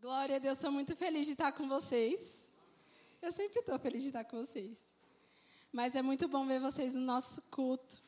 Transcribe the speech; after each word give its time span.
Glória 0.00 0.36
a 0.36 0.38
Deus, 0.38 0.54
estou 0.54 0.72
muito 0.72 0.96
feliz 0.96 1.26
de 1.26 1.32
estar 1.32 1.52
com 1.52 1.68
vocês. 1.68 2.18
Eu 3.20 3.30
sempre 3.32 3.60
estou 3.60 3.78
feliz 3.78 4.00
de 4.00 4.08
estar 4.08 4.24
com 4.24 4.38
vocês. 4.38 4.78
Mas 5.70 5.94
é 5.94 6.00
muito 6.00 6.26
bom 6.26 6.46
ver 6.46 6.58
vocês 6.58 6.94
no 6.94 7.02
nosso 7.02 7.42
culto. 7.50 8.00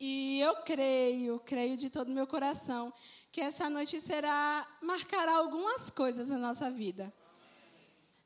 E 0.00 0.40
eu 0.40 0.56
creio, 0.62 1.38
creio 1.40 1.76
de 1.76 1.90
todo 1.90 2.10
meu 2.10 2.26
coração, 2.26 2.90
que 3.30 3.42
essa 3.42 3.68
noite 3.68 4.00
será 4.00 4.66
marcará 4.80 5.34
algumas 5.36 5.90
coisas 5.90 6.28
na 6.28 6.38
nossa 6.38 6.70
vida. 6.70 7.12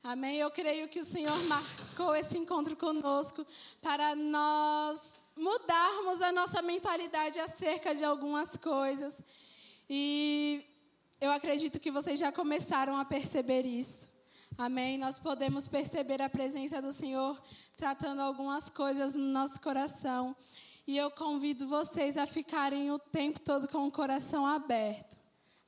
Amém? 0.00 0.37
Eu 0.37 0.52
creio 0.52 0.89
que 0.89 1.00
o 1.00 1.05
Senhor 1.05 1.43
marcou 1.46 2.14
esse 2.14 2.39
encontro 2.39 2.77
conosco 2.77 3.45
para 3.82 4.14
nós 4.14 5.00
mudarmos 5.34 6.23
a 6.23 6.30
nossa 6.30 6.62
mentalidade 6.62 7.41
acerca 7.41 7.96
de 7.96 8.05
algumas 8.05 8.57
coisas. 8.59 9.12
E 9.89 10.70
eu 11.21 11.30
acredito 11.30 11.79
que 11.79 11.91
vocês 11.91 12.18
já 12.18 12.32
começaram 12.32 12.96
a 12.96 13.05
perceber 13.05 13.66
isso. 13.66 14.11
Amém? 14.57 14.96
Nós 14.96 15.18
podemos 15.18 15.68
perceber 15.68 16.22
a 16.22 16.29
presença 16.29 16.81
do 16.81 16.93
Senhor 16.93 17.40
tratando 17.77 18.21
algumas 18.21 18.71
coisas 18.71 19.14
no 19.14 19.25
nosso 19.25 19.61
coração. 19.61 20.35
E 20.86 20.96
eu 20.96 21.11
convido 21.11 21.68
vocês 21.68 22.17
a 22.17 22.27
ficarem 22.27 22.91
o 22.91 22.99
tempo 22.99 23.39
todo 23.41 23.68
com 23.68 23.86
o 23.86 23.93
coração 23.93 24.46
aberto. 24.46 25.18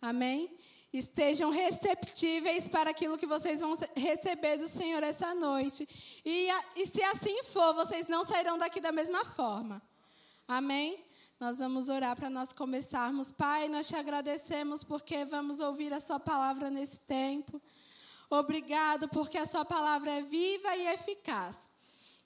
Amém? 0.00 0.50
Estejam 0.92 1.50
receptíveis 1.50 2.66
para 2.66 2.90
aquilo 2.90 3.16
que 3.18 3.26
vocês 3.26 3.60
vão 3.60 3.74
receber 3.94 4.56
do 4.58 4.68
Senhor 4.68 5.02
essa 5.02 5.34
noite. 5.34 5.88
E, 6.24 6.48
e 6.76 6.86
se 6.86 7.02
assim 7.02 7.44
for, 7.44 7.74
vocês 7.74 8.08
não 8.08 8.24
sairão 8.24 8.58
daqui 8.58 8.80
da 8.80 8.92
mesma 8.92 9.24
forma. 9.24 9.82
Amém? 10.48 11.02
Nós 11.42 11.58
vamos 11.58 11.88
orar 11.88 12.14
para 12.14 12.30
nós 12.30 12.52
começarmos. 12.52 13.32
Pai, 13.32 13.68
nós 13.68 13.88
te 13.88 13.96
agradecemos 13.96 14.84
porque 14.84 15.24
vamos 15.24 15.58
ouvir 15.58 15.92
a 15.92 15.98
Sua 15.98 16.20
palavra 16.20 16.70
nesse 16.70 17.00
tempo. 17.00 17.60
Obrigado 18.30 19.08
porque 19.08 19.36
a 19.36 19.44
Sua 19.44 19.64
palavra 19.64 20.08
é 20.08 20.22
viva 20.22 20.76
e 20.76 20.86
eficaz. 20.86 21.58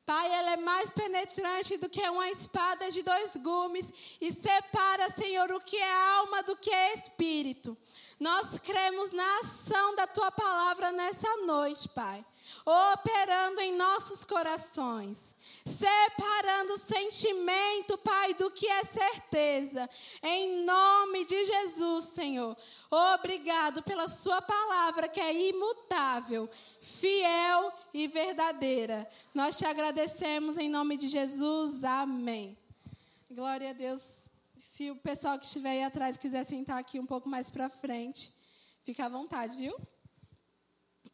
Pai, 0.05 0.31
ela 0.31 0.51
é 0.51 0.57
mais 0.59 0.91
penetrante 0.91 1.79
do 1.79 1.89
que 1.89 2.07
uma 2.07 2.29
espada 2.29 2.91
de 2.91 3.03
dois 3.03 3.35
gumes 3.37 3.91
e 4.21 4.35
separa, 4.35 5.09
Senhor, 5.09 5.51
o 5.51 5.61
que 5.61 5.79
é 5.79 5.95
alma 6.19 6.43
do 6.43 6.55
que 6.55 6.71
é 6.71 6.93
espírito. 6.93 7.75
Nós 8.21 8.59
cremos 8.59 9.13
na 9.13 9.39
ação 9.39 9.97
da 9.97 10.07
tua 10.07 10.31
palavra 10.31 10.93
nessa 10.93 11.39
noite, 11.39 11.89
Pai, 11.89 12.23
operando 12.65 13.61
em 13.61 13.77
nossos 13.77 14.25
corações 14.25 15.37
separando 15.65 16.75
o 16.75 16.79
sentimento, 16.79 17.99
Pai, 17.99 18.35
do 18.35 18.51
que 18.51 18.67
é 18.67 18.85
certeza. 18.85 19.89
Em 20.23 20.65
nome 20.65 21.25
de 21.25 21.45
Jesus, 21.45 22.07
Senhor. 22.07 22.57
Obrigado 22.91 23.83
pela 23.83 24.09
Sua 24.09 24.41
palavra 24.41 25.09
que 25.09 25.21
é 25.21 25.49
imutável, 25.49 26.49
fiel 27.01 27.73
e 27.93 28.07
verdadeira. 28.07 29.09
Nós 29.35 29.59
te 29.59 29.67
agradecemos 29.67 30.57
em 30.57 30.69
nome 30.69 30.97
de 30.97 31.09
Jesus. 31.09 31.83
Amém. 31.85 32.57
Glória 33.31 33.71
a 33.71 33.73
Deus. 33.73 34.03
Se 34.57 34.91
o 34.91 34.97
pessoal 34.97 35.39
que 35.39 35.47
estiver 35.47 35.71
aí 35.71 35.83
atrás 35.83 36.17
quiser 36.17 36.45
sentar 36.45 36.79
aqui 36.79 36.99
um 36.99 37.07
pouco 37.07 37.29
mais 37.29 37.51
para 37.51 37.69
frente, 37.69 38.33
fica 38.85 39.07
à 39.07 39.09
vontade, 39.09 39.57
viu? 39.57 39.77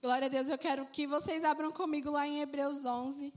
Glória 0.02 0.26
a 0.26 0.28
Deus, 0.28 0.48
eu 0.48 0.58
quero 0.58 0.84
que 0.86 1.06
vocês 1.06 1.44
abram 1.44 1.70
comigo 1.70 2.10
lá 2.10 2.26
em 2.26 2.40
Hebreus 2.40 2.84
11 2.84 3.32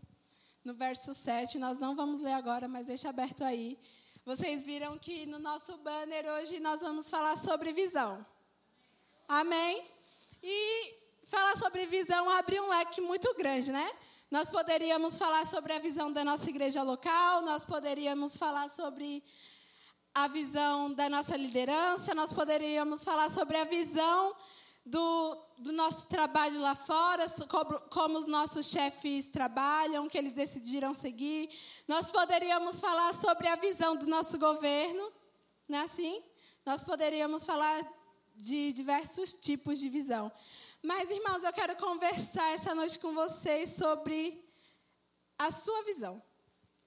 no 0.64 0.74
verso 0.74 1.14
7. 1.14 1.60
Nós 1.60 1.78
não 1.78 1.96
vamos 1.96 2.20
ler 2.20 2.34
agora, 2.34 2.68
mas 2.68 2.88
deixa 2.88 3.08
aberto 3.08 3.44
aí. 3.44 3.78
Vocês 4.26 4.66
viram 4.66 4.98
que 4.98 5.28
no 5.28 5.38
nosso 5.38 5.78
banner 5.78 6.26
hoje 6.28 6.60
nós 6.60 6.80
vamos 6.80 7.08
falar 7.08 7.38
sobre 7.38 7.72
visão. 7.72 8.26
Amém? 9.28 9.86
E 10.42 10.96
falar 11.28 11.56
sobre 11.56 11.86
visão 11.86 12.28
abre 12.32 12.60
um 12.60 12.70
leque 12.70 13.00
muito 13.00 13.32
grande, 13.36 13.72
né? 13.72 13.88
Nós 14.32 14.50
poderíamos 14.50 15.20
falar 15.20 15.46
sobre 15.46 15.72
a 15.72 15.78
visão 15.78 16.12
da 16.12 16.24
nossa 16.24 16.50
igreja 16.50 16.82
local, 16.82 17.44
nós 17.44 17.64
poderíamos 17.64 18.40
falar 18.40 18.72
sobre 18.72 19.24
a 20.16 20.28
visão 20.28 20.92
da 20.92 21.08
nossa 21.10 21.38
liderança, 21.38 22.16
nós 22.16 22.34
poderíamos 22.34 23.04
falar 23.04 23.30
sobre 23.30 23.56
a 23.56 23.66
visão 23.66 24.36
do, 24.86 25.36
do 25.58 25.72
nosso 25.72 26.08
trabalho 26.08 26.60
lá 26.60 26.76
fora, 26.76 27.28
como, 27.50 27.80
como 27.90 28.18
os 28.18 28.28
nossos 28.28 28.68
chefes 28.68 29.28
trabalham, 29.28 30.08
que 30.08 30.18
eles 30.18 30.34
decidiram 30.34 30.94
seguir. 30.94 31.50
Nós 31.88 32.12
poderíamos 32.12 32.80
falar 32.80 33.14
sobre 33.16 33.48
a 33.48 33.56
visão 33.56 33.96
do 33.96 34.06
nosso 34.06 34.38
governo, 34.38 35.12
não 35.68 35.80
é 35.80 35.82
assim? 35.82 36.22
Nós 36.64 36.84
poderíamos 36.84 37.46
falar 37.46 37.84
de 38.36 38.74
diversos 38.74 39.34
tipos 39.34 39.80
de 39.80 39.90
visão. 39.90 40.32
Mas, 40.84 41.10
irmãos, 41.10 41.44
eu 41.44 41.54
quero 41.54 41.76
conversar 41.78 42.52
essa 42.52 42.76
noite 42.76 43.00
com 43.00 43.14
vocês 43.14 43.70
sobre 43.72 44.44
a 45.38 45.50
sua 45.52 45.84
visão. 45.84 46.22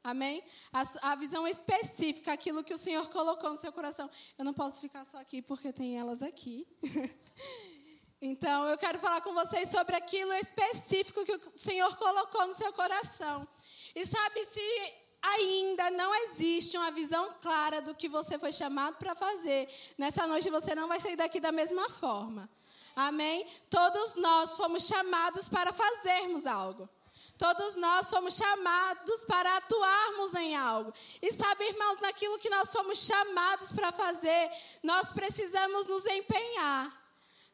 Amém? 0.04 0.42
A, 0.72 1.12
a, 1.12 1.16
visão 1.16 1.46
específica, 1.48 2.32
aquilo 2.32 2.62
que 2.62 2.72
o 2.72 2.78
Senhor 2.78 3.08
colocou 3.10 3.50
no 3.50 3.60
seu 3.60 3.72
coração. 3.72 4.08
Eu 4.38 4.44
não 4.44 4.54
posso 4.54 4.80
ficar 4.80 5.04
só 5.06 5.18
aqui 5.18 5.42
porque 5.42 5.72
tem 5.72 5.98
elas 5.98 6.22
aqui. 6.22 6.66
Então, 8.20 8.68
eu 8.68 8.76
quero 8.76 8.98
falar 8.98 9.20
com 9.20 9.32
vocês 9.32 9.70
sobre 9.70 9.94
aquilo 9.94 10.32
específico 10.34 11.24
que 11.24 11.34
o 11.34 11.58
Senhor 11.58 11.96
colocou 11.96 12.46
no 12.48 12.54
seu 12.54 12.72
coração. 12.72 13.46
E 13.94 14.04
sabe, 14.04 14.44
se 14.46 14.94
ainda 15.22 15.90
não 15.90 16.12
existe 16.14 16.76
uma 16.76 16.90
visão 16.90 17.34
clara 17.40 17.80
do 17.80 17.94
que 17.94 18.08
você 18.08 18.36
foi 18.36 18.50
chamado 18.50 18.96
para 18.96 19.14
fazer, 19.14 19.68
nessa 19.96 20.26
noite 20.26 20.50
você 20.50 20.74
não 20.74 20.88
vai 20.88 20.98
sair 20.98 21.16
daqui 21.16 21.38
da 21.38 21.52
mesma 21.52 21.90
forma. 21.90 22.50
Amém? 22.94 23.46
Todos 23.70 24.16
nós 24.16 24.56
fomos 24.56 24.84
chamados 24.84 25.48
para 25.48 25.72
fazermos 25.72 26.44
algo. 26.44 26.88
Todos 27.36 27.76
nós 27.76 28.10
fomos 28.10 28.34
chamados 28.34 29.24
para 29.26 29.58
atuarmos 29.58 30.34
em 30.34 30.56
algo. 30.56 30.92
E 31.22 31.32
sabe, 31.32 31.68
irmãos, 31.68 32.00
naquilo 32.00 32.38
que 32.40 32.50
nós 32.50 32.72
fomos 32.72 32.98
chamados 32.98 33.72
para 33.72 33.92
fazer, 33.92 34.50
nós 34.82 35.12
precisamos 35.12 35.86
nos 35.86 36.04
empenhar. 36.06 36.97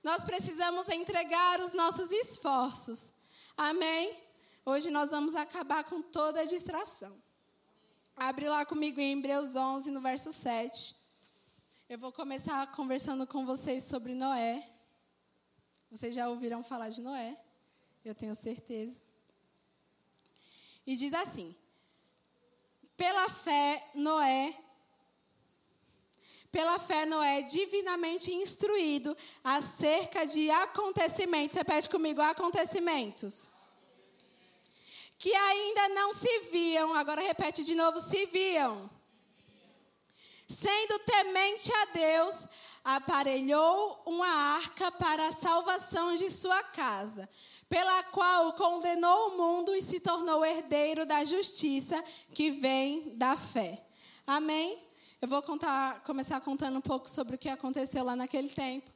Nós 0.05 0.23
precisamos 0.23 0.87
entregar 0.91 1.61
os 1.61 1.73
nossos 1.73 2.11
esforços. 2.13 3.11
Amém? 3.57 4.15
Hoje 4.63 4.91
nós 4.91 5.09
vamos 5.09 5.35
acabar 5.35 5.83
com 5.85 6.03
toda 6.03 6.43
a 6.43 6.45
distração. 6.45 7.19
Abre 8.15 8.47
lá 8.47 8.67
comigo 8.67 9.01
em 9.01 9.17
Hebreus 9.17 9.57
11, 9.57 9.91
no 9.91 10.03
verso 10.03 10.31
7. 10.31 10.95
Eu 11.89 11.99
vou 11.99 12.13
começar 12.13 12.71
conversando 12.73 13.27
com 13.27 13.47
vocês 13.47 13.85
sobre 13.85 14.15
Noé. 14.15 14.71
Vocês 15.91 16.15
já 16.15 16.29
ouviram 16.29 16.63
falar 16.63 16.91
de 16.91 17.01
Noé? 17.01 17.41
Eu 18.05 18.15
tenho 18.15 18.37
certeza. 18.37 19.01
E 20.87 20.97
diz 20.97 21.15
assim: 21.15 21.57
Pela 22.95 23.31
fé, 23.31 23.91
Noé 23.95 24.55
pela 26.55 26.79
fé, 26.79 27.05
Noé 27.05 27.41
é 27.41 27.43
divinamente 27.43 28.33
instruído 28.33 29.17
acerca 29.43 30.25
de 30.25 30.49
acontecimentos. 30.53 31.57
Repete 31.57 31.89
comigo: 31.89 32.23
acontecimentos. 32.23 33.51
Que 35.19 35.35
ainda 35.35 35.89
não 35.89 36.15
se 36.15 36.39
viam. 36.53 36.95
Agora 36.95 37.21
repete 37.21 37.65
de 37.65 37.75
novo: 37.75 37.99
se 38.03 38.27
viam. 38.27 38.89
Sendo 40.49 41.01
temente 41.01 41.73
a 41.73 41.85
Deus, 41.87 42.37
aparelhou 42.85 44.01
uma 44.07 44.29
arca 44.29 44.93
para 44.93 45.27
a 45.27 45.33
salvação 45.33 46.15
de 46.15 46.31
sua 46.31 46.63
casa, 46.63 47.29
pela 47.69 48.05
qual 48.05 48.53
condenou 48.53 49.31
o 49.31 49.37
mundo 49.37 49.75
e 49.75 49.83
se 49.83 49.99
tornou 49.99 50.45
herdeiro 50.45 51.05
da 51.05 51.25
justiça 51.25 52.01
que 52.33 52.53
vem 52.53 53.17
da 53.17 53.37
fé. 53.37 53.85
Amém? 54.25 54.94
Eu 55.25 55.29
vou 55.29 55.41
contar, 55.41 56.03
começar 56.03 56.39
contando 56.43 56.77
um 56.77 56.83
pouco 56.83 57.09
sobre 57.09 57.37
o 57.37 57.39
que 57.39 57.49
aconteceu 57.49 58.05
lá 58.05 58.15
naquele 58.15 58.51
tempo. 58.51 58.91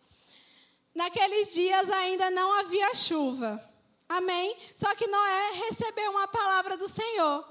Naqueles 0.94 1.54
dias 1.54 1.88
ainda 1.88 2.30
não 2.30 2.52
havia 2.52 2.94
chuva. 2.94 3.58
Amém? 4.06 4.54
Só 4.74 4.94
que 4.94 5.06
Noé 5.06 5.52
recebeu 5.52 6.10
uma 6.10 6.28
palavra 6.28 6.76
do 6.76 6.86
Senhor. 6.86 7.48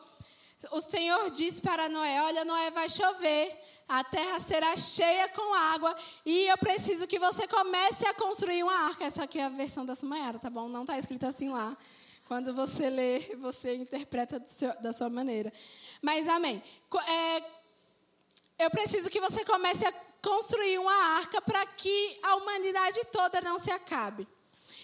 O 0.70 0.80
Senhor 0.80 1.32
disse 1.32 1.60
para 1.60 1.90
Noé: 1.90 2.22
Olha, 2.22 2.46
Noé, 2.46 2.70
vai 2.70 2.88
chover, 2.88 3.60
a 3.90 4.04
terra 4.04 4.40
será 4.42 4.78
cheia 4.78 5.28
com 5.30 5.56
água, 5.56 5.98
e 6.24 6.46
eu 6.46 6.58
preciso 6.60 7.08
que 7.08 7.18
você 7.18 7.48
comece 7.48 8.06
a 8.06 8.14
construir 8.14 8.62
uma 8.62 8.90
arca. 8.90 9.06
Essa 9.06 9.24
aqui 9.24 9.40
é 9.40 9.46
a 9.46 9.50
versão 9.50 9.88
da 9.88 9.96
Sumaera, 9.96 10.38
tá 10.38 10.52
bom? 10.52 10.70
Não 10.70 10.82
está 10.82 11.00
escrito 11.00 11.26
assim 11.26 11.50
lá. 11.50 11.76
Quando 12.28 12.54
você 12.54 12.90
lê, 12.90 13.36
você 13.38 13.74
interpreta 13.76 14.44
seu, 14.46 14.80
da 14.82 14.92
sua 14.92 15.10
maneira. 15.10 15.52
Mas, 16.02 16.28
amém. 16.28 16.62
É, 17.08 17.44
eu 18.58 18.70
preciso 18.72 19.10
que 19.10 19.20
você 19.20 19.46
comece 19.46 19.86
a 19.86 19.94
construir 20.22 20.80
uma 20.80 20.94
arca 21.18 21.42
para 21.42 21.66
que 21.66 22.20
a 22.24 22.36
humanidade 22.36 23.00
toda 23.12 23.40
não 23.42 23.58
se 23.58 23.72
acabe. 23.72 24.28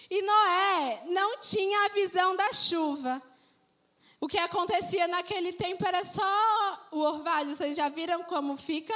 E 0.10 0.22
Noé 0.22 1.04
não 1.08 1.40
tinha 1.40 1.86
a 1.86 1.90
visão 1.90 2.36
da 2.36 2.54
chuva. 2.54 3.22
O 4.20 4.28
que 4.28 4.38
acontecia 4.38 5.08
naquele 5.08 5.52
tempo 5.54 5.86
era 5.86 6.04
só 6.06 6.88
o 6.92 7.00
orvalho. 7.00 7.56
Vocês 7.56 7.76
já 7.76 7.90
viram 7.90 8.24
como 8.24 8.56
fica? 8.56 8.94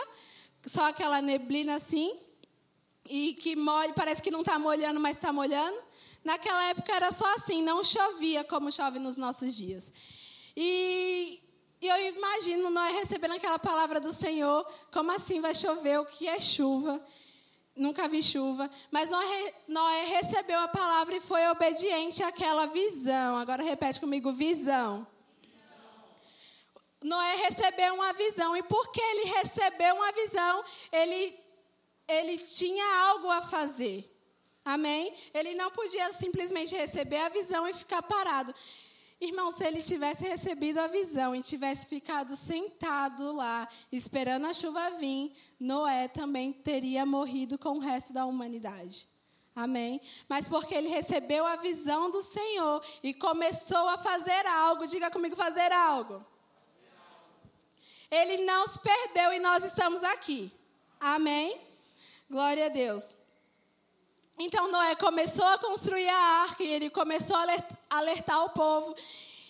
Só 0.65 0.87
aquela 0.87 1.21
neblina 1.21 1.75
assim. 1.75 2.17
e 3.09 3.33
que 3.35 3.55
molha, 3.55 3.93
parece 3.93 4.21
que 4.21 4.29
não 4.29 4.41
está 4.41 4.59
molhando, 4.59 4.99
mas 4.99 5.17
está 5.17 5.31
molhando. 5.31 5.81
Naquela 6.23 6.63
época 6.69 6.93
era 6.93 7.11
só 7.11 7.25
assim, 7.35 7.61
não 7.61 7.83
chovia 7.83 8.43
como 8.43 8.71
chove 8.71 8.99
nos 8.99 9.15
nossos 9.15 9.55
dias. 9.55 9.91
E, 10.55 11.41
e 11.79 11.87
eu 11.87 12.15
imagino 12.15 12.69
nós 12.69 12.95
recebendo 12.95 13.35
aquela 13.35 13.59
palavra 13.59 13.99
do 13.99 14.11
Senhor, 14.11 14.65
como 14.91 15.11
assim 15.11 15.39
vai 15.39 15.53
chover? 15.53 15.99
O 15.99 16.05
que 16.05 16.27
é 16.27 16.39
chuva? 16.39 17.03
Nunca 17.75 18.07
vi 18.07 18.23
chuva. 18.23 18.69
Mas 18.89 19.09
Noé, 19.09 19.53
Noé 19.67 20.05
recebeu 20.05 20.59
a 20.59 20.67
palavra 20.67 21.15
e 21.15 21.21
foi 21.21 21.47
obediente 21.47 22.23
àquela 22.23 22.65
visão. 22.65 23.37
Agora 23.37 23.61
repete 23.61 23.99
comigo: 23.99 24.33
visão. 24.33 25.05
Noé 27.03 27.35
recebeu 27.35 27.93
uma 27.93 28.11
visão. 28.13 28.57
E 28.57 28.63
porque 28.63 28.99
ele 28.99 29.25
recebeu 29.25 29.95
uma 29.95 30.11
visão, 30.11 30.63
ele, 30.91 31.39
ele 32.07 32.39
tinha 32.39 32.85
algo 33.09 33.29
a 33.29 33.43
fazer. 33.43 34.11
Amém? 34.65 35.13
Ele 35.33 35.53
não 35.53 35.71
podia 35.71 36.11
simplesmente 36.13 36.75
receber 36.75 37.19
a 37.19 37.29
visão 37.29 37.67
e 37.67 37.73
ficar 37.73 38.01
parado. 38.01 38.53
Irmão, 39.19 39.49
se 39.49 39.63
ele 39.63 39.81
tivesse 39.81 40.23
recebido 40.23 40.77
a 40.77 40.87
visão 40.87 41.35
e 41.35 41.41
tivesse 41.41 41.87
ficado 41.87 42.35
sentado 42.35 43.31
lá, 43.33 43.67
esperando 43.91 44.45
a 44.45 44.53
chuva 44.53 44.91
vir, 44.91 45.35
Noé 45.59 46.07
também 46.07 46.53
teria 46.53 47.03
morrido 47.03 47.57
com 47.57 47.77
o 47.77 47.79
resto 47.79 48.13
da 48.13 48.25
humanidade. 48.27 49.07
Amém? 49.55 49.99
Mas 50.29 50.47
porque 50.47 50.75
ele 50.75 50.87
recebeu 50.87 51.47
a 51.47 51.55
visão 51.55 52.11
do 52.11 52.21
Senhor 52.21 52.79
e 53.01 53.11
começou 53.11 53.89
a 53.89 53.97
fazer 53.97 54.45
algo, 54.45 54.85
diga 54.85 55.09
comigo, 55.09 55.35
fazer 55.35 55.71
algo. 55.71 56.23
Ele 58.11 58.45
não 58.45 58.67
se 58.67 58.77
perdeu 58.77 59.33
e 59.33 59.39
nós 59.39 59.63
estamos 59.63 60.03
aqui. 60.03 60.51
Amém? 60.99 61.59
Glória 62.29 62.67
a 62.67 62.69
Deus. 62.69 63.16
Então 64.39 64.71
Noé 64.71 64.95
começou 64.95 65.45
a 65.45 65.57
construir 65.57 66.07
a 66.07 66.17
arca 66.17 66.63
e 66.63 66.67
ele 66.67 66.91
começou 66.91 67.35
a 67.35 67.47
alertar 67.89 68.45
o 68.45 68.49
povo. 68.49 68.95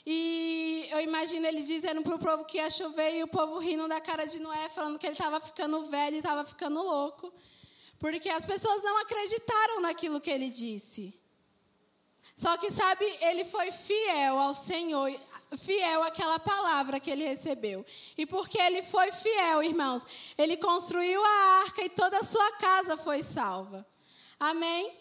E 0.06 0.88
eu 0.89 1.01
imagino 1.01 1.45
ele 1.45 1.63
dizendo 1.63 2.01
para 2.01 2.16
o 2.16 2.19
povo 2.19 2.45
que 2.45 2.57
ia 2.57 2.69
chover 2.69 3.18
e 3.18 3.24
o 3.24 3.28
povo 3.28 3.60
rindo 3.60 3.86
da 3.89 4.00
cara 4.00 4.25
de 4.25 4.39
Noé, 4.39 4.69
falando 4.69 4.98
que 4.98 5.06
ele 5.06 5.13
estava 5.13 5.42
ficando 5.42 5.84
velho 5.84 6.16
e 6.16 6.19
estava 6.19 6.45
ficando 6.45 6.81
louco. 6.81 7.34
Porque 8.00 8.30
as 8.30 8.45
pessoas 8.45 8.81
não 8.81 8.98
acreditaram 9.01 9.81
naquilo 9.81 10.22
que 10.22 10.30
ele 10.30 10.50
disse. 10.50 11.13
Só 12.38 12.56
que, 12.56 12.72
sabe, 12.72 13.04
ele 13.19 13.44
foi 13.44 13.72
fiel 13.72 14.39
ao 14.39 14.56
Senhor, 14.56 15.12
fiel 15.57 16.04
àquela 16.04 16.39
palavra 16.39 17.00
que 17.00 17.10
ele 17.10 17.25
recebeu. 17.25 17.86
E 18.18 18.25
porque 18.25 18.57
ele 18.62 18.84
foi 18.84 19.12
fiel, 19.12 19.62
irmãos, 19.62 20.01
ele 20.38 20.56
construiu 20.56 21.22
a 21.22 21.63
arca 21.66 21.84
e 21.84 21.89
toda 21.89 22.19
a 22.19 22.24
sua 22.24 22.51
casa 22.54 22.95
foi 22.95 23.24
salva. 23.24 23.86
Amém? 24.39 24.94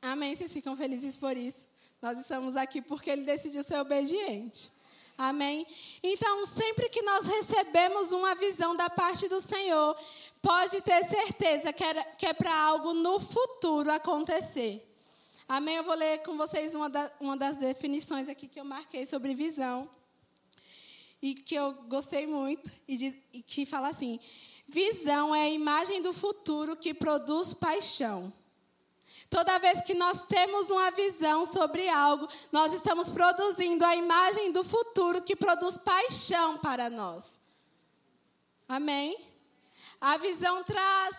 Amém. 0.00 0.36
Vocês 0.36 0.52
ficam 0.52 0.76
felizes 0.76 1.16
por 1.16 1.36
isso? 1.36 1.66
Nós 2.00 2.16
estamos 2.18 2.56
aqui 2.56 2.80
porque 2.80 3.10
ele 3.10 3.24
decidiu 3.24 3.62
ser 3.62 3.78
obediente. 3.80 4.70
Amém? 5.16 5.66
Então, 6.00 6.46
sempre 6.46 6.88
que 6.88 7.02
nós 7.02 7.26
recebemos 7.26 8.12
uma 8.12 8.36
visão 8.36 8.76
da 8.76 8.88
parte 8.88 9.28
do 9.28 9.40
Senhor, 9.40 9.96
pode 10.40 10.80
ter 10.82 11.04
certeza 11.06 11.72
que 11.72 11.82
é, 11.82 12.04
que 12.04 12.26
é 12.26 12.32
para 12.32 12.54
algo 12.54 12.94
no 12.94 13.18
futuro 13.18 13.90
acontecer. 13.90 14.88
Amém? 15.48 15.74
Eu 15.74 15.82
vou 15.82 15.94
ler 15.94 16.22
com 16.22 16.36
vocês 16.36 16.72
uma, 16.72 16.88
da, 16.88 17.10
uma 17.18 17.36
das 17.36 17.56
definições 17.56 18.28
aqui 18.28 18.46
que 18.46 18.60
eu 18.60 18.64
marquei 18.64 19.06
sobre 19.06 19.34
visão. 19.34 19.90
E 21.20 21.34
que 21.34 21.56
eu 21.56 21.72
gostei 21.88 22.28
muito, 22.28 22.72
e, 22.86 22.96
de, 22.96 23.22
e 23.32 23.42
que 23.42 23.66
fala 23.66 23.88
assim: 23.88 24.20
Visão 24.68 25.34
é 25.34 25.44
a 25.44 25.50
imagem 25.50 26.02
do 26.02 26.12
futuro 26.12 26.76
que 26.76 26.92
produz 26.92 27.54
paixão. 27.54 28.30
Toda 29.30 29.58
vez 29.58 29.80
que 29.80 29.94
nós 29.94 30.22
temos 30.26 30.70
uma 30.70 30.90
visão 30.90 31.46
sobre 31.46 31.88
algo, 31.88 32.28
nós 32.52 32.74
estamos 32.74 33.10
produzindo 33.10 33.82
a 33.84 33.96
imagem 33.96 34.52
do 34.52 34.62
futuro 34.62 35.22
que 35.22 35.34
produz 35.34 35.78
paixão 35.78 36.58
para 36.58 36.90
nós. 36.90 37.24
Amém? 38.68 39.18
A 39.98 40.18
visão 40.18 40.62
traz, 40.62 41.16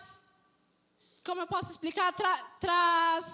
como 1.25 1.41
eu 1.41 1.47
posso 1.47 1.71
explicar, 1.71 2.13
Tra, 2.13 2.37
traz, 2.59 3.25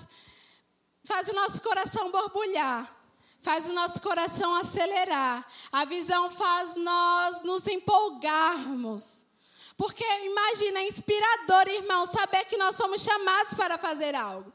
faz 1.03 1.27
o 1.27 1.33
nosso 1.33 1.61
coração 1.61 2.09
borbulhar, 2.09 2.95
faz 3.41 3.67
o 3.67 3.73
nosso 3.73 4.01
coração 4.01 4.55
acelerar. 4.55 5.45
A 5.73 5.83
visão 5.83 6.31
faz 6.31 6.73
nós 6.77 7.43
nos 7.43 7.67
empolgarmos. 7.67 9.24
Porque 9.77 10.03
imagina, 10.23 10.79
é 10.79 10.87
inspirador, 10.87 11.67
irmão, 11.67 12.05
saber 12.05 12.45
que 12.45 12.57
nós 12.57 12.77
fomos 12.77 13.01
chamados 13.01 13.53
para 13.53 13.77
fazer 13.77 14.15
algo. 14.15 14.51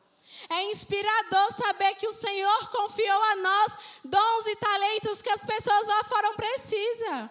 É 0.48 0.70
inspirador 0.70 1.52
saber 1.54 1.94
que 1.96 2.08
o 2.08 2.14
Senhor 2.14 2.70
confiou 2.70 3.22
a 3.22 3.36
nós 3.36 3.72
dons 4.04 4.46
e 4.46 4.56
talentos 4.56 5.20
que 5.20 5.30
as 5.30 5.44
pessoas 5.44 5.86
lá 5.86 6.04
fora 6.04 6.32
precisam. 6.32 7.30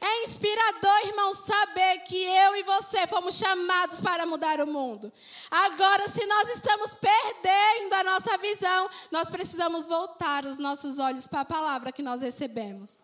É 0.00 0.24
inspirador, 0.24 1.06
irmão, 1.06 1.34
saber 1.34 1.98
que 2.00 2.16
eu 2.16 2.56
e 2.56 2.62
você 2.62 3.06
fomos 3.06 3.36
chamados 3.36 4.00
para 4.00 4.24
mudar 4.24 4.60
o 4.60 4.66
mundo. 4.66 5.12
Agora, 5.50 6.08
se 6.08 6.24
nós 6.26 6.48
estamos 6.50 6.94
perdendo 6.94 7.94
a 7.94 8.04
nossa 8.04 8.38
visão, 8.38 8.88
nós 9.10 9.28
precisamos 9.28 9.86
voltar 9.86 10.44
os 10.44 10.58
nossos 10.58 10.98
olhos 10.98 11.26
para 11.26 11.40
a 11.40 11.44
palavra 11.44 11.92
que 11.92 12.02
nós 12.02 12.22
recebemos. 12.22 13.00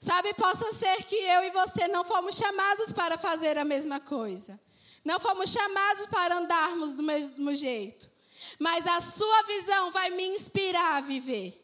Sabe, 0.00 0.34
possa 0.34 0.72
ser 0.74 1.04
que 1.04 1.16
eu 1.16 1.44
e 1.44 1.50
você 1.50 1.88
não 1.88 2.04
fomos 2.04 2.36
chamados 2.36 2.92
para 2.92 3.18
fazer 3.18 3.58
a 3.58 3.64
mesma 3.64 4.00
coisa. 4.00 4.60
Não 5.04 5.18
fomos 5.18 5.50
chamados 5.50 6.06
para 6.06 6.38
andarmos 6.38 6.94
do 6.94 7.02
mesmo 7.02 7.54
jeito. 7.54 8.10
Mas 8.58 8.86
a 8.86 9.00
sua 9.00 9.42
visão 9.42 9.90
vai 9.90 10.10
me 10.10 10.26
inspirar 10.26 10.96
a 10.96 11.00
viver. 11.00 11.56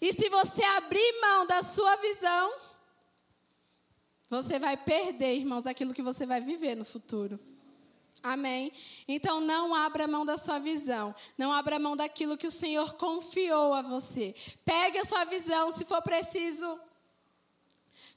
E 0.00 0.12
se 0.12 0.28
você 0.28 0.62
abrir 0.64 1.20
mão 1.20 1.46
da 1.46 1.62
sua 1.62 1.96
visão, 1.96 2.54
você 4.28 4.58
vai 4.58 4.76
perder, 4.76 5.36
irmãos, 5.36 5.66
aquilo 5.66 5.94
que 5.94 6.02
você 6.02 6.26
vai 6.26 6.40
viver 6.40 6.74
no 6.74 6.84
futuro. 6.84 7.38
Amém? 8.22 8.72
Então 9.06 9.38
não 9.38 9.74
abra 9.74 10.08
mão 10.08 10.24
da 10.24 10.38
sua 10.38 10.58
visão. 10.58 11.14
Não 11.36 11.52
abra 11.52 11.78
mão 11.78 11.94
daquilo 11.94 12.38
que 12.38 12.46
o 12.46 12.52
Senhor 12.52 12.94
confiou 12.94 13.74
a 13.74 13.82
você. 13.82 14.34
Pegue 14.64 14.98
a 14.98 15.04
sua 15.04 15.24
visão, 15.24 15.72
se 15.72 15.84
for 15.84 16.00
preciso, 16.00 16.80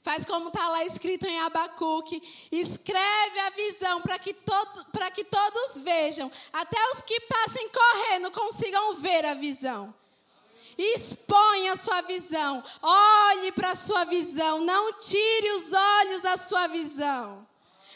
Faz 0.02 0.24
como 0.24 0.48
está 0.48 0.68
lá 0.68 0.84
escrito 0.84 1.26
em 1.26 1.40
Abacuque. 1.40 2.22
Escreve 2.50 3.40
a 3.40 3.50
visão 3.50 4.00
para 4.00 4.18
que, 4.18 4.32
todo, 4.32 4.86
que 5.14 5.24
todos 5.24 5.80
vejam. 5.80 6.30
Até 6.52 6.78
os 6.94 7.02
que 7.02 7.20
passem 7.20 7.68
correndo 7.68 8.30
consigam 8.30 8.94
ver 8.94 9.24
a 9.24 9.34
visão. 9.34 9.92
Expõe 10.76 11.68
a 11.68 11.76
sua 11.76 12.02
visão. 12.02 12.62
Olhe 12.80 13.50
para 13.52 13.72
a 13.72 13.76
sua 13.76 14.04
visão. 14.04 14.60
Não 14.60 14.92
tire 14.94 15.50
os 15.52 15.72
olhos 15.72 16.20
da 16.22 16.36
sua 16.36 16.68
visão. 16.68 17.46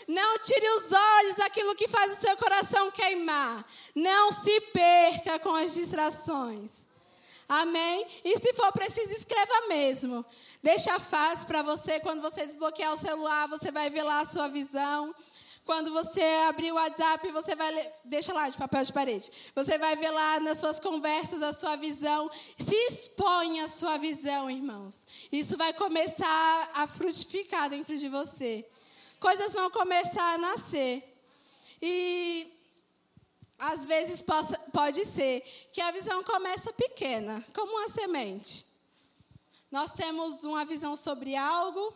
Não 0.09 0.39
tire 0.41 0.69
os 0.69 0.93
olhos 0.93 1.37
daquilo 1.37 1.77
que 1.77 1.87
faz 1.87 2.19
o 2.19 2.21
seu 2.21 2.37
coração 2.37 2.91
queimar. 2.91 3.65
Não 3.95 4.33
se 4.33 4.61
perca 4.73 5.39
com 5.39 5.55
as 5.55 5.73
distrações. 5.73 6.82
Amém? 7.49 8.07
E 8.25 8.39
se 8.39 8.53
for 8.55 8.73
preciso, 8.73 9.13
escreva 9.13 9.69
mesmo. 9.69 10.25
Deixa 10.63 10.99
fácil 11.01 11.47
para 11.47 11.63
você, 11.63 12.01
quando 12.01 12.23
você 12.23 12.47
desbloquear 12.47 12.93
o 12.93 12.97
celular, 12.99 13.49
você 13.49 13.71
vai 13.71 13.91
ver 13.91 14.03
lá 14.03 14.21
a 14.21 14.25
sua 14.25 14.49
visão. 14.49 15.15
Quando 15.65 15.93
você 15.93 16.23
abrir 16.49 16.73
o 16.73 16.75
WhatsApp, 16.75 17.31
você 17.31 17.55
vai 17.55 17.71
ler, 17.71 17.93
deixa 18.05 18.33
lá 18.33 18.49
de 18.49 18.57
papel 18.57 18.83
de 18.83 18.93
parede. 18.93 19.31
Você 19.55 19.79
vai 19.79 19.95
ver 19.95 20.11
lá 20.11 20.41
nas 20.41 20.59
suas 20.59 20.81
conversas 20.81 21.41
a 21.41 21.53
sua 21.53 21.77
visão. 21.77 22.29
Se 22.59 22.75
expõe 22.91 23.61
a 23.61 23.69
sua 23.69 23.97
visão, 23.97 24.51
irmãos. 24.51 25.07
Isso 25.31 25.57
vai 25.57 25.73
começar 25.73 26.71
a 26.75 26.87
frutificar 26.89 27.71
dentro 27.71 27.97
de 27.97 28.09
você. 28.09 28.67
Coisas 29.21 29.53
vão 29.53 29.71
começar 29.71 30.35
a 30.35 30.39
nascer. 30.39 31.05
E 31.81 32.53
às 33.63 33.87
vezes 33.87 34.21
possa, 34.21 34.59
pode 34.73 35.05
ser 35.05 35.41
que 35.73 35.81
a 35.81 35.93
visão 35.93 36.25
começa 36.25 36.73
pequena, 36.73 37.47
como 37.55 37.71
uma 37.71 37.89
semente. 37.89 38.67
Nós 39.71 39.93
temos 39.93 40.43
uma 40.43 40.65
visão 40.65 40.97
sobre 40.97 41.37
algo. 41.37 41.95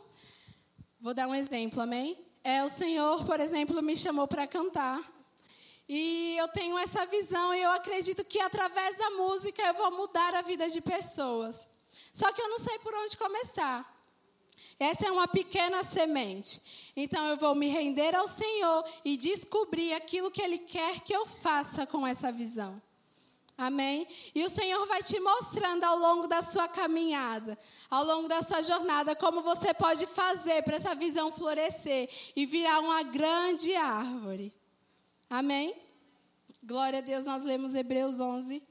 Vou 1.01 1.13
dar 1.13 1.27
um 1.27 1.35
exemplo, 1.35 1.83
amém? 1.83 2.25
É, 2.45 2.63
o 2.63 2.69
Senhor, 2.69 3.25
por 3.25 3.41
exemplo, 3.41 3.83
me 3.83 3.97
chamou 3.97 4.29
para 4.29 4.47
cantar. 4.47 5.03
E 5.89 6.37
eu 6.39 6.47
tenho 6.47 6.79
essa 6.79 7.05
visão 7.05 7.53
e 7.53 7.63
eu 7.63 7.73
acredito 7.73 8.25
que 8.25 8.39
através 8.39 8.97
da 8.97 9.11
música 9.11 9.61
eu 9.61 9.75
vou 9.75 9.91
mudar 9.91 10.37
a 10.37 10.43
vida 10.43 10.71
de 10.71 10.81
pessoas. 10.81 11.67
Só 12.13 12.33
que 12.33 12.41
eu 12.41 12.49
não 12.49 12.61
sei 12.61 12.79
por 12.79 12.95
onde 12.95 13.17
começar. 13.17 13.96
Essa 14.79 15.07
é 15.07 15.11
uma 15.11 15.27
pequena 15.27 15.83
semente. 15.83 16.61
Então 16.95 17.27
eu 17.27 17.37
vou 17.37 17.55
me 17.55 17.69
render 17.69 18.15
ao 18.15 18.29
Senhor 18.29 18.85
e 19.05 19.17
descobrir 19.17 19.95
aquilo 19.95 20.31
que 20.31 20.43
Ele 20.43 20.59
quer 20.59 21.01
que 21.01 21.15
eu 21.15 21.27
faça 21.27 21.87
com 21.87 22.07
essa 22.07 22.31
visão. 22.31 22.81
Amém? 23.59 24.07
E 24.35 24.45
o 24.45 24.51
Senhor 24.51 24.87
vai 24.87 25.03
te 25.03 25.19
mostrando 25.19 25.83
ao 25.85 25.97
longo 25.97 26.27
da 26.27 26.43
sua 26.43 26.69
caminhada, 26.69 27.59
ao 27.89 28.05
longo 28.05 28.29
da 28.29 28.43
sua 28.43 28.61
jornada, 28.61 29.17
como 29.17 29.41
você 29.41 29.73
pode 29.73 30.07
fazer 30.09 30.63
para 30.63 30.77
essa 30.77 30.95
visão 30.95 31.33
florescer 31.33 32.11
e 32.37 32.45
virar 32.45 32.81
uma 32.81 33.03
grande 33.03 33.75
árvore. 33.75 34.53
Amém? 35.31 35.75
Glória 36.63 36.99
a 36.99 37.03
Deus, 37.03 37.25
nós 37.25 37.43
lemos 37.43 37.75
Hebreus 37.75 38.21
11, 38.21 38.63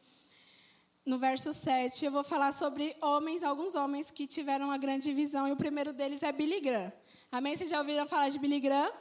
no 1.06 1.20
verso 1.20 1.54
7. 1.54 2.06
Eu 2.06 2.12
vou 2.12 2.24
falar 2.24 2.52
sobre 2.54 2.96
homens, 3.00 3.44
alguns 3.44 3.76
homens 3.76 4.10
que 4.10 4.26
tiveram 4.26 4.68
uma 4.68 4.78
grande 4.78 5.14
visão, 5.14 5.48
e 5.48 5.52
o 5.52 5.56
primeiro 5.56 5.94
deles 5.94 6.24
é 6.24 6.32
Billy 6.32 6.60
Graham. 6.60 6.92
Amém? 7.32 7.56
Vocês 7.56 7.70
já 7.70 7.80
ouviram 7.80 8.08
falar 8.08 8.30
de 8.30 8.40
Billy 8.40 8.60
Graham? 8.60 8.92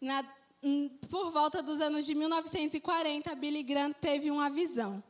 Na, 0.00 0.24
hum, 0.62 0.90
por 1.08 1.30
volta 1.30 1.62
dos 1.62 1.80
anos 1.80 2.04
de 2.04 2.14
1940, 2.14 3.34
Billy 3.34 3.62
Graham 3.62 3.92
teve 3.92 4.30
uma 4.30 4.50
visão. 4.50 5.02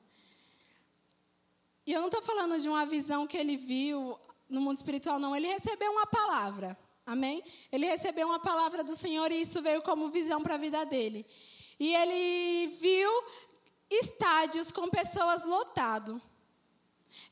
E 1.86 1.92
eu 1.92 2.00
não 2.00 2.08
estou 2.08 2.22
falando 2.22 2.58
de 2.58 2.68
uma 2.68 2.86
visão 2.86 3.26
que 3.26 3.36
ele 3.36 3.56
viu 3.56 4.18
no 4.48 4.60
mundo 4.60 4.76
espiritual, 4.76 5.18
não. 5.18 5.34
Ele 5.34 5.48
recebeu 5.48 5.90
uma 5.90 6.06
palavra. 6.06 6.78
Amém? 7.04 7.42
Ele 7.70 7.86
recebeu 7.86 8.28
uma 8.28 8.38
palavra 8.38 8.82
do 8.82 8.96
Senhor 8.96 9.30
e 9.30 9.42
isso 9.42 9.60
veio 9.60 9.82
como 9.82 10.08
visão 10.08 10.42
para 10.42 10.54
a 10.54 10.58
vida 10.58 10.84
dele. 10.86 11.26
E 11.78 11.94
ele 11.94 12.68
viu 12.76 13.10
estádios 14.00 14.70
com 14.70 14.88
pessoas 14.88 15.44
lotados. 15.44 16.20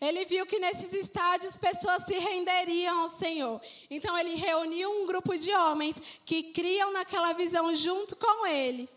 Ele 0.01 0.25
viu 0.25 0.47
que 0.47 0.59
nesses 0.59 0.93
estádios 0.93 1.57
pessoas 1.57 2.05
se 2.05 2.19
renderiam 2.19 3.01
ao 3.01 3.09
Senhor. 3.09 3.61
Então 3.91 4.17
ele 4.19 4.35
reuniu 4.35 4.91
um 4.91 5.07
grupo 5.07 5.37
de 5.37 5.53
homens 5.55 5.97
que 6.25 6.53
criam 6.53 6.93
naquela 6.93 7.33
visão 7.33 7.75
junto 7.75 8.17
com 8.17 8.47
ele. 8.47 8.89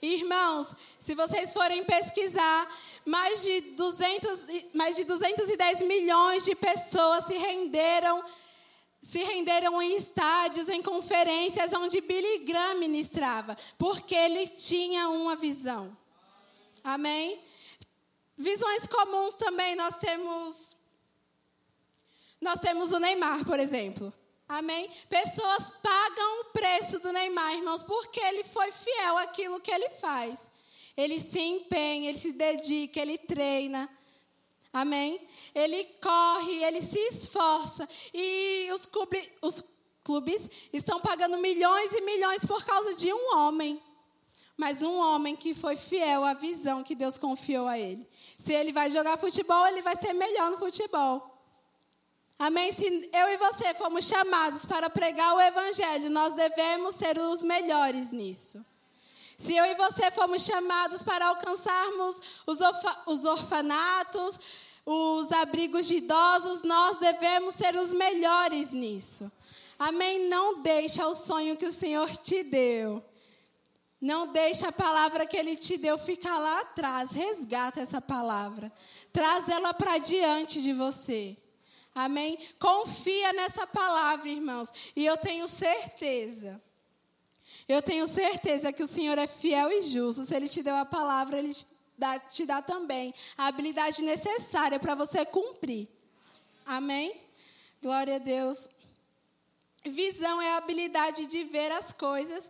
Irmãos, 0.00 0.74
se 0.98 1.14
vocês 1.14 1.52
forem 1.52 1.84
pesquisar, 1.84 2.68
mais 3.04 3.40
de, 3.42 3.60
200, 3.60 4.40
mais 4.74 4.96
de 4.96 5.04
210 5.04 5.82
milhões 5.82 6.44
de 6.44 6.54
pessoas 6.56 7.24
se 7.24 7.34
renderam 7.34 8.24
se 9.00 9.22
renderam 9.24 9.82
em 9.82 9.96
estádios, 9.96 10.68
em 10.68 10.80
conferências 10.80 11.72
onde 11.72 12.00
Billy 12.00 12.38
Graham 12.44 12.78
ministrava, 12.78 13.56
porque 13.76 14.14
ele 14.14 14.46
tinha 14.46 15.08
uma 15.08 15.34
visão. 15.34 15.94
Amém? 16.84 17.40
Visões 18.36 18.86
comuns 18.86 19.34
também 19.34 19.76
nós 19.76 19.96
temos. 19.96 20.76
Nós 22.40 22.58
temos 22.60 22.90
o 22.90 22.98
Neymar, 22.98 23.44
por 23.44 23.60
exemplo. 23.60 24.12
Amém? 24.48 24.90
Pessoas 25.08 25.70
pagam 25.82 26.40
o 26.40 26.44
preço 26.46 26.98
do 26.98 27.12
Neymar, 27.12 27.54
irmãos, 27.54 27.82
porque 27.82 28.20
ele 28.20 28.44
foi 28.44 28.72
fiel 28.72 29.16
àquilo 29.18 29.60
que 29.60 29.70
ele 29.70 29.88
faz. 29.90 30.38
Ele 30.96 31.20
se 31.20 31.40
empenha, 31.40 32.10
ele 32.10 32.18
se 32.18 32.32
dedica, 32.32 33.00
ele 33.00 33.16
treina. 33.16 33.88
Amém? 34.72 35.26
Ele 35.54 35.84
corre, 36.02 36.64
ele 36.64 36.82
se 36.82 36.98
esforça. 36.98 37.88
E 38.12 38.68
os, 38.72 38.86
clube, 38.86 39.32
os 39.40 39.62
clubes 40.02 40.50
estão 40.72 41.00
pagando 41.00 41.38
milhões 41.38 41.92
e 41.92 42.00
milhões 42.00 42.44
por 42.44 42.64
causa 42.64 42.94
de 42.94 43.12
um 43.12 43.36
homem. 43.36 43.80
Mas 44.56 44.82
um 44.82 44.98
homem 44.98 45.34
que 45.34 45.54
foi 45.54 45.76
fiel 45.76 46.24
à 46.24 46.34
visão 46.34 46.82
que 46.82 46.94
Deus 46.94 47.18
confiou 47.18 47.66
a 47.66 47.78
ele. 47.78 48.06
Se 48.38 48.52
ele 48.52 48.72
vai 48.72 48.90
jogar 48.90 49.16
futebol, 49.18 49.66
ele 49.66 49.82
vai 49.82 49.96
ser 49.96 50.12
melhor 50.12 50.50
no 50.50 50.58
futebol. 50.58 51.32
Amém? 52.38 52.72
Se 52.72 53.10
eu 53.12 53.28
e 53.28 53.36
você 53.36 53.72
fomos 53.74 54.04
chamados 54.04 54.66
para 54.66 54.90
pregar 54.90 55.34
o 55.34 55.40
Evangelho, 55.40 56.10
nós 56.10 56.34
devemos 56.34 56.94
ser 56.96 57.18
os 57.18 57.42
melhores 57.42 58.10
nisso. 58.10 58.64
Se 59.38 59.56
eu 59.56 59.64
e 59.64 59.74
você 59.74 60.10
fomos 60.10 60.44
chamados 60.44 61.02
para 61.02 61.26
alcançarmos 61.26 62.20
os, 62.46 62.58
os 63.06 63.24
orfanatos, 63.24 64.38
os 64.84 65.30
abrigos 65.32 65.86
de 65.86 65.96
idosos, 65.96 66.62
nós 66.62 66.98
devemos 66.98 67.54
ser 67.54 67.76
os 67.76 67.92
melhores 67.92 68.72
nisso. 68.72 69.30
Amém? 69.78 70.28
Não 70.28 70.62
deixa 70.62 71.06
o 71.06 71.14
sonho 71.14 71.56
que 71.56 71.66
o 71.66 71.72
Senhor 71.72 72.16
te 72.16 72.42
deu. 72.42 73.02
Não 74.02 74.32
deixa 74.32 74.68
a 74.68 74.72
palavra 74.72 75.24
que 75.24 75.36
Ele 75.36 75.56
te 75.56 75.78
deu 75.78 75.96
ficar 75.96 76.38
lá 76.38 76.60
atrás. 76.60 77.10
Resgata 77.12 77.80
essa 77.80 78.00
palavra. 78.00 78.70
Traz 79.12 79.48
ela 79.48 79.72
para 79.72 79.96
diante 79.96 80.60
de 80.60 80.74
você. 80.74 81.36
Amém? 81.94 82.38
Confia 82.58 83.32
nessa 83.32 83.66
palavra, 83.66 84.28
irmãos. 84.28 84.68
E 84.94 85.06
eu 85.06 85.16
tenho 85.16 85.48
certeza 85.48 86.60
eu 87.68 87.80
tenho 87.80 88.06
certeza 88.08 88.72
que 88.72 88.82
o 88.82 88.88
Senhor 88.88 89.16
é 89.18 89.26
fiel 89.26 89.70
e 89.70 89.82
justo. 89.82 90.24
Se 90.24 90.34
Ele 90.34 90.48
te 90.48 90.62
deu 90.62 90.76
a 90.76 90.84
palavra, 90.84 91.38
Ele 91.38 91.54
te 91.54 91.66
dá, 91.96 92.18
te 92.18 92.44
dá 92.44 92.60
também 92.60 93.14
a 93.36 93.46
habilidade 93.46 94.02
necessária 94.02 94.78
para 94.78 94.94
você 94.94 95.24
cumprir. 95.24 95.88
Amém? 96.66 97.20
Glória 97.80 98.16
a 98.16 98.18
Deus. 98.18 98.68
Visão 99.84 100.40
é 100.40 100.50
a 100.50 100.58
habilidade 100.58 101.26
de 101.26 101.44
ver 101.44 101.72
as 101.72 101.92
coisas. 101.92 102.44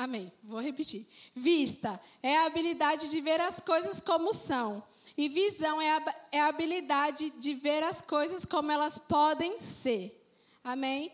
Amém. 0.00 0.32
Vou 0.42 0.62
repetir. 0.62 1.06
Vista 1.34 2.00
é 2.22 2.38
a 2.38 2.46
habilidade 2.46 3.10
de 3.10 3.20
ver 3.20 3.38
as 3.38 3.60
coisas 3.60 4.00
como 4.00 4.32
são. 4.32 4.82
E 5.14 5.28
visão 5.28 5.78
é 5.78 5.90
a, 5.90 6.14
é 6.32 6.40
a 6.40 6.46
habilidade 6.46 7.28
de 7.32 7.52
ver 7.52 7.82
as 7.82 8.00
coisas 8.00 8.46
como 8.46 8.72
elas 8.72 8.96
podem 8.96 9.60
ser. 9.60 10.18
Amém? 10.64 11.12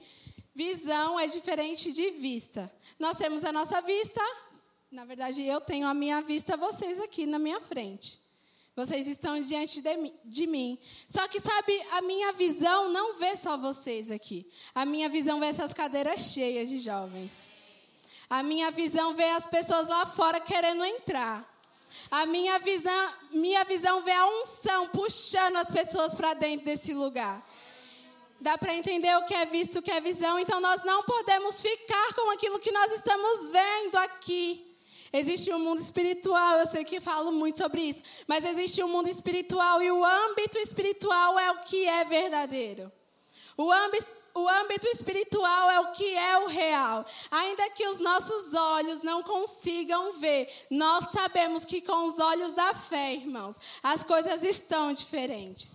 Visão 0.55 1.19
é 1.19 1.27
diferente 1.27 1.91
de 1.91 2.13
vista. 2.13 2.73
Nós 2.97 3.17
temos 3.17 3.43
a 3.43 3.51
nossa 3.51 3.81
vista, 3.81 4.21
na 4.89 5.05
verdade, 5.05 5.43
eu 5.43 5.61
tenho 5.61 5.89
a 5.89 5.93
minha 5.93 6.21
vista, 6.21 6.57
vocês 6.57 7.01
aqui 7.01 7.27
na 7.27 7.41
minha 7.41 7.61
frente. 7.61 8.21
Vocês 8.77 9.05
estão 9.09 9.43
diante 9.43 9.83
de, 9.83 10.13
de, 10.25 10.47
mim. 10.47 10.79
Só 11.09 11.27
que, 11.27 11.41
sabe, 11.41 11.73
a 11.91 12.03
minha 12.03 12.33
visão 12.35 12.93
não 12.93 13.19
vê 13.19 13.35
só 13.35 13.57
vocês 13.57 14.13
aqui. 14.13 14.49
A 14.73 14.87
minha 14.87 15.09
visão 15.09 15.41
vê 15.41 15.47
essas 15.47 15.73
cadeiras 15.73 16.21
cheias 16.21 16.69
de 16.69 16.79
jovens. 16.79 17.56
A 18.29 18.43
minha 18.43 18.71
visão 18.71 19.15
vê 19.15 19.31
as 19.31 19.47
pessoas 19.47 19.89
lá 19.89 20.07
fora 20.07 20.41
querendo 20.41 20.85
entrar. 20.85 21.45
A 22.11 22.27
minha 22.27 22.59
visão, 22.59 23.13
minha 23.31 23.65
visão 23.65 24.03
vê 24.03 24.13
a 24.13 24.27
unção 24.27 24.89
puxando 24.89 25.57
as 25.57 25.71
pessoas 25.71 26.15
para 26.15 26.35
dentro 26.35 26.67
desse 26.67 26.93
lugar. 26.93 27.45
Dá 28.41 28.59
para 28.59 28.75
entender 28.75 29.17
o 29.17 29.25
que 29.25 29.35
é 29.35 29.47
visto, 29.47 29.79
o 29.79 29.83
que 29.83 29.91
é 29.91 30.01
visão. 30.01 30.39
Então 30.39 30.61
nós 30.61 30.85
não 30.85 31.03
podemos 31.05 31.61
ficar 31.61 32.15
com 32.15 32.31
aquilo 32.31 32.59
que 32.59 32.71
nós 32.71 32.93
estamos 32.93 33.49
vendo 33.49 33.97
aqui. 33.97 34.67
Existe 35.13 35.53
um 35.53 35.59
mundo 35.59 35.81
espiritual, 35.81 36.59
eu 36.59 36.67
sei 36.67 36.85
que 36.85 37.01
falo 37.01 37.31
muito 37.33 37.59
sobre 37.59 37.81
isso, 37.81 38.03
mas 38.27 38.45
existe 38.45 38.83
um 38.83 38.89
mundo 38.89 39.09
espiritual 39.09 39.81
e 39.81 39.91
o 39.91 40.05
âmbito 40.05 40.59
espiritual 40.59 41.39
é 41.39 41.51
o 41.53 41.59
que 41.61 41.87
é 41.87 42.05
verdadeiro. 42.05 42.93
O 43.57 43.73
âmbito, 43.73 44.07
o 44.37 44.49
âmbito 44.49 44.87
espiritual 44.89 45.71
é 45.71 45.81
o 45.81 45.93
que 45.93 46.15
é 46.15 46.39
o 46.39 46.47
real. 46.47 47.07
Ainda 47.31 47.71
que 47.71 47.89
os 47.89 47.99
nossos 47.99 48.53
olhos 48.53 49.03
não 49.03 49.23
consigam 49.23 50.13
ver, 50.15 50.53
nós 50.71 51.11
sabemos 51.11 51.65
que 51.65 51.81
com 51.81 52.09
os 52.09 52.19
olhos 52.19 52.53
da 52.53 52.75
fé, 52.75 53.15
irmãos, 53.15 53.59
as 53.83 54.05
coisas 54.05 54.43
estão 54.43 54.93
diferentes. 54.93 55.75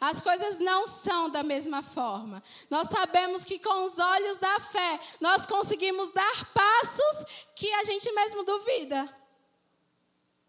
As 0.00 0.20
coisas 0.20 0.58
não 0.58 0.88
são 0.88 1.30
da 1.30 1.44
mesma 1.44 1.82
forma. 1.82 2.42
Nós 2.68 2.88
sabemos 2.88 3.44
que 3.44 3.60
com 3.60 3.84
os 3.84 3.96
olhos 3.96 4.38
da 4.38 4.58
fé, 4.60 5.00
nós 5.20 5.46
conseguimos 5.46 6.12
dar 6.12 6.52
passos 6.52 7.24
que 7.54 7.72
a 7.72 7.84
gente 7.84 8.10
mesmo 8.12 8.42
duvida. 8.42 9.08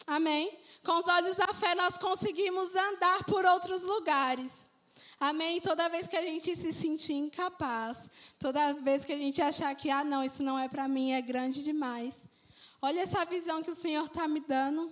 Amém? 0.07 0.59
Com 0.83 0.97
os 0.97 1.07
olhos 1.07 1.35
da 1.35 1.53
fé, 1.53 1.75
nós 1.75 1.97
conseguimos 1.97 2.75
andar 2.75 3.23
por 3.25 3.45
outros 3.45 3.81
lugares. 3.83 4.64
Amém? 5.19 5.61
Toda 5.61 5.89
vez 5.89 6.07
que 6.07 6.15
a 6.15 6.21
gente 6.21 6.55
se 6.55 6.73
sentir 6.73 7.13
incapaz, 7.13 8.09
toda 8.39 8.73
vez 8.73 9.05
que 9.05 9.13
a 9.13 9.17
gente 9.17 9.41
achar 9.41 9.73
que, 9.75 9.89
ah, 9.89 10.03
não, 10.03 10.23
isso 10.23 10.43
não 10.43 10.59
é 10.59 10.67
para 10.67 10.87
mim, 10.87 11.11
é 11.11 11.21
grande 11.21 11.63
demais. 11.63 12.13
Olha 12.81 13.01
essa 13.01 13.23
visão 13.25 13.63
que 13.63 13.71
o 13.71 13.75
Senhor 13.75 14.05
está 14.05 14.27
me 14.27 14.39
dando. 14.41 14.91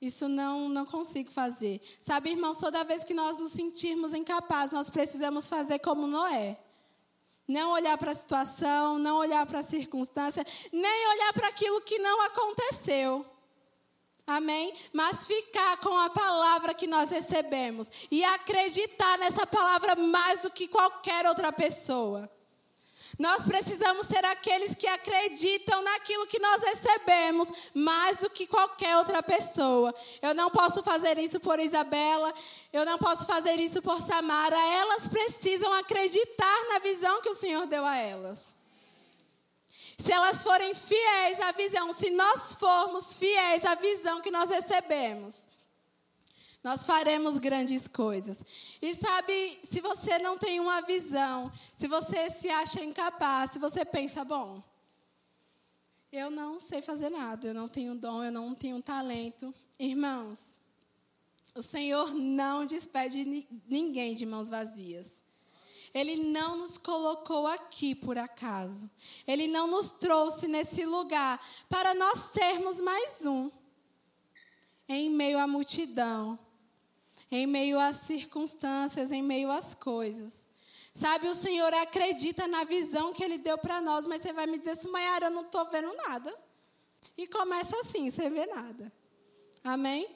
Isso 0.00 0.28
não, 0.28 0.68
não 0.68 0.84
consigo 0.84 1.30
fazer. 1.30 1.80
Sabe, 2.00 2.30
irmãos, 2.30 2.58
toda 2.58 2.84
vez 2.84 3.04
que 3.04 3.14
nós 3.14 3.38
nos 3.38 3.52
sentirmos 3.52 4.12
incapazes, 4.12 4.72
nós 4.72 4.90
precisamos 4.90 5.48
fazer 5.48 5.78
como 5.78 6.06
Noé. 6.06 6.60
Não 7.46 7.70
olhar 7.72 7.96
para 7.96 8.10
a 8.10 8.14
situação, 8.14 8.98
não 8.98 9.16
olhar 9.16 9.46
para 9.46 9.60
a 9.60 9.62
circunstância, 9.62 10.44
nem 10.72 11.08
olhar 11.08 11.32
para 11.32 11.48
aquilo 11.48 11.80
que 11.80 11.98
não 11.98 12.20
aconteceu. 12.22 13.24
Amém? 14.26 14.74
Mas 14.92 15.26
ficar 15.26 15.76
com 15.78 15.98
a 15.98 16.08
palavra 16.08 16.72
que 16.72 16.86
nós 16.86 17.10
recebemos 17.10 17.88
e 18.10 18.24
acreditar 18.24 19.18
nessa 19.18 19.46
palavra 19.46 19.94
mais 19.94 20.40
do 20.40 20.50
que 20.50 20.66
qualquer 20.66 21.26
outra 21.26 21.52
pessoa. 21.52 22.30
Nós 23.18 23.44
precisamos 23.46 24.06
ser 24.06 24.24
aqueles 24.24 24.74
que 24.74 24.86
acreditam 24.86 25.82
naquilo 25.82 26.26
que 26.26 26.40
nós 26.40 26.62
recebemos 26.62 27.48
mais 27.72 28.16
do 28.16 28.30
que 28.30 28.46
qualquer 28.46 28.96
outra 28.96 29.22
pessoa. 29.22 29.94
Eu 30.20 30.34
não 30.34 30.50
posso 30.50 30.82
fazer 30.82 31.18
isso 31.18 31.38
por 31.38 31.60
Isabela, 31.60 32.34
eu 32.72 32.84
não 32.84 32.98
posso 32.98 33.24
fazer 33.24 33.60
isso 33.60 33.80
por 33.80 34.00
Samara. 34.02 34.58
Elas 34.58 35.06
precisam 35.06 35.72
acreditar 35.74 36.68
na 36.70 36.78
visão 36.78 37.20
que 37.20 37.28
o 37.30 37.34
Senhor 37.34 37.66
deu 37.66 37.84
a 37.84 37.96
elas. 37.96 38.53
Se 39.98 40.12
elas 40.12 40.42
forem 40.42 40.74
fiéis 40.74 41.40
à 41.40 41.52
visão, 41.52 41.92
se 41.92 42.10
nós 42.10 42.54
formos 42.54 43.14
fiéis 43.14 43.64
à 43.64 43.74
visão 43.74 44.20
que 44.20 44.30
nós 44.30 44.50
recebemos, 44.50 45.40
Nós 46.64 46.86
faremos 46.86 47.38
grandes 47.38 47.86
coisas. 47.86 48.38
E 48.80 48.94
sabe, 48.94 49.60
se 49.70 49.82
você 49.82 50.18
não 50.18 50.38
tem 50.38 50.58
uma 50.60 50.80
visão, 50.80 51.52
se 51.76 51.86
você 51.86 52.30
se 52.30 52.48
acha 52.48 52.82
incapaz, 52.82 53.50
se 53.50 53.58
você 53.58 53.84
pensa, 53.84 54.24
bom, 54.24 54.64
eu 56.10 56.30
não 56.30 56.58
sei 56.58 56.80
fazer 56.80 57.10
nada, 57.10 57.46
eu 57.46 57.52
não 57.52 57.68
tenho 57.68 57.94
dom, 57.94 58.24
eu 58.24 58.32
não 58.32 58.54
tenho 58.54 58.80
talento. 58.80 59.54
Irmãos, 59.78 60.58
o 61.54 61.62
Senhor 61.62 62.14
não 62.14 62.64
despede 62.64 63.46
ninguém 63.68 64.14
de 64.14 64.24
mãos 64.24 64.48
vazias. 64.48 65.13
Ele 65.94 66.16
não 66.16 66.56
nos 66.56 66.76
colocou 66.76 67.46
aqui 67.46 67.94
por 67.94 68.18
acaso. 68.18 68.90
Ele 69.26 69.46
não 69.46 69.68
nos 69.68 69.90
trouxe 69.90 70.48
nesse 70.48 70.84
lugar 70.84 71.40
para 71.68 71.94
nós 71.94 72.18
sermos 72.32 72.80
mais 72.80 73.24
um. 73.24 73.48
Em 74.88 75.08
meio 75.08 75.38
à 75.38 75.46
multidão, 75.46 76.38
em 77.30 77.46
meio 77.46 77.78
às 77.78 77.96
circunstâncias, 77.98 79.12
em 79.12 79.22
meio 79.22 79.50
às 79.50 79.74
coisas. 79.74 80.44
Sabe, 80.94 81.28
o 81.28 81.34
Senhor 81.34 81.72
acredita 81.72 82.46
na 82.46 82.64
visão 82.64 83.12
que 83.12 83.24
Ele 83.24 83.38
deu 83.38 83.56
para 83.56 83.80
nós, 83.80 84.06
mas 84.06 84.20
você 84.20 84.32
vai 84.32 84.46
me 84.46 84.58
dizer 84.58 84.72
assim, 84.72 84.88
Maiara, 84.88 85.26
eu 85.26 85.30
não 85.30 85.42
estou 85.42 85.64
vendo 85.70 85.92
nada. 85.94 86.36
E 87.16 87.26
começa 87.26 87.76
assim, 87.80 88.10
sem 88.10 88.30
ver 88.30 88.46
nada. 88.46 88.92
Amém? 89.62 90.14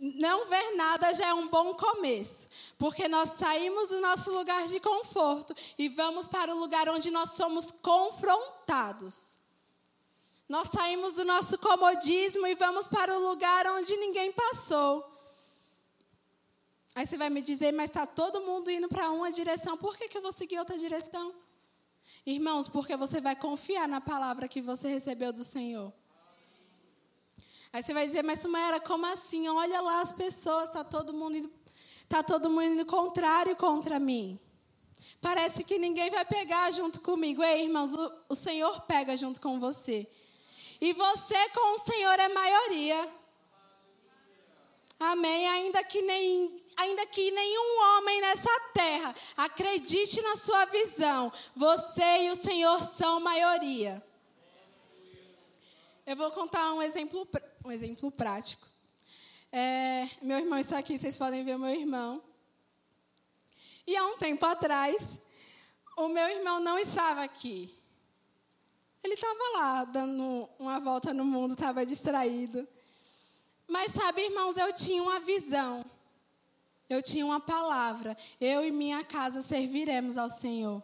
Não 0.00 0.46
ver 0.46 0.76
nada 0.76 1.12
já 1.12 1.26
é 1.26 1.34
um 1.34 1.48
bom 1.48 1.74
começo, 1.74 2.48
porque 2.78 3.06
nós 3.06 3.34
saímos 3.34 3.90
do 3.90 4.00
nosso 4.00 4.32
lugar 4.32 4.66
de 4.66 4.80
conforto 4.80 5.54
e 5.76 5.90
vamos 5.90 6.26
para 6.26 6.54
o 6.54 6.58
lugar 6.58 6.88
onde 6.88 7.10
nós 7.10 7.32
somos 7.32 7.70
confrontados. 7.70 9.38
Nós 10.48 10.68
saímos 10.70 11.12
do 11.12 11.22
nosso 11.22 11.58
comodismo 11.58 12.46
e 12.46 12.54
vamos 12.54 12.88
para 12.88 13.14
o 13.14 13.28
lugar 13.28 13.66
onde 13.66 13.94
ninguém 13.98 14.32
passou. 14.32 15.06
Aí 16.94 17.06
você 17.06 17.18
vai 17.18 17.28
me 17.28 17.42
dizer, 17.42 17.70
mas 17.70 17.90
está 17.90 18.06
todo 18.06 18.40
mundo 18.40 18.70
indo 18.70 18.88
para 18.88 19.10
uma 19.10 19.30
direção, 19.30 19.76
por 19.76 19.98
que, 19.98 20.08
que 20.08 20.16
eu 20.16 20.22
vou 20.22 20.32
seguir 20.32 20.58
outra 20.58 20.78
direção? 20.78 21.34
Irmãos, 22.24 22.70
porque 22.70 22.96
você 22.96 23.20
vai 23.20 23.36
confiar 23.36 23.86
na 23.86 24.00
palavra 24.00 24.48
que 24.48 24.62
você 24.62 24.88
recebeu 24.88 25.30
do 25.30 25.44
Senhor. 25.44 25.92
Aí 27.72 27.82
você 27.82 27.94
vai 27.94 28.06
dizer, 28.06 28.24
mas 28.24 28.40
Sumaera, 28.40 28.80
como 28.80 29.06
assim? 29.06 29.48
Olha 29.48 29.80
lá 29.80 30.00
as 30.00 30.12
pessoas, 30.12 30.68
está 30.68 30.82
todo 30.82 31.14
mundo 31.14 31.36
indo, 31.36 31.52
tá 32.08 32.22
todo 32.22 32.50
mundo 32.50 32.64
indo 32.64 32.86
contrário 32.86 33.54
contra 33.56 33.98
mim. 33.98 34.38
Parece 35.20 35.62
que 35.62 35.78
ninguém 35.78 36.10
vai 36.10 36.24
pegar 36.24 36.70
junto 36.72 37.00
comigo. 37.00 37.42
Ei, 37.42 37.64
irmãos, 37.64 37.94
o, 37.94 38.12
o 38.28 38.34
Senhor 38.34 38.82
pega 38.82 39.16
junto 39.16 39.40
com 39.40 39.60
você. 39.60 40.08
E 40.80 40.92
você 40.92 41.48
com 41.50 41.74
o 41.74 41.78
Senhor 41.78 42.18
é 42.18 42.28
maioria. 42.28 43.08
Amém. 44.98 45.48
Ainda 45.48 45.82
que 45.84 46.02
nem 46.02 46.60
ainda 46.76 47.04
que 47.06 47.30
nenhum 47.30 47.82
homem 47.82 48.20
nessa 48.22 48.60
terra 48.72 49.14
acredite 49.36 50.20
na 50.22 50.36
sua 50.36 50.64
visão, 50.64 51.30
você 51.54 52.24
e 52.24 52.30
o 52.30 52.36
Senhor 52.36 52.82
são 52.96 53.20
maioria. 53.20 54.02
Eu 56.06 56.16
vou 56.16 56.30
contar 56.30 56.72
um 56.72 56.80
exemplo, 56.80 57.28
um 57.64 57.70
exemplo 57.70 58.10
prático. 58.10 58.66
É, 59.52 60.08
meu 60.22 60.38
irmão 60.38 60.58
está 60.58 60.78
aqui, 60.78 60.98
vocês 60.98 61.16
podem 61.16 61.44
ver 61.44 61.58
meu 61.58 61.68
irmão. 61.68 62.22
E 63.86 63.96
há 63.96 64.06
um 64.06 64.16
tempo 64.18 64.44
atrás, 64.46 65.20
o 65.96 66.08
meu 66.08 66.28
irmão 66.28 66.60
não 66.60 66.78
estava 66.78 67.22
aqui. 67.22 67.74
Ele 69.02 69.14
estava 69.14 69.38
lá, 69.54 69.84
dando 69.84 70.48
uma 70.58 70.78
volta 70.78 71.12
no 71.12 71.24
mundo, 71.24 71.54
estava 71.54 71.84
distraído. 71.86 72.68
Mas 73.66 73.92
sabe, 73.92 74.22
irmãos, 74.22 74.56
eu 74.56 74.72
tinha 74.72 75.02
uma 75.02 75.20
visão. 75.20 75.84
Eu 76.88 77.02
tinha 77.02 77.24
uma 77.24 77.40
palavra. 77.40 78.16
Eu 78.40 78.64
e 78.64 78.70
minha 78.70 79.02
casa 79.04 79.42
serviremos 79.42 80.18
ao 80.18 80.28
Senhor. 80.28 80.82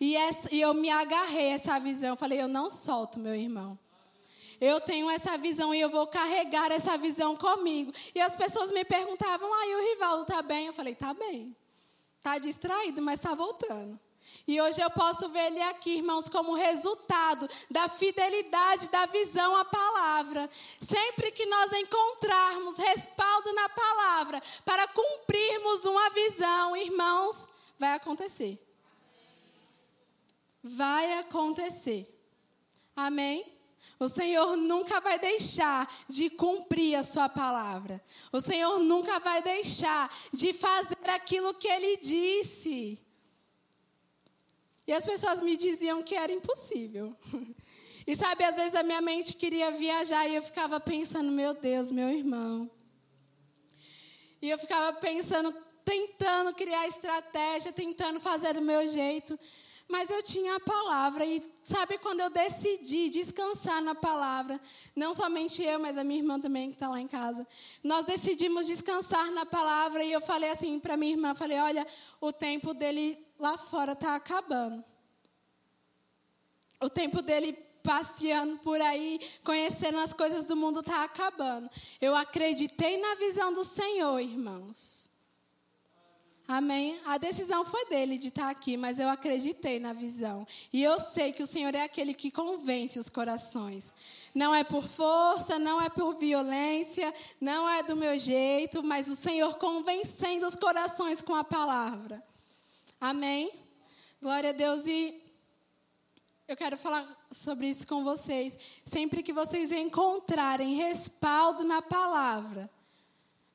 E, 0.00 0.16
essa, 0.16 0.54
e 0.54 0.60
eu 0.60 0.74
me 0.74 0.90
agarrei 0.90 1.52
a 1.52 1.54
essa 1.54 1.78
visão. 1.78 2.10
Eu 2.10 2.16
falei, 2.16 2.40
eu 2.40 2.48
não 2.48 2.68
solto 2.68 3.18
meu 3.18 3.34
irmão. 3.34 3.78
Eu 4.62 4.80
tenho 4.80 5.10
essa 5.10 5.36
visão 5.36 5.74
e 5.74 5.80
eu 5.80 5.90
vou 5.90 6.06
carregar 6.06 6.70
essa 6.70 6.96
visão 6.96 7.36
comigo. 7.36 7.92
E 8.14 8.20
as 8.20 8.36
pessoas 8.36 8.70
me 8.70 8.84
perguntavam, 8.84 9.52
ah, 9.52 9.66
e 9.66 9.74
o 9.74 9.90
Rivaldo 9.90 10.22
está 10.22 10.40
bem? 10.40 10.66
Eu 10.66 10.72
falei, 10.72 10.92
está 10.92 11.12
bem. 11.12 11.56
Está 12.16 12.38
distraído, 12.38 13.02
mas 13.02 13.18
está 13.18 13.34
voltando. 13.34 13.98
E 14.46 14.60
hoje 14.60 14.80
eu 14.80 14.88
posso 14.88 15.28
ver 15.30 15.46
ele 15.46 15.60
aqui, 15.62 15.96
irmãos, 15.96 16.28
como 16.28 16.54
resultado 16.54 17.48
da 17.68 17.88
fidelidade, 17.88 18.86
da 18.86 19.04
visão 19.06 19.56
à 19.56 19.64
palavra. 19.64 20.48
Sempre 20.80 21.32
que 21.32 21.44
nós 21.44 21.72
encontrarmos 21.72 22.76
respaldo 22.76 23.52
na 23.54 23.68
palavra 23.68 24.40
para 24.64 24.86
cumprirmos 24.86 25.84
uma 25.84 26.08
visão, 26.10 26.76
irmãos, 26.76 27.48
vai 27.76 27.94
acontecer. 27.94 28.64
Vai 30.62 31.18
acontecer. 31.18 32.08
Amém? 32.94 33.60
O 34.02 34.08
Senhor 34.08 34.56
nunca 34.56 35.00
vai 35.00 35.16
deixar 35.16 35.88
de 36.08 36.28
cumprir 36.28 36.96
a 36.96 37.04
sua 37.04 37.28
palavra. 37.28 38.02
O 38.32 38.40
Senhor 38.40 38.80
nunca 38.80 39.20
vai 39.20 39.40
deixar 39.40 40.12
de 40.32 40.52
fazer 40.52 41.08
aquilo 41.08 41.54
que 41.54 41.68
ele 41.68 41.96
disse. 41.98 43.00
E 44.84 44.92
as 44.92 45.06
pessoas 45.06 45.40
me 45.40 45.56
diziam 45.56 46.02
que 46.02 46.16
era 46.16 46.32
impossível. 46.32 47.16
E 48.04 48.16
sabe, 48.16 48.42
às 48.42 48.56
vezes 48.56 48.74
a 48.74 48.82
minha 48.82 49.00
mente 49.00 49.36
queria 49.36 49.70
viajar 49.70 50.26
e 50.26 50.34
eu 50.34 50.42
ficava 50.42 50.80
pensando, 50.80 51.30
meu 51.30 51.54
Deus, 51.54 51.92
meu 51.92 52.08
irmão. 52.08 52.68
E 54.40 54.50
eu 54.50 54.58
ficava 54.58 54.92
pensando, 54.98 55.54
tentando 55.84 56.52
criar 56.52 56.88
estratégia, 56.88 57.72
tentando 57.72 58.18
fazer 58.18 58.54
do 58.54 58.60
meu 58.60 58.88
jeito. 58.88 59.38
Mas 59.88 60.08
eu 60.10 60.22
tinha 60.22 60.56
a 60.56 60.60
palavra 60.60 61.24
e 61.24 61.42
sabe 61.64 61.98
quando 61.98 62.20
eu 62.20 62.30
decidi 62.30 63.10
descansar 63.10 63.82
na 63.82 63.94
palavra, 63.94 64.60
não 64.96 65.14
somente 65.14 65.62
eu, 65.62 65.78
mas 65.78 65.96
a 65.96 66.04
minha 66.04 66.20
irmã 66.20 66.40
também 66.40 66.68
que 66.68 66.76
está 66.76 66.88
lá 66.88 67.00
em 67.00 67.08
casa, 67.08 67.46
nós 67.82 68.06
decidimos 68.06 68.66
descansar 68.66 69.30
na 69.30 69.46
palavra 69.46 70.02
e 70.02 70.12
eu 70.12 70.20
falei 70.20 70.50
assim 70.50 70.78
para 70.80 70.96
minha 70.96 71.12
irmã, 71.12 71.34
falei, 71.34 71.58
olha, 71.58 71.86
o 72.20 72.32
tempo 72.32 72.74
dele 72.74 73.18
lá 73.38 73.58
fora 73.58 73.92
está 73.92 74.14
acabando. 74.14 74.84
O 76.80 76.90
tempo 76.90 77.22
dele 77.22 77.52
passeando 77.82 78.58
por 78.58 78.80
aí, 78.80 79.20
conhecendo 79.44 79.98
as 79.98 80.14
coisas 80.14 80.44
do 80.44 80.56
mundo 80.56 80.80
está 80.80 81.04
acabando. 81.04 81.68
Eu 82.00 82.14
acreditei 82.14 83.00
na 83.00 83.14
visão 83.16 83.52
do 83.52 83.64
Senhor, 83.64 84.18
irmãos. 84.20 85.10
Amém? 86.54 87.00
A 87.06 87.16
decisão 87.16 87.64
foi 87.64 87.86
dele 87.86 88.18
de 88.18 88.28
estar 88.28 88.50
aqui, 88.50 88.76
mas 88.76 88.98
eu 88.98 89.08
acreditei 89.08 89.80
na 89.80 89.94
visão. 89.94 90.46
E 90.70 90.82
eu 90.82 91.00
sei 91.00 91.32
que 91.32 91.42
o 91.42 91.46
Senhor 91.46 91.74
é 91.74 91.80
aquele 91.80 92.12
que 92.12 92.30
convence 92.30 92.98
os 92.98 93.08
corações. 93.08 93.90
Não 94.34 94.54
é 94.54 94.62
por 94.62 94.86
força, 94.86 95.58
não 95.58 95.80
é 95.80 95.88
por 95.88 96.14
violência, 96.16 97.14
não 97.40 97.66
é 97.66 97.82
do 97.82 97.96
meu 97.96 98.18
jeito, 98.18 98.82
mas 98.82 99.08
o 99.08 99.16
Senhor 99.16 99.56
convencendo 99.56 100.46
os 100.46 100.54
corações 100.54 101.22
com 101.22 101.34
a 101.34 101.42
palavra. 101.42 102.22
Amém? 103.00 103.50
Glória 104.20 104.50
a 104.50 104.52
Deus. 104.52 104.82
E 104.84 105.22
eu 106.46 106.54
quero 106.54 106.76
falar 106.76 107.08
sobre 107.30 107.68
isso 107.68 107.86
com 107.86 108.04
vocês. 108.04 108.54
Sempre 108.84 109.22
que 109.22 109.32
vocês 109.32 109.72
encontrarem 109.72 110.74
respaldo 110.74 111.64
na 111.64 111.80
palavra, 111.80 112.68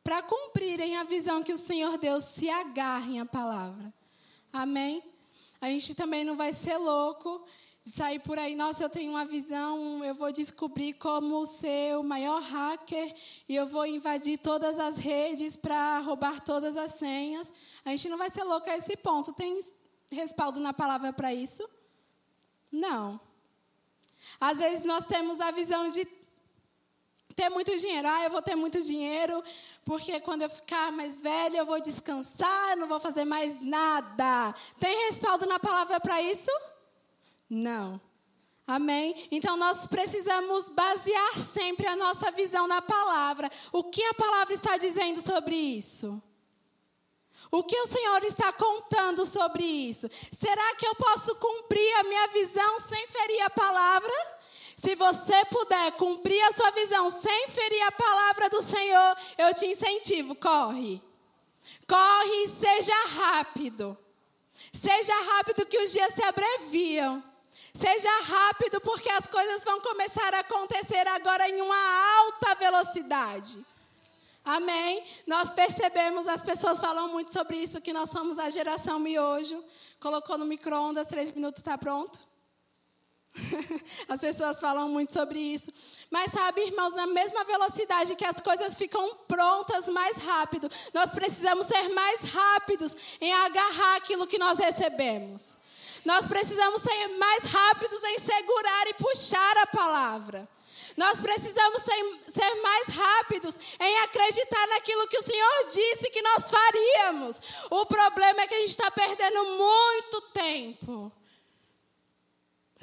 para 0.07 0.21
cumprirem 0.21 0.95
a 0.95 1.03
visão 1.03 1.43
que 1.43 1.51
o 1.51 1.57
Senhor 1.57 1.97
deu, 1.97 2.21
se 2.21 2.49
agarrem 2.49 3.19
à 3.19 3.25
palavra. 3.25 3.93
Amém? 4.53 5.03
A 5.59 5.67
gente 5.67 5.93
também 5.93 6.23
não 6.23 6.37
vai 6.37 6.53
ser 6.53 6.77
louco 6.77 7.45
de 7.83 7.91
sair 7.91 8.19
por 8.19 8.39
aí, 8.39 8.55
nossa, 8.55 8.81
eu 8.81 8.89
tenho 8.89 9.11
uma 9.11 9.25
visão, 9.25 10.05
eu 10.05 10.15
vou 10.15 10.31
descobrir 10.31 10.93
como 10.93 11.45
ser 11.45 11.97
o 11.97 12.03
maior 12.05 12.41
hacker 12.41 13.13
e 13.49 13.53
eu 13.53 13.67
vou 13.67 13.85
invadir 13.85 14.37
todas 14.37 14.79
as 14.79 14.95
redes 14.95 15.57
para 15.57 15.99
roubar 15.99 16.39
todas 16.39 16.77
as 16.77 16.93
senhas. 16.93 17.45
A 17.83 17.89
gente 17.89 18.07
não 18.07 18.17
vai 18.17 18.29
ser 18.29 18.45
louco 18.45 18.69
a 18.69 18.77
esse 18.77 18.95
ponto. 18.95 19.33
Tem 19.33 19.61
respaldo 20.09 20.57
na 20.57 20.71
palavra 20.71 21.11
para 21.11 21.33
isso? 21.33 21.69
Não. 22.71 23.19
Às 24.39 24.57
vezes 24.57 24.85
nós 24.85 25.05
temos 25.05 25.41
a 25.41 25.51
visão 25.51 25.89
de 25.89 26.05
ter 27.37 27.49
muito 27.49 27.77
dinheiro. 27.77 28.07
Ah, 28.07 28.23
eu 28.23 28.31
vou 28.31 28.41
ter 28.41 28.55
muito 28.55 28.81
dinheiro, 28.81 29.43
porque 29.85 30.19
quando 30.19 30.41
eu 30.41 30.49
ficar 30.49 30.91
mais 30.91 31.21
velha 31.21 31.59
eu 31.59 31.65
vou 31.67 31.79
descansar, 31.79 32.75
não 32.75 32.87
vou 32.87 32.99
fazer 32.99 33.25
mais 33.25 33.61
nada. 33.61 34.55
Tem 34.79 35.07
respaldo 35.07 35.45
na 35.45 35.59
palavra 35.59 35.99
para 35.99 36.19
isso? 36.19 36.49
Não. 37.47 38.01
Amém? 38.65 39.27
Então 39.31 39.55
nós 39.55 39.85
precisamos 39.85 40.67
basear 40.69 41.37
sempre 41.39 41.85
a 41.87 41.95
nossa 41.95 42.31
visão 42.31 42.67
na 42.67 42.81
palavra. 42.81 43.49
O 43.71 43.83
que 43.83 44.03
a 44.03 44.15
palavra 44.15 44.55
está 44.55 44.75
dizendo 44.75 45.21
sobre 45.21 45.55
isso? 45.55 46.21
O 47.49 47.63
que 47.63 47.79
o 47.79 47.87
Senhor 47.87 48.23
está 48.23 48.51
contando 48.51 49.25
sobre 49.25 49.63
isso? 49.63 50.09
Será 50.37 50.75
que 50.75 50.85
eu 50.85 50.95
posso 50.95 51.35
cumprir 51.35 51.93
a 51.99 52.03
minha 52.03 52.27
visão 52.27 52.79
sem 52.81 53.07
ferir 53.07 53.41
a 53.41 53.49
palavra? 53.49 54.37
Se 54.77 54.95
você 54.95 55.45
puder 55.45 55.93
cumprir 55.93 56.41
a 56.43 56.51
sua 56.51 56.71
visão 56.71 57.09
sem 57.09 57.47
ferir 57.49 57.81
a 57.83 57.91
palavra 57.91 58.49
do 58.49 58.61
Senhor, 58.61 59.17
eu 59.37 59.53
te 59.53 59.65
incentivo, 59.65 60.35
corre. 60.35 61.01
Corre 61.87 62.43
e 62.43 62.49
seja 62.49 62.95
rápido. 63.07 63.97
Seja 64.73 65.13
rápido 65.31 65.65
que 65.65 65.79
os 65.79 65.91
dias 65.91 66.13
se 66.13 66.23
abreviam. 66.23 67.23
Seja 67.73 68.21
rápido 68.21 68.79
porque 68.81 69.09
as 69.09 69.25
coisas 69.27 69.63
vão 69.63 69.79
começar 69.81 70.33
a 70.33 70.39
acontecer 70.39 71.07
agora 71.07 71.49
em 71.49 71.61
uma 71.61 72.17
alta 72.19 72.55
velocidade. 72.55 73.65
Amém? 74.47 75.03
Nós 75.27 75.51
percebemos, 75.51 76.25
as 76.25 76.41
pessoas 76.41 76.79
falam 76.79 77.09
muito 77.09 77.33
sobre 77.33 77.57
isso, 77.57 77.81
que 77.81 77.91
nós 77.91 78.09
somos 78.09 78.39
a 78.39 78.49
geração 78.49 78.97
miojo. 78.97 79.61
Colocou 79.99 80.37
no 80.37 80.45
micro-ondas, 80.45 81.05
três 81.05 81.33
minutos, 81.33 81.59
está 81.59 81.77
pronto? 81.77 82.17
As 84.07 84.21
pessoas 84.21 84.57
falam 84.59 84.87
muito 84.87 85.11
sobre 85.11 85.37
isso. 85.37 85.69
Mas 86.09 86.31
sabe, 86.31 86.61
irmãos, 86.61 86.93
na 86.93 87.05
mesma 87.05 87.43
velocidade 87.43 88.15
que 88.15 88.25
as 88.25 88.39
coisas 88.39 88.73
ficam 88.73 89.15
prontas 89.27 89.87
mais 89.89 90.15
rápido, 90.17 90.71
nós 90.93 91.11
precisamos 91.11 91.67
ser 91.67 91.89
mais 91.89 92.21
rápidos 92.21 92.95
em 93.19 93.31
agarrar 93.33 93.97
aquilo 93.97 94.25
que 94.25 94.39
nós 94.39 94.57
recebemos. 94.57 95.59
Nós 96.05 96.25
precisamos 96.25 96.81
ser 96.81 97.07
mais 97.19 97.43
rápidos 97.43 98.01
em 98.01 98.17
segurar 98.17 98.87
e 98.87 98.93
puxar 98.93 99.57
a 99.57 99.67
palavra. 99.67 100.47
Nós 100.95 101.21
precisamos 101.21 101.83
ser, 101.83 102.31
ser, 102.33 102.55
mais 102.61 102.87
rápidos 102.87 103.55
em 103.79 103.99
acreditar 103.99 104.67
naquilo 104.67 105.07
que 105.07 105.17
o 105.17 105.23
Senhor 105.23 105.67
disse 105.71 106.09
que 106.09 106.21
nós 106.21 106.49
faríamos. 106.49 107.39
O 107.69 107.85
problema 107.85 108.41
é 108.41 108.47
que 108.47 108.55
a 108.55 108.59
gente 108.59 108.69
está 108.69 108.89
perdendo 108.91 109.45
muito 109.45 110.21
tempo. 110.33 111.11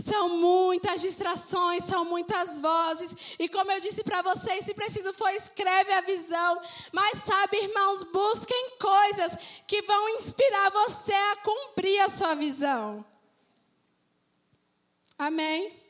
São 0.00 0.28
muitas 0.28 1.00
distrações, 1.00 1.84
são 1.84 2.04
muitas 2.04 2.60
vozes. 2.60 3.10
E 3.38 3.48
como 3.48 3.70
eu 3.70 3.80
disse 3.80 4.02
para 4.02 4.22
vocês, 4.22 4.64
se 4.64 4.74
preciso 4.74 5.12
for, 5.14 5.30
escreve 5.30 5.92
a 5.92 6.00
visão. 6.00 6.60
Mas 6.92 7.22
sabe, 7.22 7.58
irmãos, 7.58 8.02
busquem 8.04 8.70
coisas 8.78 9.32
que 9.66 9.82
vão 9.82 10.08
inspirar 10.10 10.70
você 10.70 11.14
a 11.14 11.36
cumprir 11.36 12.00
a 12.00 12.08
sua 12.08 12.34
visão. 12.34 13.04
Amém? 15.16 15.83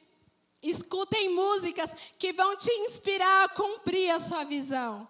Escutem 0.64 1.28
músicas 1.28 1.90
que 2.18 2.32
vão 2.32 2.56
te 2.56 2.72
inspirar 2.72 3.44
a 3.44 3.48
cumprir 3.50 4.10
a 4.10 4.18
sua 4.18 4.44
visão. 4.44 5.06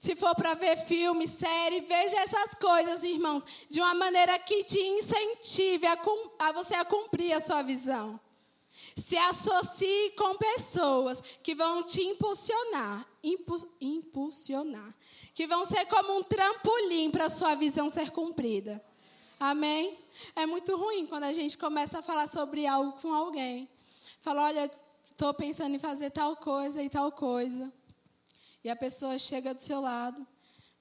Se 0.00 0.16
for 0.16 0.34
para 0.34 0.54
ver 0.54 0.78
filme, 0.86 1.28
série, 1.28 1.82
veja 1.82 2.20
essas 2.20 2.54
coisas, 2.54 3.02
irmãos, 3.02 3.44
de 3.68 3.82
uma 3.82 3.92
maneira 3.92 4.38
que 4.38 4.64
te 4.64 4.80
incentive 4.80 5.86
a, 5.86 5.98
a 6.38 6.52
você 6.52 6.74
a 6.74 6.86
cumprir 6.86 7.34
a 7.34 7.40
sua 7.40 7.60
visão. 7.60 8.18
Se 8.96 9.18
associe 9.18 10.12
com 10.12 10.38
pessoas 10.38 11.20
que 11.42 11.54
vão 11.54 11.82
te 11.82 12.00
impulsionar, 12.00 13.06
impu, 13.22 13.56
impulsionar, 13.78 14.94
que 15.34 15.46
vão 15.46 15.66
ser 15.66 15.84
como 15.84 16.16
um 16.16 16.22
trampolim 16.22 17.10
para 17.10 17.26
a 17.26 17.30
sua 17.30 17.54
visão 17.54 17.90
ser 17.90 18.10
cumprida. 18.10 18.82
Amém? 19.40 19.98
É 20.36 20.44
muito 20.44 20.76
ruim 20.76 21.06
quando 21.06 21.24
a 21.24 21.32
gente 21.32 21.56
começa 21.56 22.00
a 22.00 22.02
falar 22.02 22.28
sobre 22.28 22.66
algo 22.66 22.92
com 23.00 23.14
alguém. 23.14 23.70
Fala, 24.20 24.42
olha, 24.42 24.70
estou 25.10 25.32
pensando 25.32 25.74
em 25.74 25.78
fazer 25.78 26.10
tal 26.10 26.36
coisa 26.36 26.82
e 26.82 26.90
tal 26.90 27.10
coisa. 27.10 27.72
E 28.62 28.68
a 28.68 28.76
pessoa 28.76 29.18
chega 29.18 29.54
do 29.54 29.60
seu 29.62 29.80
lado, 29.80 30.26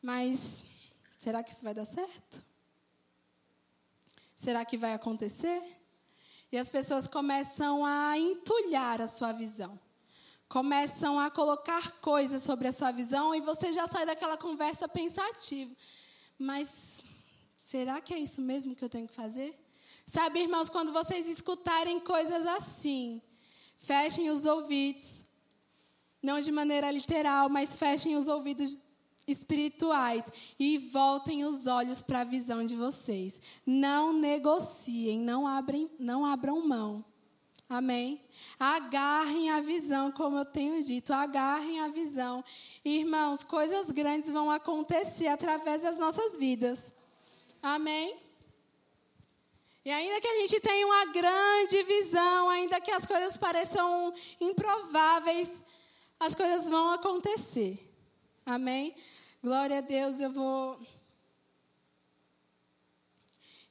mas 0.01 0.37
será 1.19 1.41
que 1.41 1.51
isso 1.51 1.63
vai 1.63 1.73
dar 1.73 1.85
certo? 1.85 2.43
Será 4.35 4.65
que 4.65 4.77
vai 4.77 4.93
acontecer? 4.93 5.63
E 6.51 6.57
as 6.57 6.67
pessoas 6.69 7.07
começam 7.07 7.85
a 7.85 8.17
entulhar 8.17 9.01
a 9.01 9.07
sua 9.07 9.31
visão. 9.31 9.79
Começam 10.49 11.17
a 11.17 11.31
colocar 11.31 12.01
coisas 12.01 12.43
sobre 12.43 12.67
a 12.67 12.73
sua 12.73 12.91
visão 12.91 13.33
e 13.33 13.39
você 13.39 13.71
já 13.71 13.87
sai 13.87 14.05
daquela 14.05 14.37
conversa 14.37 14.85
pensativo. 14.85 15.73
Mas 16.37 16.69
será 17.69 18.01
que 18.01 18.13
é 18.15 18.19
isso 18.19 18.41
mesmo 18.41 18.75
que 18.75 18.83
eu 18.83 18.89
tenho 18.89 19.07
que 19.07 19.13
fazer? 19.13 19.53
Sabe, 20.07 20.39
irmãos, 20.39 20.69
quando 20.69 20.91
vocês 20.91 21.27
escutarem 21.27 21.99
coisas 21.99 22.45
assim, 22.47 23.21
fechem 23.77 24.31
os 24.31 24.43
ouvidos, 24.43 25.23
não 26.21 26.39
de 26.41 26.51
maneira 26.51 26.89
literal, 26.89 27.47
mas 27.47 27.77
fechem 27.77 28.15
os 28.17 28.27
ouvidos 28.27 28.75
espirituais 29.27 30.25
e 30.59 30.79
voltem 30.79 31.45
os 31.45 31.67
olhos 31.67 32.01
para 32.01 32.21
a 32.21 32.23
visão 32.23 32.65
de 32.65 32.75
vocês. 32.75 33.39
Não 33.63 34.11
negociem, 34.11 35.19
não, 35.19 35.45
abrem, 35.45 35.87
não 35.99 36.25
abram 36.25 36.67
mão. 36.67 37.05
Amém? 37.69 38.19
Agarrem 38.59 39.51
a 39.51 39.61
visão, 39.61 40.11
como 40.11 40.39
eu 40.39 40.45
tenho 40.45 40.83
dito, 40.83 41.13
agarrem 41.13 41.79
a 41.81 41.87
visão. 41.87 42.43
Irmãos, 42.83 43.43
coisas 43.43 43.91
grandes 43.91 44.31
vão 44.31 44.49
acontecer 44.49 45.27
através 45.27 45.83
das 45.83 45.99
nossas 45.99 46.35
vidas. 46.39 46.91
Amém? 47.61 48.17
E 49.83 49.91
ainda 49.91 50.21
que 50.21 50.27
a 50.27 50.39
gente 50.41 50.59
tenha 50.59 50.85
uma 50.85 51.05
grande 51.05 51.83
visão, 51.83 52.49
ainda 52.49 52.79
que 52.79 52.91
as 52.91 53.05
coisas 53.05 53.37
pareçam 53.37 54.13
improváveis, 54.39 55.49
as 56.19 56.35
coisas 56.35 56.69
vão 56.69 56.91
acontecer. 56.91 57.79
Amém? 58.45 58.95
Glória 59.41 59.77
a 59.77 59.81
Deus, 59.81 60.19
eu 60.19 60.31
vou. 60.31 60.79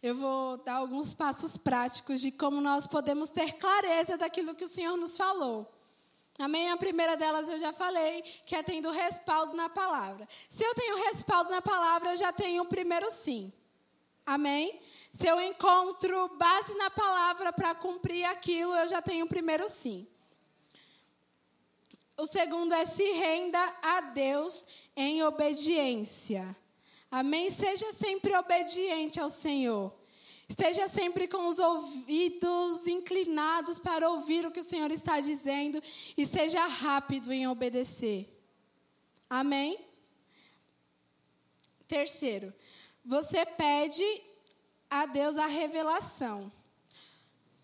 Eu 0.03 0.16
vou 0.16 0.57
dar 0.59 0.77
alguns 0.77 1.12
passos 1.12 1.57
práticos 1.57 2.20
de 2.20 2.31
como 2.31 2.61
nós 2.61 2.87
podemos 2.87 3.29
ter 3.29 3.55
clareza 3.55 4.16
daquilo 4.16 4.55
que 4.55 4.64
o 4.64 4.68
Senhor 4.68 4.96
nos 4.96 5.16
falou. 5.16 5.70
Amém? 6.38 6.70
A 6.70 6.77
primeira 6.77 7.16
delas 7.16 7.48
eu 7.48 7.59
já 7.59 7.72
falei, 7.72 8.22
que 8.46 8.55
é 8.55 8.62
tendo 8.62 8.90
respaldo 8.90 9.57
na 9.57 9.68
palavra. 9.68 10.29
Se 10.48 10.64
eu 10.64 10.72
tenho 10.74 11.05
respaldo 11.05 11.51
na 11.51 11.61
palavra, 11.61 12.12
eu 12.12 12.16
já 12.16 12.33
tenho 12.33 12.62
o 12.62 12.68
primeiro 12.68 13.11
sim. 13.11 13.53
Amém? 14.28 14.78
Se 15.14 15.26
eu 15.26 15.40
encontro 15.40 16.28
base 16.36 16.74
na 16.74 16.90
palavra 16.90 17.50
para 17.50 17.74
cumprir 17.74 18.24
aquilo, 18.24 18.74
eu 18.74 18.86
já 18.86 19.00
tenho 19.00 19.24
o 19.24 19.28
primeiro 19.28 19.70
sim. 19.70 20.06
O 22.14 22.26
segundo 22.26 22.74
é 22.74 22.84
se 22.84 23.10
renda 23.12 23.58
a 23.80 24.02
Deus 24.02 24.66
em 24.94 25.22
obediência. 25.22 26.54
Amém? 27.10 27.48
Seja 27.48 27.90
sempre 27.92 28.36
obediente 28.36 29.18
ao 29.18 29.30
Senhor. 29.30 29.94
Esteja 30.46 30.88
sempre 30.88 31.26
com 31.26 31.48
os 31.48 31.58
ouvidos 31.58 32.86
inclinados 32.86 33.78
para 33.78 34.10
ouvir 34.10 34.44
o 34.44 34.52
que 34.52 34.60
o 34.60 34.64
Senhor 34.64 34.90
está 34.90 35.20
dizendo 35.20 35.82
e 36.18 36.26
seja 36.26 36.66
rápido 36.66 37.32
em 37.32 37.48
obedecer. 37.48 38.28
Amém? 39.30 39.88
Terceiro, 41.86 42.52
você 43.04 43.44
pede 43.44 44.04
a 44.90 45.06
Deus 45.06 45.37
a 45.37 45.46
revelação. 45.46 46.50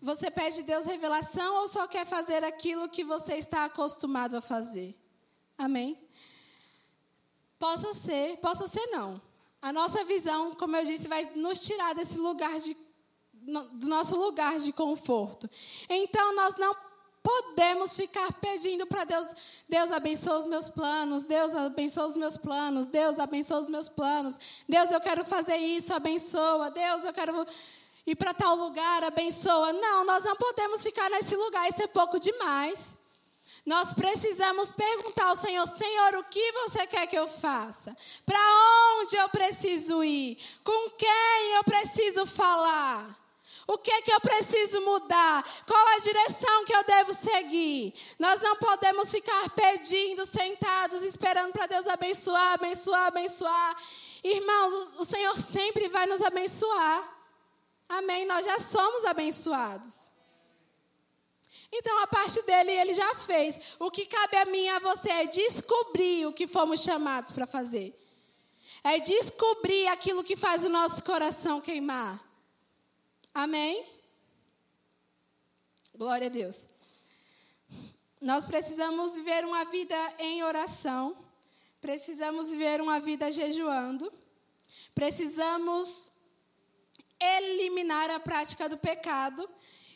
Você 0.01 0.29
pede 0.29 0.61
Deus 0.63 0.85
revelação 0.85 1.61
ou 1.61 1.67
só 1.67 1.87
quer 1.87 2.05
fazer 2.05 2.43
aquilo 2.43 2.89
que 2.89 3.03
você 3.03 3.35
está 3.35 3.65
acostumado 3.65 4.37
a 4.37 4.41
fazer? 4.41 4.95
Amém? 5.57 5.97
Possa 7.57 7.93
ser, 7.93 8.37
possa 8.37 8.67
ser 8.67 8.85
não. 8.87 9.21
A 9.61 9.73
nossa 9.73 10.03
visão, 10.03 10.53
como 10.53 10.75
eu 10.75 10.85
disse, 10.85 11.07
vai 11.07 11.31
nos 11.35 11.59
tirar 11.59 11.95
desse 11.95 12.17
lugar 12.17 12.59
de, 12.59 12.77
do 13.33 13.87
nosso 13.87 14.15
lugar 14.15 14.59
de 14.59 14.71
conforto. 14.71 15.49
Então, 15.89 16.35
nós 16.35 16.55
não 16.57 16.75
podemos 17.25 17.95
ficar 17.95 18.31
pedindo 18.33 18.85
para 18.85 19.03
Deus, 19.03 19.27
Deus 19.67 19.91
abençoe 19.91 20.37
os 20.37 20.45
meus 20.45 20.69
planos, 20.69 21.23
Deus 21.23 21.55
abençoe 21.55 22.05
os 22.05 22.15
meus 22.15 22.37
planos, 22.37 22.85
Deus 22.85 23.17
abençoe 23.17 23.61
os 23.61 23.67
meus 23.67 23.89
planos, 23.89 24.35
Deus 24.69 24.91
eu 24.91 25.01
quero 25.01 25.25
fazer 25.25 25.57
isso, 25.57 25.91
abençoa, 25.91 26.69
Deus 26.69 27.03
eu 27.03 27.11
quero 27.11 27.47
ir 28.05 28.15
para 28.15 28.31
tal 28.31 28.53
lugar, 28.55 29.03
abençoa. 29.03 29.73
Não, 29.73 30.05
nós 30.05 30.23
não 30.23 30.35
podemos 30.35 30.83
ficar 30.83 31.09
nesse 31.09 31.35
lugar, 31.35 31.67
isso 31.67 31.81
é 31.81 31.87
pouco 31.87 32.19
demais. 32.19 32.95
Nós 33.65 33.91
precisamos 33.91 34.69
perguntar 34.69 35.29
ao 35.29 35.35
Senhor: 35.35 35.67
Senhor, 35.69 36.15
o 36.15 36.23
que 36.25 36.51
você 36.51 36.85
quer 36.85 37.07
que 37.07 37.17
eu 37.17 37.27
faça? 37.27 37.97
Para 38.23 38.39
onde 38.99 39.15
eu 39.15 39.27
preciso 39.29 40.03
ir? 40.03 40.37
Com 40.63 40.91
quem 40.91 41.53
eu 41.55 41.63
preciso 41.63 42.27
falar? 42.27 43.24
O 43.67 43.79
que 43.79 43.89
é 43.89 44.01
que 44.01 44.13
eu 44.13 44.19
preciso 44.19 44.79
mudar? 44.81 45.43
Qual 45.65 45.87
a 45.87 45.99
direção 45.99 46.65
que 46.65 46.75
eu 46.75 46.83
devo 46.83 47.13
seguir? 47.13 47.93
Nós 48.19 48.39
não 48.39 48.55
podemos 48.57 49.09
ficar 49.09 49.49
pedindo, 49.49 50.25
sentados, 50.27 51.01
esperando 51.01 51.51
para 51.51 51.65
Deus 51.65 51.87
abençoar, 51.87 52.53
abençoar, 52.53 53.07
abençoar. 53.07 53.75
Irmãos, 54.23 54.99
o 54.99 55.05
Senhor 55.05 55.35
sempre 55.39 55.89
vai 55.89 56.05
nos 56.05 56.21
abençoar. 56.21 57.11
Amém? 57.89 58.25
Nós 58.25 58.45
já 58.45 58.59
somos 58.59 59.03
abençoados. 59.03 60.11
Então, 61.71 62.01
a 62.03 62.07
parte 62.07 62.41
dele, 62.43 62.71
ele 62.71 62.93
já 62.93 63.15
fez. 63.15 63.59
O 63.79 63.91
que 63.91 64.05
cabe 64.05 64.37
a 64.37 64.45
mim 64.45 64.65
e 64.65 64.69
a 64.69 64.79
você 64.79 65.09
é 65.09 65.25
descobrir 65.25 66.25
o 66.25 66.33
que 66.33 66.47
fomos 66.47 66.81
chamados 66.81 67.31
para 67.31 67.45
fazer. 67.45 67.99
É 68.83 68.99
descobrir 68.99 69.87
aquilo 69.87 70.23
que 70.23 70.35
faz 70.35 70.63
o 70.63 70.69
nosso 70.69 71.03
coração 71.03 71.59
queimar. 71.59 72.24
Amém? 73.35 73.85
Glória 75.93 76.27
a 76.27 76.29
Deus. 76.29 76.65
Nós 78.21 78.45
precisamos 78.45 79.13
viver 79.13 79.43
uma 79.43 79.65
vida 79.65 79.93
em 80.17 80.41
oração, 80.41 81.17
precisamos 81.81 82.49
viver 82.49 82.79
uma 82.79 82.97
vida 82.97 83.29
jejuando, 83.33 84.09
precisamos 84.93 86.09
eliminar 87.19 88.09
a 88.09 88.21
prática 88.21 88.69
do 88.69 88.77
pecado 88.77 89.49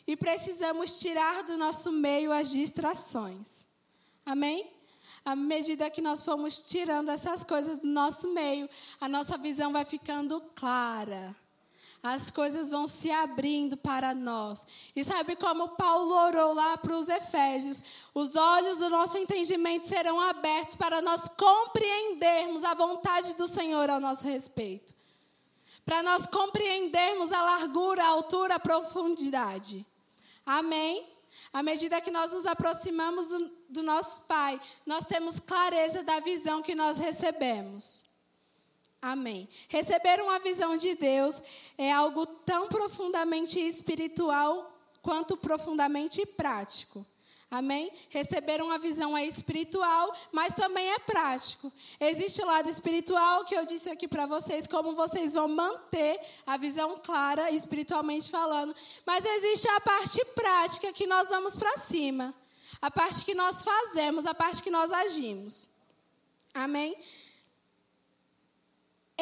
e 0.06 0.14
precisamos 0.14 1.00
tirar 1.00 1.42
do 1.42 1.56
nosso 1.56 1.90
meio 1.90 2.32
as 2.32 2.50
distrações. 2.50 3.48
Amém? 4.26 4.70
À 5.24 5.34
medida 5.34 5.88
que 5.88 6.02
nós 6.02 6.22
formos 6.22 6.58
tirando 6.58 7.08
essas 7.08 7.42
coisas 7.42 7.80
do 7.80 7.86
nosso 7.86 8.28
meio, 8.34 8.68
a 9.00 9.08
nossa 9.08 9.38
visão 9.38 9.72
vai 9.72 9.86
ficando 9.86 10.42
clara. 10.54 11.34
As 12.02 12.30
coisas 12.30 12.70
vão 12.70 12.86
se 12.86 13.10
abrindo 13.10 13.76
para 13.76 14.14
nós. 14.14 14.62
E 14.96 15.04
sabe 15.04 15.36
como 15.36 15.76
Paulo 15.76 16.14
orou 16.14 16.54
lá 16.54 16.78
para 16.78 16.96
os 16.96 17.08
Efésios? 17.08 17.78
Os 18.14 18.34
olhos 18.34 18.78
do 18.78 18.88
nosso 18.88 19.18
entendimento 19.18 19.86
serão 19.86 20.18
abertos 20.18 20.76
para 20.76 21.02
nós 21.02 21.28
compreendermos 21.36 22.64
a 22.64 22.72
vontade 22.72 23.34
do 23.34 23.46
Senhor 23.46 23.90
ao 23.90 24.00
nosso 24.00 24.24
respeito. 24.24 24.94
Para 25.84 26.02
nós 26.02 26.26
compreendermos 26.26 27.30
a 27.32 27.42
largura, 27.42 28.02
a 28.02 28.08
altura, 28.08 28.54
a 28.54 28.60
profundidade. 28.60 29.84
Amém? 30.46 31.06
À 31.52 31.62
medida 31.62 32.00
que 32.00 32.10
nós 32.10 32.32
nos 32.32 32.46
aproximamos 32.46 33.26
do, 33.26 33.50
do 33.68 33.82
nosso 33.82 34.22
Pai, 34.22 34.60
nós 34.86 35.04
temos 35.06 35.38
clareza 35.38 36.02
da 36.02 36.18
visão 36.20 36.62
que 36.62 36.74
nós 36.74 36.96
recebemos. 36.96 38.04
Amém. 39.02 39.48
Receber 39.68 40.20
uma 40.20 40.38
visão 40.38 40.76
de 40.76 40.94
Deus 40.94 41.40
é 41.78 41.90
algo 41.90 42.26
tão 42.26 42.68
profundamente 42.68 43.58
espiritual 43.58 44.78
quanto 45.00 45.36
profundamente 45.36 46.24
prático. 46.26 47.04
Amém? 47.50 47.90
Receber 48.10 48.62
uma 48.62 48.78
visão 48.78 49.18
é 49.18 49.26
espiritual, 49.26 50.14
mas 50.30 50.54
também 50.54 50.88
é 50.92 51.00
prático. 51.00 51.72
Existe 51.98 52.40
o 52.40 52.46
lado 52.46 52.70
espiritual 52.70 53.44
que 53.44 53.56
eu 53.56 53.66
disse 53.66 53.90
aqui 53.90 54.06
para 54.06 54.24
vocês, 54.24 54.68
como 54.68 54.94
vocês 54.94 55.34
vão 55.34 55.48
manter 55.48 56.20
a 56.46 56.56
visão 56.56 57.00
clara, 57.02 57.50
espiritualmente 57.50 58.30
falando. 58.30 58.72
Mas 59.04 59.24
existe 59.24 59.68
a 59.68 59.80
parte 59.80 60.24
prática 60.26 60.92
que 60.92 61.08
nós 61.08 61.28
vamos 61.28 61.56
para 61.56 61.76
cima. 61.78 62.32
A 62.80 62.88
parte 62.88 63.24
que 63.24 63.34
nós 63.34 63.64
fazemos, 63.64 64.26
a 64.26 64.34
parte 64.34 64.62
que 64.62 64.70
nós 64.70 64.92
agimos. 64.92 65.68
Amém? 66.54 66.96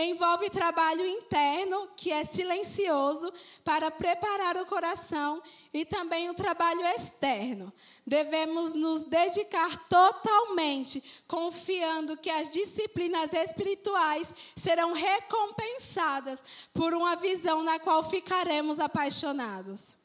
Envolve 0.04 0.50
trabalho 0.50 1.06
interno, 1.06 1.88
que 1.96 2.12
é 2.12 2.24
silencioso, 2.24 3.32
para 3.64 3.90
preparar 3.90 4.56
o 4.56 4.66
coração, 4.66 5.42
e 5.72 5.84
também 5.84 6.30
o 6.30 6.34
trabalho 6.34 6.80
externo. 6.87 7.72
Devemos 8.06 8.74
nos 8.74 9.02
dedicar 9.02 9.88
totalmente, 9.88 11.02
confiando 11.26 12.16
que 12.16 12.30
as 12.30 12.50
disciplinas 12.50 13.32
espirituais 13.32 14.28
serão 14.56 14.92
recompensadas 14.92 16.40
por 16.72 16.94
uma 16.94 17.16
visão 17.16 17.62
na 17.62 17.78
qual 17.78 18.08
ficaremos 18.08 18.78
apaixonados. 18.78 19.96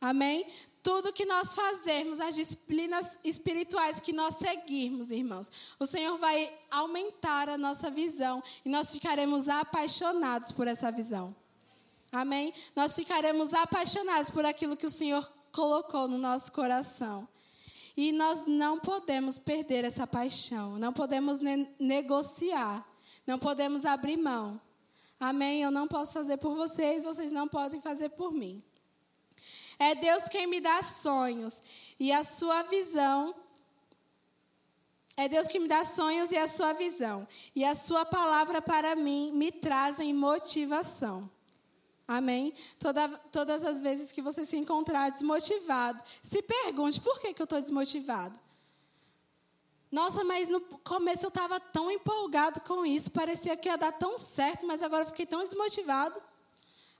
Amém? 0.00 0.46
Tudo 0.86 1.12
que 1.12 1.26
nós 1.26 1.52
fazermos, 1.52 2.20
as 2.20 2.36
disciplinas 2.36 3.04
espirituais 3.24 3.98
que 3.98 4.12
nós 4.12 4.36
seguirmos, 4.36 5.10
irmãos, 5.10 5.50
o 5.80 5.84
Senhor 5.84 6.16
vai 6.16 6.56
aumentar 6.70 7.48
a 7.48 7.58
nossa 7.58 7.90
visão 7.90 8.40
e 8.64 8.68
nós 8.68 8.92
ficaremos 8.92 9.48
apaixonados 9.48 10.52
por 10.52 10.68
essa 10.68 10.92
visão. 10.92 11.34
Amém? 12.12 12.54
Nós 12.76 12.94
ficaremos 12.94 13.52
apaixonados 13.52 14.30
por 14.30 14.44
aquilo 14.44 14.76
que 14.76 14.86
o 14.86 14.90
Senhor 14.90 15.28
colocou 15.50 16.06
no 16.06 16.18
nosso 16.18 16.52
coração. 16.52 17.26
E 17.96 18.12
nós 18.12 18.46
não 18.46 18.78
podemos 18.78 19.40
perder 19.40 19.84
essa 19.84 20.06
paixão, 20.06 20.78
não 20.78 20.92
podemos 20.92 21.40
ne 21.40 21.68
negociar, 21.80 22.86
não 23.26 23.40
podemos 23.40 23.84
abrir 23.84 24.18
mão. 24.18 24.60
Amém? 25.18 25.62
Eu 25.62 25.72
não 25.72 25.88
posso 25.88 26.12
fazer 26.12 26.36
por 26.36 26.54
vocês, 26.54 27.02
vocês 27.02 27.32
não 27.32 27.48
podem 27.48 27.80
fazer 27.80 28.10
por 28.10 28.30
mim. 28.30 28.62
É 29.78 29.94
Deus 29.94 30.24
quem 30.24 30.46
me 30.46 30.60
dá 30.60 30.82
sonhos 30.82 31.60
e 31.98 32.12
a 32.12 32.24
sua 32.24 32.62
visão. 32.62 33.34
É 35.16 35.28
Deus 35.28 35.46
que 35.48 35.58
me 35.58 35.68
dá 35.68 35.84
sonhos 35.84 36.30
e 36.30 36.36
a 36.36 36.46
sua 36.46 36.72
visão. 36.72 37.26
E 37.54 37.64
a 37.64 37.74
sua 37.74 38.04
palavra 38.04 38.60
para 38.60 38.94
mim 38.94 39.32
me 39.32 39.50
trazem 39.50 40.12
motivação. 40.12 41.30
Amém? 42.06 42.54
Toda, 42.78 43.08
todas 43.32 43.64
as 43.64 43.80
vezes 43.80 44.12
que 44.12 44.22
você 44.22 44.46
se 44.46 44.56
encontrar 44.56 45.10
desmotivado, 45.10 46.02
se 46.22 46.40
pergunte: 46.42 47.00
por 47.00 47.18
que, 47.18 47.34
que 47.34 47.42
eu 47.42 47.44
estou 47.44 47.60
desmotivado? 47.60 48.38
Nossa, 49.90 50.22
mas 50.22 50.48
no 50.48 50.60
começo 50.60 51.24
eu 51.24 51.28
estava 51.28 51.58
tão 51.58 51.90
empolgado 51.90 52.60
com 52.60 52.84
isso, 52.84 53.10
parecia 53.10 53.56
que 53.56 53.68
ia 53.68 53.76
dar 53.76 53.92
tão 53.92 54.18
certo, 54.18 54.66
mas 54.66 54.82
agora 54.82 55.04
eu 55.04 55.08
fiquei 55.08 55.26
tão 55.26 55.40
desmotivado. 55.40 56.20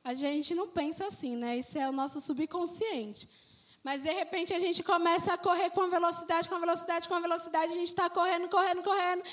A 0.07 0.15
gente 0.15 0.55
não 0.55 0.69
pensa 0.69 1.09
assim, 1.09 1.35
né? 1.35 1.59
Isso 1.59 1.77
é 1.77 1.89
o 1.89 1.91
nosso 1.91 2.21
subconsciente. 2.21 3.29
Mas 3.83 4.01
de 4.01 4.13
repente 4.13 4.55
a 4.55 4.61
gente 4.61 4.81
começa 4.85 5.33
a 5.35 5.37
correr 5.37 5.71
com 5.71 5.91
velocidade, 5.91 6.49
com 6.49 6.61
velocidade, 6.61 7.09
com 7.09 7.21
velocidade, 7.21 7.73
a 7.73 7.75
gente 7.75 7.89
está 7.89 8.09
correndo, 8.09 8.49
correndo, 8.49 8.85
correndo. 8.85 9.25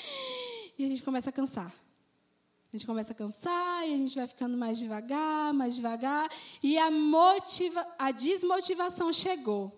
E 0.75 0.83
a 0.83 0.87
gente 0.87 1.03
começa 1.03 1.29
a 1.29 1.33
cansar. 1.33 1.67
A 1.67 2.71
gente 2.75 2.87
começa 2.87 3.11
a 3.11 3.15
cansar 3.15 3.87
e 3.87 3.93
a 3.93 3.97
gente 3.97 4.15
vai 4.15 4.25
ficando 4.25 4.57
mais 4.57 4.79
devagar, 4.79 5.53
mais 5.53 5.75
devagar. 5.75 6.27
E 6.63 6.75
a, 6.75 6.89
motiva, 6.89 7.85
a 7.99 8.09
desmotivação 8.09 9.13
chegou. 9.13 9.71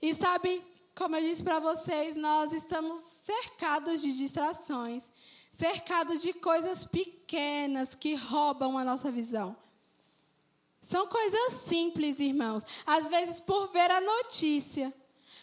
E 0.00 0.14
sabe, 0.14 0.62
como 0.94 1.16
eu 1.16 1.22
disse 1.22 1.42
para 1.42 1.58
vocês, 1.58 2.14
nós 2.14 2.52
estamos 2.52 3.00
cercados 3.24 4.00
de 4.00 4.16
distrações 4.16 5.02
cercados 5.58 6.20
de 6.20 6.32
coisas 6.32 6.84
pequenas 6.84 7.94
que 7.94 8.14
roubam 8.14 8.78
a 8.78 8.84
nossa 8.84 9.10
visão. 9.10 9.56
São 10.80 11.06
coisas 11.08 11.62
simples, 11.66 12.20
irmãos. 12.20 12.64
Às 12.86 13.08
vezes, 13.08 13.40
por 13.40 13.68
ver 13.68 13.90
a 13.90 14.00
notícia. 14.00 14.92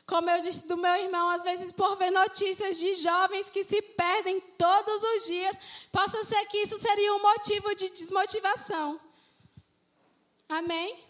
Como 0.05 0.29
eu 0.29 0.41
disse 0.41 0.67
do 0.67 0.77
meu 0.77 0.95
irmão, 0.95 1.29
às 1.29 1.43
vezes, 1.43 1.71
por 1.71 1.95
ver 1.97 2.11
notícias 2.11 2.77
de 2.77 2.93
jovens 2.95 3.49
que 3.49 3.63
se 3.63 3.81
perdem 3.81 4.39
todos 4.57 5.01
os 5.01 5.25
dias, 5.25 5.55
possa 5.91 6.23
ser 6.25 6.45
que 6.45 6.59
isso 6.59 6.77
seria 6.77 7.13
um 7.13 7.21
motivo 7.21 7.75
de 7.75 7.89
desmotivação. 7.89 8.99
Amém? 10.47 11.03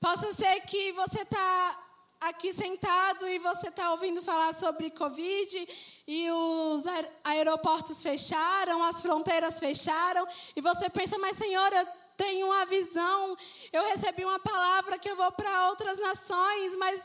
Possa 0.00 0.32
ser 0.34 0.60
que 0.62 0.92
você 0.92 1.22
está 1.22 1.83
aqui 2.28 2.52
sentado 2.52 3.28
e 3.28 3.38
você 3.38 3.68
está 3.68 3.90
ouvindo 3.92 4.22
falar 4.22 4.54
sobre 4.54 4.90
Covid 4.90 5.68
e 6.06 6.30
os 6.30 6.82
aeroportos 7.22 8.02
fecharam, 8.02 8.82
as 8.82 9.02
fronteiras 9.02 9.58
fecharam, 9.58 10.26
e 10.56 10.60
você 10.60 10.88
pensa, 10.88 11.18
mas 11.18 11.36
Senhor, 11.36 11.72
eu 11.72 11.86
tenho 12.16 12.46
uma 12.46 12.64
visão, 12.64 13.36
eu 13.72 13.84
recebi 13.84 14.24
uma 14.24 14.38
palavra 14.38 14.98
que 14.98 15.08
eu 15.08 15.16
vou 15.16 15.30
para 15.32 15.68
outras 15.68 15.98
nações, 15.98 16.76
mas. 16.76 17.02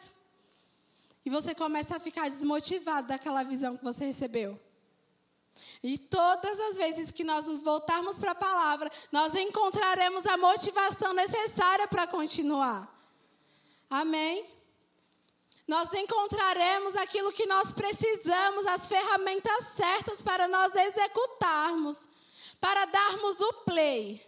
E 1.25 1.29
você 1.29 1.53
começa 1.53 1.97
a 1.97 1.99
ficar 1.99 2.29
desmotivado 2.29 3.07
daquela 3.07 3.43
visão 3.43 3.77
que 3.77 3.83
você 3.83 4.05
recebeu. 4.05 4.59
E 5.83 5.97
todas 5.97 6.57
as 6.59 6.77
vezes 6.77 7.11
que 7.11 7.23
nós 7.23 7.45
nos 7.45 7.61
voltarmos 7.61 8.17
para 8.17 8.31
a 8.31 8.35
palavra, 8.35 8.89
nós 9.11 9.35
encontraremos 9.35 10.25
a 10.25 10.37
motivação 10.37 11.13
necessária 11.13 11.87
para 11.87 12.07
continuar. 12.07 12.87
Amém? 13.89 14.58
Nós 15.69 15.93
encontraremos 15.93 16.95
aquilo 16.95 17.31
que 17.31 17.45
nós 17.45 17.71
precisamos, 17.71 18.65
as 18.65 18.87
ferramentas 18.87 19.67
certas 19.75 20.19
para 20.19 20.47
nós 20.47 20.75
executarmos, 20.75 22.09
para 22.59 22.85
darmos 22.85 23.39
o 23.39 23.53
play. 23.65 24.19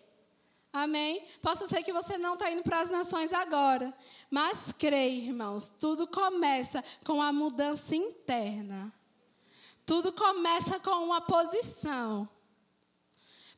Amém? 0.72 1.26
Possa 1.42 1.68
ser 1.68 1.82
que 1.82 1.92
você 1.92 2.16
não 2.16 2.36
está 2.36 2.52
indo 2.52 2.62
para 2.62 2.82
as 2.82 2.92
nações 2.92 3.34
agora, 3.34 3.92
mas 4.30 4.72
creia, 4.74 5.30
irmãos, 5.30 5.68
tudo 5.80 6.06
começa 6.06 6.84
com 7.04 7.20
a 7.20 7.34
mudança 7.34 7.96
interna. 7.96 8.94
Tudo 9.84 10.14
começa 10.14 10.80
com 10.80 11.04
uma 11.04 11.22
posição. 11.22 12.30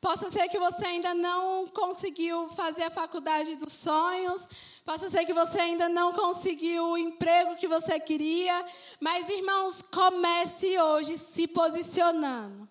Possa 0.04 0.30
ser 0.30 0.50
que 0.50 0.60
você 0.60 0.86
ainda 0.86 1.14
não 1.14 1.66
conseguiu 1.66 2.50
fazer 2.50 2.84
a 2.84 2.92
faculdade 2.92 3.56
dos 3.56 3.72
sonhos, 3.72 4.46
possa 4.84 5.10
ser 5.10 5.26
que 5.26 5.34
você 5.34 5.58
ainda 5.58 5.88
não 5.88 6.12
conseguiu 6.12 6.90
o 6.90 6.98
emprego 6.98 7.56
que 7.56 7.70
você 7.70 7.98
queria, 8.02 8.66
mas 9.00 9.30
irmãos, 9.30 9.82
comece 9.84 10.78
hoje 10.78 11.18
se 11.18 11.48
posicionando. 11.48 12.68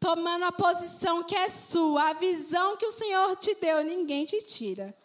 Tomando 0.00 0.46
a 0.46 0.52
posição 0.52 1.22
que 1.22 1.36
é 1.36 1.50
sua, 1.50 2.08
a 2.08 2.12
visão 2.14 2.78
que 2.78 2.86
o 2.86 2.92
Senhor 2.92 3.36
te 3.36 3.54
deu, 3.56 3.84
ninguém 3.84 4.24
te 4.24 4.40
tira. 4.40 4.96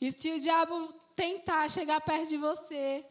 E 0.00 0.10
se 0.10 0.32
o 0.32 0.40
diabo 0.40 0.90
tentar 1.14 1.68
chegar 1.68 2.00
perto 2.00 2.30
de 2.30 2.38
você, 2.38 3.04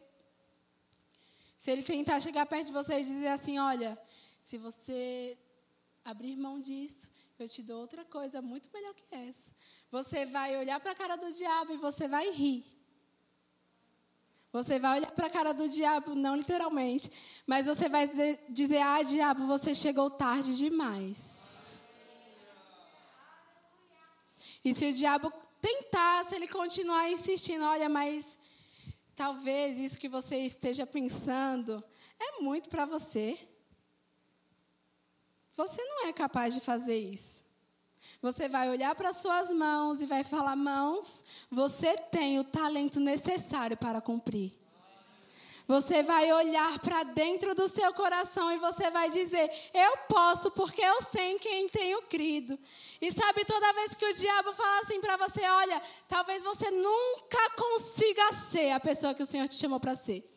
se 1.58 1.70
ele 1.70 1.84
tentar 1.84 2.18
chegar 2.18 2.44
perto 2.44 2.66
de 2.66 2.72
você 2.72 2.98
e 2.98 3.04
dizer 3.04 3.28
assim: 3.28 3.60
olha, 3.60 3.96
se 4.42 4.58
você 4.58 5.38
abrir 6.04 6.36
mão 6.36 6.58
disso, 6.60 7.10
eu 7.38 7.48
te 7.48 7.62
dou 7.62 7.80
outra 7.80 8.04
coisa 8.04 8.42
muito 8.42 8.70
melhor 8.72 8.94
que 8.94 9.04
essa. 9.10 9.54
Você 9.90 10.26
vai 10.26 10.56
olhar 10.56 10.78
para 10.80 10.92
a 10.92 10.94
cara 10.94 11.16
do 11.16 11.32
diabo 11.32 11.72
e 11.72 11.76
você 11.78 12.08
vai 12.08 12.30
rir. 12.30 12.64
Você 14.52 14.80
vai 14.80 14.98
olhar 14.98 15.12
para 15.12 15.26
a 15.26 15.30
cara 15.30 15.52
do 15.52 15.68
diabo, 15.68 16.14
não 16.14 16.34
literalmente, 16.34 17.10
mas 17.46 17.66
você 17.66 17.88
vai 17.88 18.08
dizer, 18.48 18.78
Ah, 18.78 19.02
diabo, 19.02 19.46
você 19.46 19.74
chegou 19.74 20.10
tarde 20.10 20.56
demais. 20.56 21.16
E 24.64 24.74
se 24.74 24.86
o 24.86 24.92
diabo 24.92 25.32
tentar, 25.60 26.28
se 26.28 26.34
ele 26.34 26.48
continuar 26.48 27.10
insistindo, 27.10 27.64
olha, 27.64 27.88
mas 27.88 28.24
talvez 29.14 29.78
isso 29.78 29.98
que 29.98 30.08
você 30.08 30.38
esteja 30.38 30.86
pensando 30.86 31.82
é 32.18 32.40
muito 32.42 32.68
para 32.68 32.84
você. 32.84 33.38
Você 35.56 35.82
não 35.84 36.06
é 36.06 36.12
capaz 36.12 36.54
de 36.54 36.60
fazer 36.60 36.98
isso. 36.98 37.40
Você 38.22 38.48
vai 38.48 38.68
olhar 38.68 38.94
para 38.94 39.12
suas 39.12 39.50
mãos 39.50 40.00
e 40.00 40.06
vai 40.06 40.24
falar: 40.24 40.56
mãos, 40.56 41.24
você 41.50 41.96
tem 41.96 42.38
o 42.38 42.44
talento 42.44 42.98
necessário 42.98 43.76
para 43.76 44.00
cumprir. 44.00 44.60
Você 45.70 46.02
vai 46.02 46.32
olhar 46.32 46.80
para 46.80 47.04
dentro 47.04 47.54
do 47.54 47.68
seu 47.68 47.94
coração 47.94 48.50
e 48.50 48.58
você 48.58 48.90
vai 48.90 49.08
dizer: 49.10 49.48
Eu 49.72 49.96
posso, 50.08 50.50
porque 50.50 50.82
eu 50.82 51.00
sei 51.02 51.34
em 51.34 51.38
quem 51.38 51.68
tenho 51.68 52.02
crido. 52.02 52.58
E 53.00 53.12
sabe, 53.12 53.44
toda 53.44 53.72
vez 53.72 53.94
que 53.94 54.04
o 54.04 54.14
diabo 54.14 54.52
fala 54.52 54.80
assim 54.80 55.00
para 55.00 55.16
você: 55.16 55.42
Olha, 55.48 55.80
talvez 56.08 56.42
você 56.42 56.70
nunca 56.70 57.50
consiga 57.50 58.32
ser 58.50 58.72
a 58.72 58.80
pessoa 58.80 59.14
que 59.14 59.22
o 59.22 59.26
Senhor 59.26 59.46
te 59.46 59.54
chamou 59.54 59.78
para 59.78 59.94
ser. 59.94 60.28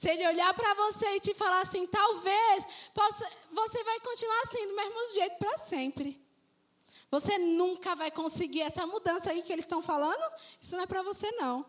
Se 0.00 0.08
ele 0.08 0.26
olhar 0.26 0.54
para 0.54 0.72
você 0.72 1.16
e 1.16 1.20
te 1.20 1.34
falar 1.34 1.60
assim: 1.60 1.86
Talvez 1.86 2.64
possa, 2.94 3.30
você 3.52 3.84
vai 3.84 4.00
continuar 4.00 4.42
assim 4.44 4.66
do 4.66 4.74
mesmo 4.74 5.14
jeito 5.14 5.36
para 5.36 5.58
sempre. 5.58 6.18
Você 7.10 7.36
nunca 7.36 7.94
vai 7.94 8.10
conseguir 8.10 8.62
essa 8.62 8.86
mudança 8.86 9.28
aí 9.28 9.42
que 9.42 9.52
eles 9.52 9.66
estão 9.66 9.82
falando. 9.82 10.22
Isso 10.58 10.74
não 10.74 10.84
é 10.84 10.86
para 10.86 11.02
você, 11.02 11.30
não. 11.32 11.66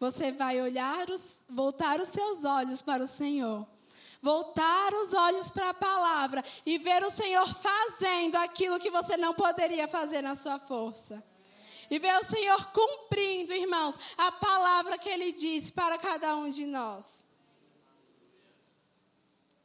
Você 0.00 0.32
vai 0.32 0.60
olhar, 0.60 1.08
os, 1.08 1.22
voltar 1.48 2.00
os 2.00 2.08
seus 2.08 2.44
olhos 2.44 2.82
para 2.82 3.04
o 3.04 3.06
Senhor. 3.06 3.64
Voltar 4.20 4.92
os 4.92 5.12
olhos 5.12 5.48
para 5.52 5.68
a 5.68 5.74
palavra 5.74 6.42
e 6.66 6.78
ver 6.78 7.04
o 7.04 7.12
Senhor 7.12 7.46
fazendo 7.62 8.34
aquilo 8.36 8.80
que 8.80 8.90
você 8.90 9.16
não 9.16 9.34
poderia 9.34 9.86
fazer 9.86 10.20
na 10.20 10.34
sua 10.34 10.58
força. 10.58 11.22
E 11.90 11.98
ver 11.98 12.16
o 12.18 12.24
Senhor 12.24 12.70
cumprindo, 12.72 13.52
irmãos, 13.52 13.96
a 14.16 14.30
palavra 14.30 14.96
que 14.96 15.08
Ele 15.08 15.32
disse 15.32 15.72
para 15.72 15.98
cada 15.98 16.36
um 16.36 16.48
de 16.48 16.64
nós. 16.64 17.24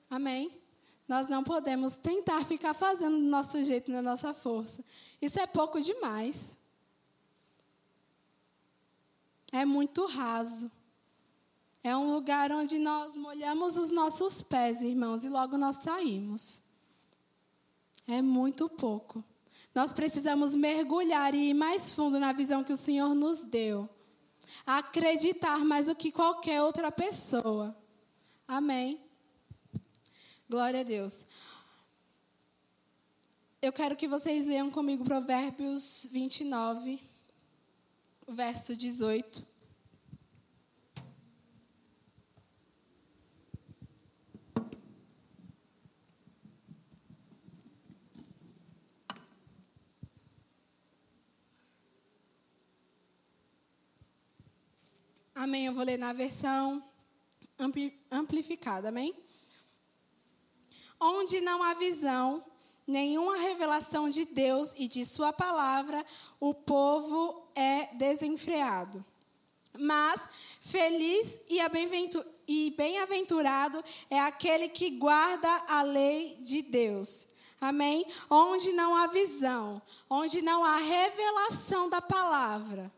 Amém? 0.09 0.51
Nós 1.07 1.27
não 1.27 1.43
podemos 1.43 1.95
tentar 1.95 2.43
ficar 2.45 2.73
fazendo 2.73 3.17
do 3.17 3.23
nosso 3.23 3.63
jeito, 3.63 3.91
na 3.91 4.01
nossa 4.01 4.33
força. 4.33 4.83
Isso 5.21 5.39
é 5.39 5.45
pouco 5.45 5.79
demais. 5.79 6.57
É 9.51 9.63
muito 9.63 10.05
raso. 10.07 10.71
É 11.83 11.95
um 11.95 12.11
lugar 12.11 12.51
onde 12.51 12.79
nós 12.79 13.15
molhamos 13.15 13.77
os 13.77 13.91
nossos 13.91 14.41
pés, 14.41 14.81
irmãos, 14.81 15.23
e 15.23 15.29
logo 15.29 15.55
nós 15.55 15.75
saímos. 15.75 16.59
É 18.07 18.21
muito 18.23 18.67
pouco. 18.67 19.23
Nós 19.73 19.93
precisamos 19.93 20.55
mergulhar 20.55 21.33
e 21.33 21.49
ir 21.49 21.53
mais 21.53 21.91
fundo 21.91 22.19
na 22.19 22.31
visão 22.31 22.63
que 22.63 22.73
o 22.73 22.77
Senhor 22.77 23.13
nos 23.13 23.39
deu. 23.39 23.89
Acreditar 24.65 25.59
mais 25.59 25.87
do 25.87 25.95
que 25.95 26.11
qualquer 26.11 26.61
outra 26.61 26.91
pessoa. 26.91 27.75
Amém. 28.47 28.99
Glória 30.49 30.81
a 30.81 30.83
Deus. 30.83 31.25
Eu 33.61 33.73
quero 33.73 33.95
que 33.95 34.07
vocês 34.07 34.45
leiam 34.45 34.69
comigo 34.69 35.03
Provérbios 35.03 36.07
29, 36.11 37.01
verso 38.27 38.75
18. 38.75 39.54
Amém. 55.45 55.67
Eu 55.67 55.73
vou 55.75 55.83
ler 55.83 55.99
na 55.99 56.11
versão 56.11 56.83
amplificada. 58.09 58.89
Amém? 58.89 59.15
Onde 60.99 61.39
não 61.39 61.61
há 61.61 61.75
visão, 61.75 62.43
nenhuma 62.87 63.37
revelação 63.37 64.09
de 64.09 64.25
Deus 64.25 64.73
e 64.75 64.87
de 64.87 65.05
Sua 65.05 65.31
palavra, 65.31 66.03
o 66.39 66.51
povo 66.51 67.47
é 67.53 67.93
desenfreado. 67.93 69.05
Mas 69.77 70.27
feliz 70.61 71.39
e 72.47 72.73
bem-aventurado 72.75 73.83
é 74.09 74.19
aquele 74.19 74.67
que 74.67 74.89
guarda 74.89 75.63
a 75.67 75.83
lei 75.83 76.39
de 76.41 76.63
Deus. 76.63 77.27
Amém? 77.61 78.03
Onde 78.31 78.73
não 78.73 78.95
há 78.95 79.05
visão, 79.05 79.79
onde 80.09 80.41
não 80.41 80.65
há 80.65 80.77
revelação 80.77 81.87
da 81.87 82.01
palavra 82.01 82.91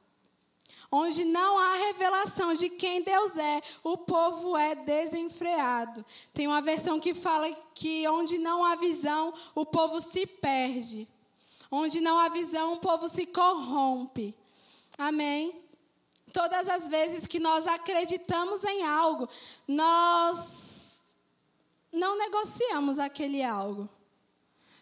onde 0.92 1.26
não 1.26 1.58
há 1.60 1.76
revelação 1.76 2.54
de 2.54 2.70
quem 2.70 3.02
Deus 3.02 3.36
é, 3.38 3.62
o 3.84 3.98
povo 3.98 4.56
é 4.56 4.76
desenfreado. 4.76 6.06
Tem 6.34 6.48
uma 6.48 6.62
versão 6.62 7.00
que 7.00 7.14
fala 7.14 7.52
que 7.74 8.08
onde 8.08 8.38
não 8.38 8.64
há 8.64 8.76
visão, 8.76 9.34
o 9.54 9.66
povo 9.66 10.02
se 10.02 10.26
perde. 10.26 11.08
Onde 11.70 12.00
não 12.00 12.18
há 12.18 12.30
visão, 12.30 12.74
o 12.74 12.80
povo 12.80 13.10
se 13.10 13.26
corrompe. 13.26 14.34
Amém? 14.98 15.62
Todas 16.32 16.68
as 16.68 16.88
vezes 16.88 17.28
que 17.28 17.40
nós 17.40 17.68
acreditamos 17.68 18.64
em 18.64 18.84
algo, 18.84 19.28
nós 19.68 21.04
não 21.92 22.18
negociamos 22.18 22.98
aquele 22.98 23.44
algo. 23.44 23.90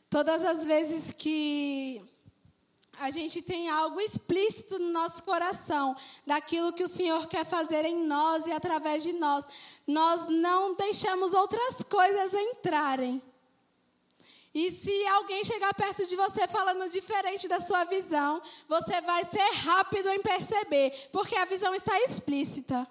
Todas 0.10 0.44
as 0.46 0.64
vezes 0.66 1.12
que 1.14 2.02
a 3.00 3.10
gente 3.12 3.42
tem 3.42 3.70
algo 3.70 4.00
explícito 4.00 4.80
no 4.80 4.90
nosso 4.92 5.24
coração, 5.24 5.96
daquilo 6.26 6.74
que 6.74 6.84
o 6.84 6.88
Senhor 6.88 7.28
quer 7.28 7.46
fazer 7.46 7.86
em 7.86 8.04
nós 8.06 8.46
e 8.48 8.52
através 8.52 9.04
de 9.04 9.14
nós. 9.14 9.46
Nós 9.86 10.28
não 10.28 10.76
deixamos 10.76 11.34
outras 11.34 11.76
coisas 11.90 12.34
entrarem. 12.34 13.22
E 14.54 14.72
se 14.72 15.08
alguém 15.08 15.44
chegar 15.44 15.74
perto 15.74 16.06
de 16.06 16.16
você 16.16 16.48
falando 16.48 16.90
diferente 16.90 17.46
da 17.46 17.60
sua 17.60 17.84
visão, 17.84 18.42
você 18.70 19.02
vai 19.02 19.26
ser 19.26 19.52
rápido 19.56 20.10
em 20.10 20.22
perceber, 20.22 21.10
porque 21.12 21.36
a 21.36 21.44
visão 21.44 21.76
está 21.76 22.00
explícita. 22.04 22.88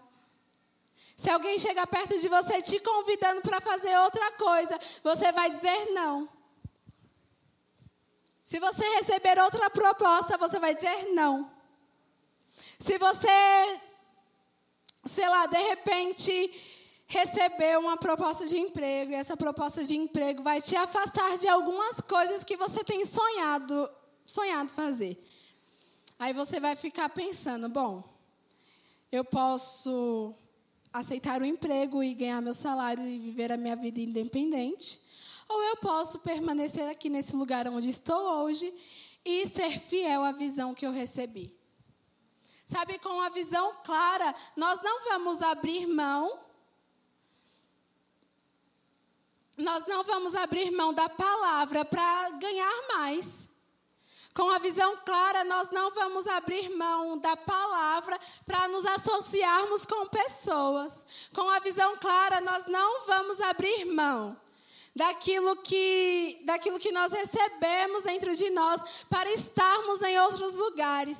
Se 1.16 1.30
alguém 1.30 1.58
chegar 1.58 1.86
perto 1.86 2.18
de 2.18 2.28
você 2.28 2.60
te 2.60 2.78
convidando 2.80 3.40
para 3.40 3.60
fazer 3.62 3.96
outra 3.98 4.32
coisa, 4.32 4.78
você 5.02 5.32
vai 5.32 5.50
dizer 5.50 5.92
não. 5.92 6.28
Se 8.44 8.60
você 8.60 8.84
receber 8.96 9.38
outra 9.40 9.70
proposta, 9.70 10.36
você 10.36 10.58
vai 10.60 10.74
dizer 10.74 11.12
não. 11.14 11.50
Se 12.78 12.98
você, 12.98 13.80
sei 15.06 15.28
lá, 15.28 15.46
de 15.46 15.56
repente 15.56 16.52
receber 17.06 17.78
uma 17.78 17.96
proposta 17.96 18.46
de 18.46 18.58
emprego 18.58 19.12
e 19.12 19.14
essa 19.14 19.36
proposta 19.36 19.84
de 19.84 19.96
emprego 19.96 20.42
vai 20.42 20.60
te 20.60 20.76
afastar 20.76 21.38
de 21.38 21.48
algumas 21.48 22.00
coisas 22.00 22.44
que 22.44 22.56
você 22.56 22.84
tem 22.84 23.04
sonhado, 23.04 23.88
sonhado 24.26 24.72
fazer. 24.72 25.22
Aí 26.18 26.32
você 26.32 26.60
vai 26.60 26.76
ficar 26.76 27.08
pensando, 27.08 27.68
bom, 27.68 28.04
eu 29.10 29.24
posso 29.24 30.34
aceitar 30.92 31.40
o 31.40 31.44
emprego 31.44 32.02
e 32.02 32.14
ganhar 32.14 32.40
meu 32.40 32.54
salário 32.54 33.04
e 33.04 33.18
viver 33.18 33.50
a 33.50 33.56
minha 33.56 33.74
vida 33.74 34.00
independente, 34.00 35.00
ou 35.48 35.62
eu 35.62 35.76
posso 35.76 36.18
permanecer 36.18 36.88
aqui 36.88 37.08
nesse 37.08 37.34
lugar 37.34 37.68
onde 37.68 37.88
estou 37.88 38.42
hoje 38.42 38.72
e 39.24 39.48
ser 39.48 39.80
fiel 39.80 40.22
à 40.22 40.32
visão 40.32 40.74
que 40.74 40.86
eu 40.86 40.92
recebi. 40.92 41.56
Sabe, 42.70 42.98
com 42.98 43.20
a 43.20 43.28
visão 43.28 43.74
clara, 43.84 44.34
nós 44.56 44.82
não 44.82 45.04
vamos 45.04 45.42
abrir 45.42 45.86
mão. 45.86 46.40
Nós 49.56 49.86
não 49.86 50.02
vamos 50.02 50.34
abrir 50.34 50.70
mão 50.70 50.92
da 50.92 51.08
palavra 51.08 51.84
para 51.84 52.30
ganhar 52.30 52.88
mais. 52.88 53.44
Com 54.34 54.50
a 54.50 54.58
visão 54.58 54.96
clara, 55.04 55.44
nós 55.44 55.70
não 55.70 55.92
vamos 55.92 56.26
abrir 56.26 56.68
mão 56.70 57.16
da 57.18 57.36
palavra 57.36 58.18
para 58.44 58.66
nos 58.66 58.84
associarmos 58.84 59.86
com 59.86 60.08
pessoas. 60.08 61.06
Com 61.32 61.48
a 61.50 61.60
visão 61.60 61.96
clara, 61.98 62.40
nós 62.40 62.66
não 62.66 63.06
vamos 63.06 63.40
abrir 63.40 63.84
mão 63.84 64.36
daquilo 64.94 65.56
que, 65.56 66.40
daquilo 66.44 66.78
que 66.78 66.92
nós 66.92 67.12
recebemos 67.12 68.04
dentro 68.04 68.34
de 68.36 68.48
nós 68.50 68.80
para 69.08 69.30
estarmos 69.32 70.00
em 70.02 70.18
outros 70.20 70.54
lugares. 70.54 71.18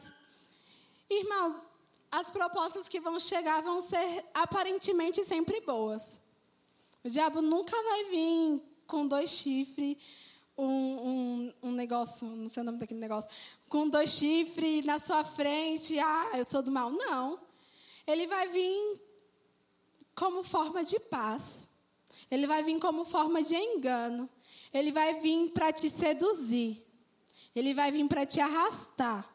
Irmãos, 1.10 1.60
as 2.10 2.30
propostas 2.30 2.88
que 2.88 3.00
vão 3.00 3.18
chegar 3.18 3.60
vão 3.60 3.80
ser 3.80 4.24
aparentemente 4.32 5.24
sempre 5.24 5.60
boas. 5.60 6.20
O 7.02 7.08
diabo 7.08 7.42
nunca 7.42 7.76
vai 7.82 8.04
vir 8.04 8.62
com 8.86 9.06
dois 9.06 9.30
chifres, 9.30 9.96
um, 10.56 10.64
um, 10.64 11.54
um, 11.64 11.72
negócio, 11.72 12.26
não 12.26 12.48
sei 12.48 12.62
o 12.62 12.66
nome 12.66 12.78
daquele 12.78 13.00
negócio, 13.00 13.28
com 13.68 13.88
dois 13.88 14.10
chifres 14.10 14.84
na 14.84 15.00
sua 15.00 15.24
frente, 15.24 15.98
ah, 15.98 16.30
eu 16.34 16.44
sou 16.44 16.62
do 16.62 16.70
mal. 16.70 16.90
Não. 16.90 17.40
ele 18.06 18.26
vai 18.28 18.46
vir 18.48 19.00
como 20.14 20.44
forma 20.44 20.84
de 20.84 21.00
paz. 21.00 21.63
Ele 22.34 22.46
vai 22.46 22.62
vir 22.62 22.78
como 22.80 23.04
forma 23.04 23.42
de 23.42 23.54
engano. 23.54 24.28
Ele 24.72 24.90
vai 24.90 25.20
vir 25.20 25.50
para 25.50 25.72
te 25.72 25.88
seduzir. 25.88 26.84
Ele 27.54 27.72
vai 27.72 27.92
vir 27.92 28.06
para 28.08 28.26
te 28.26 28.40
arrastar. 28.40 29.30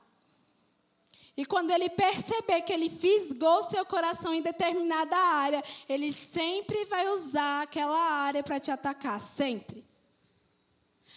E 1.38 1.46
quando 1.46 1.72
ele 1.72 1.90
perceber 1.90 2.62
que 2.64 2.74
ele 2.74 2.90
fisgou 2.90 3.64
seu 3.70 3.86
coração 3.86 4.34
em 4.34 4.42
determinada 4.42 5.16
área, 5.16 5.64
ele 5.88 6.12
sempre 6.12 6.84
vai 6.86 7.08
usar 7.08 7.62
aquela 7.62 7.98
área 7.98 8.44
para 8.44 8.60
te 8.60 8.70
atacar, 8.70 9.22
sempre. 9.22 9.86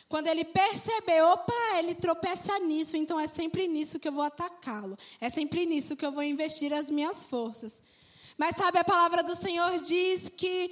Quando 0.08 0.28
ele 0.28 0.44
perceber, 0.44 1.22
opa, 1.22 1.78
ele 1.78 1.96
tropeça 1.96 2.56
nisso, 2.60 2.96
então 2.96 3.18
é 3.18 3.26
sempre 3.26 3.66
nisso 3.66 3.98
que 3.98 4.06
eu 4.06 4.12
vou 4.12 4.22
atacá-lo. 4.22 4.96
É 5.20 5.28
sempre 5.28 5.66
nisso 5.66 5.96
que 5.96 6.06
eu 6.06 6.12
vou 6.12 6.22
investir 6.22 6.72
as 6.72 6.88
minhas 6.88 7.24
forças. 7.24 7.82
Mas 8.38 8.54
sabe, 8.56 8.78
a 8.78 8.84
palavra 8.84 9.24
do 9.24 9.34
Senhor 9.34 9.78
diz 9.80 10.28
que 10.28 10.70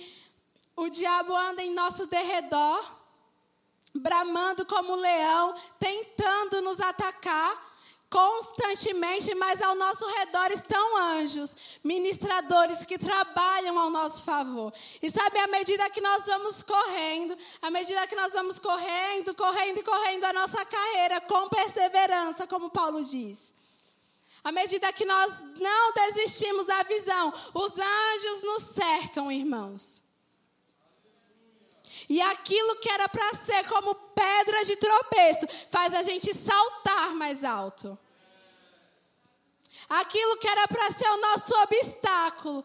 o 0.77 0.89
diabo 0.89 1.35
anda 1.35 1.63
em 1.63 1.73
nosso 1.73 2.07
derredor, 2.07 2.85
bramando 3.95 4.65
como 4.65 4.95
leão, 4.95 5.55
tentando 5.79 6.63
nos 6.63 6.81
atacar 6.81 7.71
constantemente, 8.11 9.33
mas 9.37 9.63
ao 9.63 9.77
nosso 9.77 10.05
redor 10.05 10.51
estão 10.51 10.97
anjos, 10.97 11.53
ministradores 11.83 12.85
que 12.85 12.99
trabalham 12.99 13.79
ao 13.79 13.89
nosso 13.89 14.25
favor. 14.25 14.75
E 15.01 15.09
sabe, 15.11 15.39
à 15.39 15.47
medida 15.47 15.89
que 15.91 16.01
nós 16.01 16.27
vamos 16.27 16.61
correndo, 16.61 17.39
à 17.63 17.71
medida 17.71 18.07
que 18.09 18.17
nós 18.17 18.33
vamos 18.33 18.59
correndo, 18.59 19.33
correndo 19.33 19.79
e 19.79 19.85
correndo 19.85 20.25
a 20.25 20.33
nossa 20.33 20.65
carreira 20.65 21.21
com 21.21 21.49
perseverança, 21.49 22.49
como 22.49 22.69
Paulo 22.69 23.05
diz. 23.05 23.53
À 24.43 24.51
medida 24.51 24.93
que 24.93 25.05
nós 25.05 25.33
não 25.61 25.93
desistimos 25.93 26.67
da 26.67 26.83
visão, 26.83 27.33
os 27.55 27.73
anjos 27.73 28.43
nos 28.43 28.63
cercam, 28.75 29.31
irmãos. 29.31 30.03
E 32.11 32.21
aquilo 32.21 32.75
que 32.81 32.91
era 32.91 33.09
para 33.09 33.35
ser 33.35 33.69
como 33.69 33.95
pedra 33.95 34.65
de 34.65 34.75
tropeço, 34.75 35.47
faz 35.71 35.95
a 35.95 36.03
gente 36.03 36.35
saltar 36.35 37.15
mais 37.15 37.45
alto. 37.45 37.97
Aquilo 39.89 40.37
que 40.39 40.49
era 40.49 40.67
para 40.67 40.91
ser 40.91 41.09
o 41.09 41.21
nosso 41.21 41.55
obstáculo. 41.63 42.65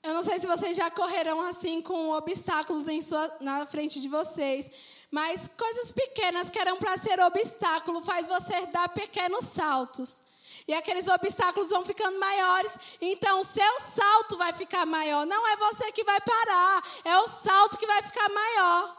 Eu 0.00 0.14
não 0.14 0.22
sei 0.22 0.38
se 0.38 0.46
vocês 0.46 0.76
já 0.76 0.88
correram 0.92 1.40
assim 1.40 1.82
com 1.82 2.10
obstáculos 2.10 2.84
sua, 3.04 3.36
na 3.40 3.66
frente 3.66 4.00
de 4.00 4.06
vocês, 4.06 4.70
mas 5.10 5.40
coisas 5.58 5.90
pequenas 5.90 6.50
que 6.50 6.58
eram 6.60 6.78
para 6.78 6.98
ser 6.98 7.18
obstáculo 7.18 8.00
faz 8.02 8.28
você 8.28 8.64
dar 8.66 8.88
pequenos 8.90 9.44
saltos. 9.46 10.22
E 10.66 10.74
aqueles 10.74 11.06
obstáculos 11.06 11.70
vão 11.70 11.84
ficando 11.84 12.18
maiores. 12.18 12.72
Então, 13.00 13.40
o 13.40 13.44
seu 13.44 13.80
salto 13.94 14.36
vai 14.36 14.52
ficar 14.52 14.84
maior. 14.86 15.26
Não 15.26 15.46
é 15.46 15.56
você 15.56 15.92
que 15.92 16.04
vai 16.04 16.20
parar, 16.20 16.82
é 17.04 17.16
o 17.18 17.28
salto 17.28 17.78
que 17.78 17.86
vai 17.86 18.02
ficar 18.02 18.28
maior. 18.28 18.96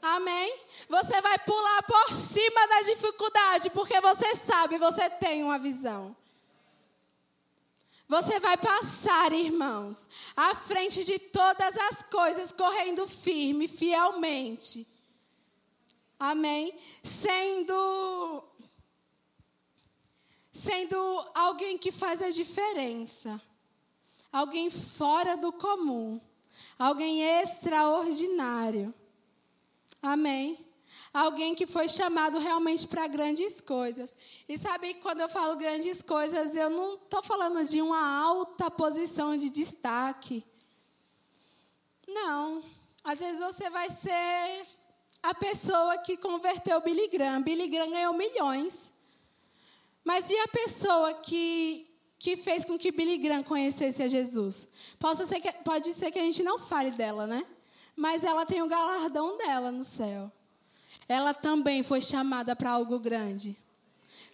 Amém? 0.00 0.54
Você 0.88 1.20
vai 1.22 1.38
pular 1.38 1.82
por 1.82 2.14
cima 2.14 2.68
da 2.68 2.82
dificuldade, 2.82 3.70
porque 3.70 4.00
você 4.00 4.36
sabe, 4.36 4.76
você 4.76 5.08
tem 5.08 5.42
uma 5.42 5.58
visão. 5.58 6.14
Você 8.06 8.38
vai 8.38 8.56
passar, 8.56 9.32
irmãos, 9.32 10.06
à 10.36 10.54
frente 10.54 11.04
de 11.04 11.18
todas 11.18 11.74
as 11.90 12.02
coisas, 12.02 12.52
correndo 12.52 13.08
firme, 13.08 13.66
fielmente. 13.66 14.86
Amém? 16.18 16.78
Sendo 17.02 18.44
sendo 20.64 20.96
alguém 21.34 21.76
que 21.76 21.92
faz 21.92 22.22
a 22.22 22.30
diferença, 22.30 23.40
alguém 24.32 24.70
fora 24.70 25.36
do 25.36 25.52
comum, 25.52 26.20
alguém 26.78 27.22
extraordinário. 27.22 28.92
Amém? 30.02 30.58
Alguém 31.12 31.54
que 31.54 31.66
foi 31.66 31.88
chamado 31.88 32.38
realmente 32.38 32.86
para 32.86 33.06
grandes 33.06 33.60
coisas. 33.60 34.16
E 34.48 34.58
sabe, 34.58 34.94
quando 34.94 35.20
eu 35.20 35.28
falo 35.28 35.56
grandes 35.56 36.02
coisas, 36.02 36.54
eu 36.54 36.70
não 36.70 36.94
estou 36.94 37.22
falando 37.22 37.64
de 37.66 37.80
uma 37.80 38.20
alta 38.22 38.70
posição 38.70 39.36
de 39.36 39.50
destaque. 39.50 40.44
Não. 42.06 42.62
Às 43.02 43.18
vezes 43.18 43.40
você 43.40 43.68
vai 43.70 43.90
ser 43.90 44.66
a 45.22 45.34
pessoa 45.34 45.98
que 45.98 46.16
converteu 46.16 46.80
Billy 46.80 47.08
Graham. 47.08 47.42
Billy 47.42 47.68
Graham 47.68 47.90
ganhou 47.90 48.14
milhões. 48.14 48.93
Mas 50.04 50.28
e 50.28 50.36
a 50.38 50.48
pessoa 50.48 51.14
que, 51.14 51.90
que 52.18 52.36
fez 52.36 52.64
com 52.64 52.78
que 52.78 52.92
Billy 52.92 53.16
Graham 53.16 53.42
conhecesse 53.42 54.02
a 54.02 54.08
Jesus? 54.08 54.68
Pode 54.98 55.24
ser, 55.26 55.40
que, 55.40 55.52
pode 55.64 55.94
ser 55.94 56.10
que 56.10 56.18
a 56.18 56.22
gente 56.22 56.42
não 56.42 56.58
fale 56.58 56.90
dela, 56.90 57.26
né? 57.26 57.44
Mas 57.96 58.22
ela 58.22 58.44
tem 58.44 58.60
o 58.60 58.68
galardão 58.68 59.38
dela 59.38 59.72
no 59.72 59.84
céu. 59.84 60.30
Ela 61.08 61.32
também 61.32 61.82
foi 61.82 62.02
chamada 62.02 62.54
para 62.54 62.70
algo 62.70 62.98
grande. 62.98 63.56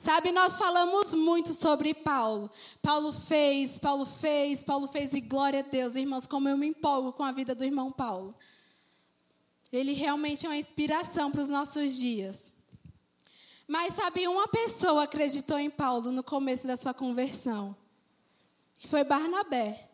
Sabe, 0.01 0.33
nós 0.33 0.57
falamos 0.57 1.15
muito 1.15 1.53
sobre 1.53 1.93
Paulo. 1.93 2.51
Paulo 2.81 3.13
fez, 3.13 3.77
Paulo 3.77 4.07
fez, 4.07 4.63
Paulo 4.65 4.89
fez 4.89 5.13
e 5.13 5.21
glória 5.21 5.61
a 5.61 5.63
Deus, 5.63 5.95
irmãos, 5.95 6.27
como 6.27 6.49
eu 6.49 6.57
me 6.57 6.69
empolgo 6.69 7.13
com 7.13 7.23
a 7.23 7.31
vida 7.31 7.55
do 7.55 7.65
irmão 7.65 7.93
Paulo. 7.93 8.35
Ele 9.71 9.93
realmente 9.93 10.47
é 10.47 10.49
uma 10.49 10.57
inspiração 10.57 11.31
para 11.31 11.43
os 11.43 11.49
nossos 11.49 11.97
dias. 11.97 12.50
Mas 13.71 13.95
sabe, 13.95 14.27
uma 14.27 14.49
pessoa 14.49 15.05
acreditou 15.05 15.57
em 15.57 15.71
Paulo 15.71 16.11
no 16.11 16.25
começo 16.25 16.67
da 16.67 16.77
sua 16.77 16.93
conversão, 16.93 17.77
foi 18.89 19.05
Barnabé. 19.05 19.89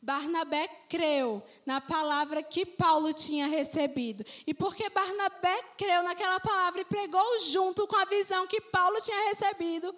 Barnabé 0.00 0.68
creu 0.88 1.42
na 1.66 1.82
palavra 1.82 2.42
que 2.42 2.64
Paulo 2.64 3.12
tinha 3.12 3.46
recebido. 3.46 4.24
E 4.46 4.54
porque 4.54 4.88
Barnabé 4.88 5.64
creu 5.76 6.02
naquela 6.02 6.40
palavra 6.40 6.80
e 6.80 6.84
pregou 6.86 7.40
junto 7.40 7.86
com 7.86 7.94
a 7.94 8.06
visão 8.06 8.46
que 8.46 8.58
Paulo 8.58 8.98
tinha 9.02 9.28
recebido, 9.28 9.94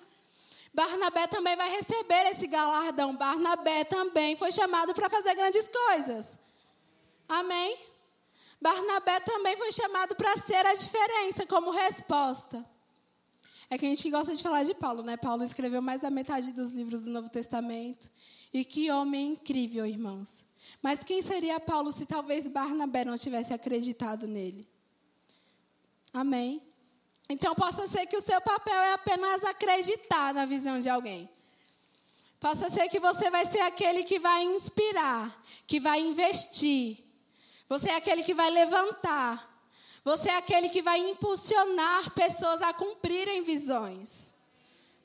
Barnabé 0.75 1.29
também 1.29 1.55
vai 1.55 1.71
receber 1.71 2.33
esse 2.33 2.49
galardão. 2.49 3.15
Barnabé 3.15 3.85
também 3.85 4.35
foi 4.35 4.51
chamado 4.51 4.93
para 4.95 5.09
fazer 5.09 5.37
grandes 5.37 5.69
coisas. 5.69 6.37
Amém? 7.29 7.79
Barnabé 8.61 9.21
também 9.21 9.57
foi 9.57 9.71
chamado 9.71 10.17
para 10.17 10.37
ser 10.39 10.67
a 10.67 10.75
diferença 10.75 11.47
como 11.47 11.71
resposta. 11.71 12.69
É 13.71 13.79
que 13.79 13.87
a 13.87 13.89
gente 13.89 14.11
gosta 14.11 14.35
de 14.35 14.43
falar 14.43 14.65
de 14.65 14.75
Paulo, 14.75 15.01
né? 15.01 15.17
Paulo 15.17 15.45
escreveu 15.45 15.81
mais 15.81 16.01
da 16.01 16.11
metade 16.11 16.53
dos 16.53 16.73
livros 16.73 17.03
do 17.03 17.11
Novo 17.11 17.29
Testamento. 17.29 18.11
E 18.53 18.65
que 18.65 18.91
homem 18.91 19.35
incrível, 19.35 19.87
irmãos. 19.87 20.45
Mas 20.83 21.05
quem 21.05 21.23
seria 21.23 21.61
Paulo 21.61 21.93
se 21.93 22.05
talvez 22.05 22.49
Barnabé 22.49 23.05
não 23.05 23.17
tivesse 23.17 23.55
acreditado 23.55 24.27
nele? 24.27 24.69
Amém? 26.13 26.61
Então, 27.29 27.55
possa 27.55 27.87
ser 27.87 28.07
que 28.07 28.17
o 28.17 28.21
seu 28.21 28.41
papel 28.41 28.75
é 28.75 28.95
apenas 28.95 29.45
acreditar 29.45 30.35
na 30.35 30.45
visão 30.45 30.81
de 30.81 30.89
alguém. 30.89 31.31
Possa 32.41 32.69
ser 32.71 32.89
que 32.89 32.99
você 32.99 33.31
vai 33.31 33.45
ser 33.47 33.61
aquele 33.61 34.03
que 34.03 34.19
vai 34.19 34.43
inspirar, 34.43 35.41
que 35.67 35.79
vai 35.79 36.01
investir. 36.01 36.99
Você 37.69 37.89
é 37.89 37.95
aquele 37.95 38.25
que 38.25 38.35
vai 38.35 38.51
levantar, 38.51 39.50
você 40.05 40.29
é 40.29 40.37
aquele 40.37 40.69
que 40.69 40.83
vai 40.83 40.99
impulsionar 40.99 42.13
pessoas 42.13 42.63
a 42.63 42.73
cumprirem 42.73 43.43
visões. 43.43 44.33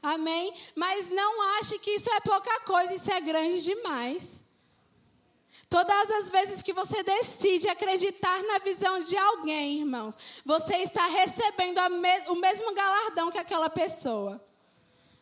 Amém? 0.01 0.53
Mas 0.75 1.09
não 1.09 1.41
ache 1.57 1.79
que 1.79 1.91
isso 1.91 2.09
é 2.11 2.19
pouca 2.19 2.59
coisa, 2.61 2.93
isso 2.93 3.11
é 3.11 3.19
grande 3.19 3.61
demais. 3.61 4.43
Todas 5.67 6.09
as 6.11 6.29
vezes 6.29 6.61
que 6.61 6.71
você 6.71 7.01
decide 7.01 7.67
acreditar 7.67 8.41
na 8.43 8.59
visão 8.59 8.99
de 8.99 9.17
alguém, 9.17 9.79
irmãos, 9.79 10.15
você 10.45 10.77
está 10.77 11.07
recebendo 11.07 11.81
me 11.89 12.19
o 12.29 12.35
mesmo 12.35 12.73
galardão 12.73 13.31
que 13.31 13.37
aquela 13.37 13.69
pessoa. 13.69 14.43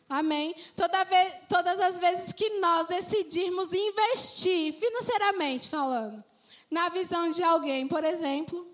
Amém? 0.08 0.54
Toda 0.76 1.04
todas 1.48 1.80
as 1.80 1.98
vezes 1.98 2.32
que 2.32 2.58
nós 2.60 2.86
decidirmos 2.86 3.72
investir, 3.72 4.74
financeiramente 4.74 5.68
falando, 5.68 6.22
na 6.70 6.90
visão 6.90 7.30
de 7.30 7.42
alguém, 7.42 7.88
por 7.88 8.04
exemplo, 8.04 8.73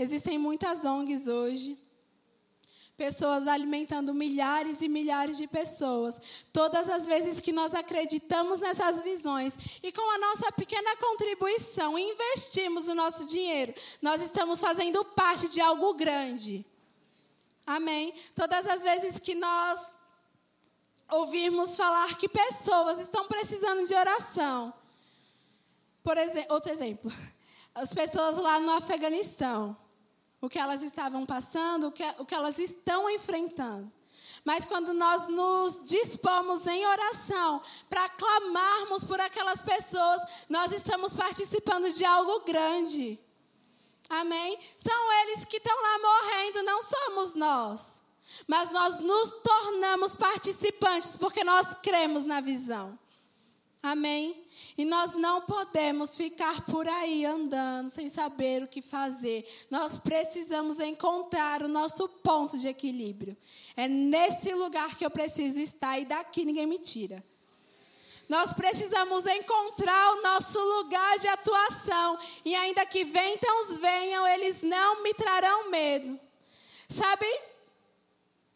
Existem 0.00 0.38
muitas 0.38 0.82
ONGs 0.82 1.28
hoje. 1.28 1.78
Pessoas 2.96 3.46
alimentando 3.46 4.14
milhares 4.14 4.80
e 4.80 4.88
milhares 4.88 5.36
de 5.36 5.46
pessoas. 5.46 6.18
Todas 6.54 6.88
as 6.88 7.04
vezes 7.04 7.38
que 7.38 7.52
nós 7.52 7.74
acreditamos 7.74 8.60
nessas 8.60 9.02
visões 9.02 9.54
e 9.82 9.92
com 9.92 10.10
a 10.10 10.16
nossa 10.16 10.50
pequena 10.52 10.96
contribuição 10.96 11.98
investimos 11.98 12.88
o 12.88 12.94
nosso 12.94 13.26
dinheiro, 13.26 13.74
nós 14.00 14.22
estamos 14.22 14.58
fazendo 14.58 15.04
parte 15.04 15.50
de 15.50 15.60
algo 15.60 15.92
grande. 15.92 16.64
Amém? 17.66 18.14
Todas 18.34 18.66
as 18.66 18.82
vezes 18.82 19.18
que 19.18 19.34
nós 19.34 19.94
ouvirmos 21.10 21.76
falar 21.76 22.16
que 22.16 22.26
pessoas 22.26 23.00
estão 23.00 23.28
precisando 23.28 23.86
de 23.86 23.94
oração. 23.94 24.72
Por 26.02 26.16
exemplo, 26.16 26.54
outro 26.54 26.72
exemplo. 26.72 27.12
As 27.74 27.92
pessoas 27.92 28.38
lá 28.38 28.58
no 28.58 28.72
Afeganistão 28.72 29.76
o 30.40 30.48
que 30.48 30.58
elas 30.58 30.82
estavam 30.82 31.26
passando, 31.26 31.88
o 31.88 31.92
que, 31.92 32.02
o 32.18 32.24
que 32.24 32.34
elas 32.34 32.58
estão 32.58 33.08
enfrentando. 33.10 33.90
Mas 34.44 34.64
quando 34.64 34.94
nós 34.94 35.28
nos 35.28 35.84
dispomos 35.84 36.66
em 36.66 36.86
oração 36.86 37.60
para 37.88 38.08
clamarmos 38.08 39.04
por 39.04 39.20
aquelas 39.20 39.60
pessoas, 39.60 40.20
nós 40.48 40.72
estamos 40.72 41.12
participando 41.12 41.90
de 41.92 42.04
algo 42.04 42.40
grande. 42.40 43.18
Amém? 44.08 44.58
São 44.78 45.12
eles 45.22 45.44
que 45.44 45.58
estão 45.58 45.76
lá 45.82 45.98
morrendo, 45.98 46.62
não 46.62 46.82
somos 46.82 47.34
nós. 47.34 48.00
Mas 48.46 48.70
nós 48.70 48.98
nos 49.00 49.28
tornamos 49.42 50.16
participantes 50.16 51.16
porque 51.16 51.44
nós 51.44 51.66
cremos 51.82 52.24
na 52.24 52.40
visão. 52.40 52.98
Amém? 53.82 54.44
E 54.76 54.84
nós 54.84 55.14
não 55.14 55.40
podemos 55.40 56.14
ficar 56.14 56.66
por 56.66 56.86
aí 56.86 57.24
andando 57.24 57.88
sem 57.88 58.10
saber 58.10 58.62
o 58.62 58.68
que 58.68 58.82
fazer. 58.82 59.48
Nós 59.70 59.98
precisamos 59.98 60.78
encontrar 60.78 61.62
o 61.62 61.68
nosso 61.68 62.06
ponto 62.06 62.58
de 62.58 62.68
equilíbrio. 62.68 63.34
É 63.74 63.88
nesse 63.88 64.52
lugar 64.52 64.96
que 64.98 65.04
eu 65.04 65.10
preciso 65.10 65.58
estar 65.60 65.98
e 65.98 66.04
daqui 66.04 66.44
ninguém 66.44 66.66
me 66.66 66.78
tira. 66.78 67.24
Nós 68.28 68.52
precisamos 68.52 69.26
encontrar 69.26 70.12
o 70.12 70.22
nosso 70.22 70.60
lugar 70.60 71.18
de 71.18 71.26
atuação. 71.26 72.18
E 72.44 72.54
ainda 72.54 72.86
que 72.86 73.04
ventos 73.04 73.78
venham, 73.78 74.24
eles 74.28 74.62
não 74.62 75.02
me 75.02 75.12
trarão 75.14 75.70
medo. 75.70 76.20
Sabe? 76.88 77.26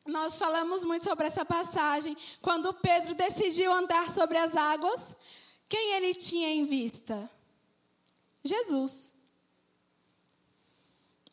Nós 0.06 0.36
falamos 0.36 0.84
muito 0.84 1.04
sobre 1.04 1.26
essa 1.26 1.44
passagem. 1.44 2.16
Quando 2.42 2.74
Pedro 2.74 3.14
decidiu 3.14 3.72
andar 3.72 4.10
sobre 4.10 4.36
as 4.36 4.54
águas, 4.54 5.16
quem 5.68 5.94
ele 5.94 6.14
tinha 6.14 6.48
em 6.48 6.66
vista? 6.66 7.30
Jesus. 8.42 9.12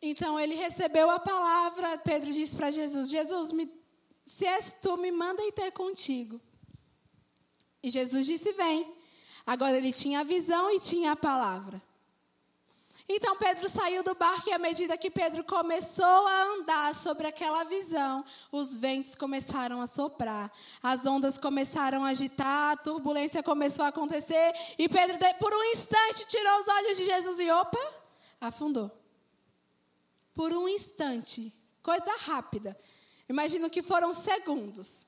Então 0.01 0.39
ele 0.39 0.55
recebeu 0.55 1.11
a 1.11 1.19
palavra, 1.19 1.97
Pedro 1.97 2.31
disse 2.31 2.55
para 2.55 2.71
Jesus: 2.71 3.09
Jesus, 3.09 3.51
me, 3.51 3.69
se 4.25 4.45
és 4.45 4.73
tu, 4.81 4.97
me 4.97 5.11
manda 5.11 5.43
ir 5.43 5.51
ter 5.51 5.71
contigo. 5.71 6.39
E 7.83 7.89
Jesus 7.89 8.25
disse: 8.25 8.51
Vem. 8.53 8.95
Agora 9.45 9.77
ele 9.77 9.91
tinha 9.91 10.21
a 10.21 10.23
visão 10.23 10.69
e 10.71 10.79
tinha 10.79 11.11
a 11.11 11.15
palavra. 11.15 11.81
Então 13.13 13.35
Pedro 13.35 13.67
saiu 13.67 14.03
do 14.03 14.15
barco 14.15 14.47
e 14.47 14.53
à 14.53 14.57
medida 14.57 14.97
que 14.97 15.11
Pedro 15.11 15.43
começou 15.43 16.05
a 16.05 16.43
andar 16.43 16.95
sobre 16.95 17.27
aquela 17.27 17.65
visão, 17.65 18.23
os 18.49 18.77
ventos 18.77 19.15
começaram 19.15 19.81
a 19.81 19.87
soprar, 19.87 20.49
as 20.81 21.05
ondas 21.05 21.37
começaram 21.37 22.05
a 22.05 22.09
agitar, 22.11 22.71
a 22.71 22.77
turbulência 22.77 23.43
começou 23.43 23.83
a 23.83 23.89
acontecer 23.89 24.53
e 24.77 24.87
Pedro, 24.87 25.17
por 25.39 25.53
um 25.53 25.63
instante, 25.73 26.25
tirou 26.25 26.61
os 26.61 26.67
olhos 26.69 26.97
de 26.97 27.03
Jesus 27.03 27.37
e 27.37 27.51
opa, 27.51 27.93
afundou. 28.39 28.89
Por 30.33 30.53
um 30.53 30.65
instante, 30.69 31.53
coisa 31.83 32.15
rápida. 32.17 32.79
Imagino 33.27 33.69
que 33.69 33.83
foram 33.83 34.13
segundos. 34.13 35.05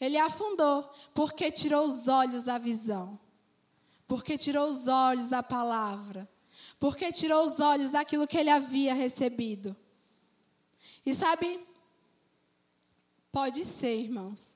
Ele 0.00 0.18
afundou 0.18 0.90
porque 1.14 1.52
tirou 1.52 1.84
os 1.86 2.08
olhos 2.08 2.42
da 2.42 2.58
visão, 2.58 3.16
porque 4.08 4.36
tirou 4.36 4.68
os 4.68 4.88
olhos 4.88 5.28
da 5.28 5.40
palavra 5.40 6.28
porque 6.82 7.12
tirou 7.12 7.44
os 7.44 7.60
olhos 7.60 7.90
daquilo 7.90 8.26
que 8.26 8.36
ele 8.36 8.50
havia 8.50 8.92
recebido. 8.92 9.76
E 11.06 11.14
sabe, 11.14 11.64
pode 13.30 13.64
ser, 13.64 14.00
irmãos. 14.00 14.52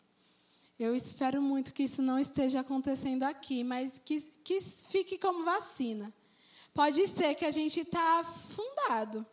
Eu 0.76 0.96
espero 0.96 1.40
muito 1.40 1.72
que 1.72 1.84
isso 1.84 2.02
não 2.02 2.18
esteja 2.18 2.58
acontecendo 2.58 3.22
aqui, 3.22 3.62
mas 3.62 4.00
que, 4.04 4.22
que 4.42 4.60
fique 4.60 5.18
como 5.18 5.44
vacina. 5.44 6.12
Pode 6.74 7.06
ser 7.06 7.36
que 7.36 7.44
a 7.44 7.52
gente 7.52 7.78
está 7.78 8.18
afundado. 8.18 9.24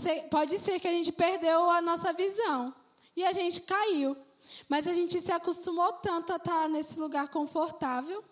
Ser, 0.00 0.30
pode 0.30 0.58
ser 0.60 0.80
que 0.80 0.88
a 0.88 0.92
gente 0.92 1.12
perdeu 1.12 1.68
a 1.68 1.82
nossa 1.82 2.10
visão 2.14 2.74
e 3.14 3.22
a 3.22 3.34
gente 3.34 3.60
caiu. 3.60 4.16
Mas 4.66 4.86
a 4.86 4.94
gente 4.94 5.20
se 5.20 5.30
acostumou 5.30 5.92
tanto 5.92 6.32
a 6.32 6.36
estar 6.36 6.70
nesse 6.70 6.98
lugar 6.98 7.28
confortável 7.28 8.24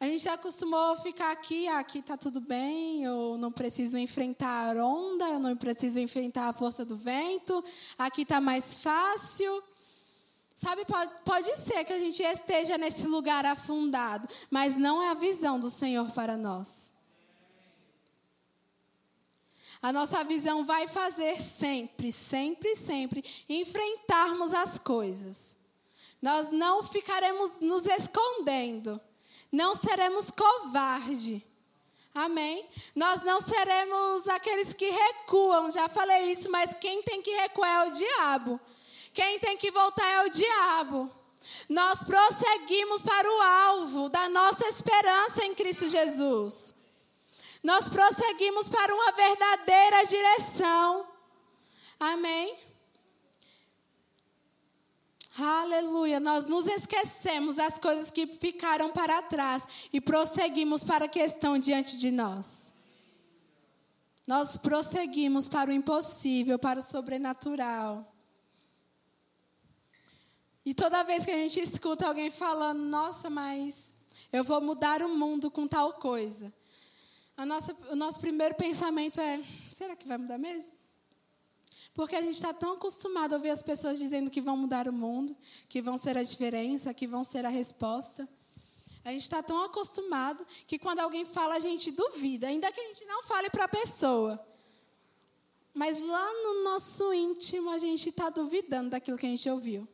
a 0.00 0.06
gente 0.06 0.22
já 0.22 0.34
acostumou 0.34 0.92
a 0.92 0.96
ficar 0.98 1.32
aqui, 1.32 1.66
ah, 1.66 1.80
aqui 1.80 1.98
está 1.98 2.16
tudo 2.16 2.40
bem, 2.40 3.02
eu 3.02 3.36
não 3.36 3.50
preciso 3.50 3.98
enfrentar 3.98 4.76
a 4.76 4.86
onda, 4.86 5.28
eu 5.28 5.40
não 5.40 5.56
preciso 5.56 5.98
enfrentar 5.98 6.48
a 6.48 6.52
força 6.52 6.84
do 6.84 6.96
vento, 6.96 7.64
aqui 7.98 8.22
está 8.22 8.40
mais 8.40 8.76
fácil. 8.76 9.62
Sabe, 10.54 10.84
pode, 10.84 11.12
pode 11.24 11.56
ser 11.62 11.84
que 11.84 11.92
a 11.92 11.98
gente 11.98 12.22
esteja 12.22 12.78
nesse 12.78 13.06
lugar 13.06 13.44
afundado, 13.44 14.28
mas 14.50 14.76
não 14.76 15.02
é 15.02 15.08
a 15.08 15.14
visão 15.14 15.58
do 15.58 15.70
Senhor 15.70 16.10
para 16.12 16.36
nós. 16.36 16.92
A 19.80 19.92
nossa 19.92 20.22
visão 20.24 20.64
vai 20.64 20.88
fazer 20.88 21.40
sempre, 21.42 22.10
sempre, 22.10 22.74
sempre 22.76 23.24
enfrentarmos 23.48 24.52
as 24.52 24.78
coisas. 24.78 25.56
Nós 26.20 26.50
não 26.50 26.82
ficaremos 26.82 27.60
nos 27.60 27.84
escondendo. 27.86 29.00
Não 29.50 29.74
seremos 29.74 30.30
covarde. 30.30 31.44
Amém? 32.14 32.66
Nós 32.94 33.22
não 33.22 33.40
seremos 33.40 34.26
aqueles 34.26 34.72
que 34.72 34.90
recuam. 34.90 35.70
Já 35.70 35.88
falei 35.88 36.32
isso, 36.32 36.50
mas 36.50 36.74
quem 36.80 37.02
tem 37.02 37.22
que 37.22 37.30
recuar 37.30 37.86
é 37.86 37.88
o 37.88 37.92
diabo. 37.92 38.60
Quem 39.14 39.38
tem 39.38 39.56
que 39.56 39.70
voltar 39.70 40.06
é 40.06 40.26
o 40.26 40.30
diabo. 40.30 41.10
Nós 41.68 42.02
prosseguimos 42.02 43.02
para 43.02 43.28
o 43.30 43.40
alvo 43.40 44.08
da 44.08 44.28
nossa 44.28 44.66
esperança 44.66 45.44
em 45.44 45.54
Cristo 45.54 45.88
Jesus. 45.88 46.74
Nós 47.62 47.88
prosseguimos 47.88 48.68
para 48.68 48.94
uma 48.94 49.12
verdadeira 49.12 50.04
direção. 50.04 51.06
Amém? 51.98 52.56
Aleluia. 55.40 56.18
Nós 56.18 56.44
nos 56.46 56.66
esquecemos 56.66 57.54
das 57.54 57.78
coisas 57.78 58.10
que 58.10 58.26
ficaram 58.26 58.90
para 58.90 59.22
trás 59.22 59.62
e 59.92 60.00
prosseguimos 60.00 60.82
para 60.82 61.04
a 61.04 61.08
questão 61.08 61.56
diante 61.58 61.96
de 61.96 62.10
nós. 62.10 62.74
Nós 64.26 64.56
prosseguimos 64.56 65.48
para 65.48 65.70
o 65.70 65.72
impossível, 65.72 66.58
para 66.58 66.80
o 66.80 66.82
sobrenatural. 66.82 68.12
E 70.66 70.74
toda 70.74 71.04
vez 71.04 71.24
que 71.24 71.30
a 71.30 71.36
gente 71.36 71.60
escuta 71.60 72.06
alguém 72.06 72.30
falando, 72.30 72.80
nossa, 72.80 73.30
mas 73.30 73.74
eu 74.32 74.44
vou 74.44 74.60
mudar 74.60 75.02
o 75.02 75.08
mundo 75.08 75.50
com 75.50 75.66
tal 75.66 75.94
coisa. 75.94 76.52
Nossa, 77.46 77.74
o 77.90 77.94
nosso 77.94 78.18
primeiro 78.20 78.54
pensamento 78.56 79.20
é: 79.20 79.42
será 79.72 79.94
que 79.94 80.06
vai 80.06 80.18
mudar 80.18 80.36
mesmo? 80.36 80.77
Porque 81.94 82.16
a 82.16 82.20
gente 82.20 82.34
está 82.34 82.52
tão 82.52 82.72
acostumado 82.72 83.32
a 83.32 83.36
ouvir 83.36 83.50
as 83.50 83.62
pessoas 83.62 83.98
dizendo 83.98 84.30
que 84.30 84.40
vão 84.40 84.56
mudar 84.56 84.88
o 84.88 84.92
mundo, 84.92 85.36
que 85.68 85.82
vão 85.82 85.98
ser 85.98 86.16
a 86.16 86.22
diferença, 86.22 86.94
que 86.94 87.06
vão 87.06 87.24
ser 87.24 87.44
a 87.44 87.48
resposta. 87.48 88.28
A 89.04 89.10
gente 89.10 89.22
está 89.22 89.42
tão 89.42 89.62
acostumado 89.64 90.46
que 90.66 90.78
quando 90.78 91.00
alguém 91.00 91.24
fala, 91.24 91.54
a 91.54 91.60
gente 91.60 91.90
duvida, 91.90 92.46
ainda 92.46 92.70
que 92.70 92.80
a 92.80 92.86
gente 92.88 93.04
não 93.06 93.22
fale 93.22 93.48
para 93.50 93.64
a 93.64 93.68
pessoa. 93.68 94.44
Mas 95.72 95.98
lá 95.98 96.32
no 96.42 96.64
nosso 96.64 97.12
íntimo, 97.12 97.70
a 97.70 97.78
gente 97.78 98.08
está 98.08 98.30
duvidando 98.30 98.90
daquilo 98.90 99.16
que 99.16 99.26
a 99.26 99.30
gente 99.30 99.48
ouviu. 99.48 99.88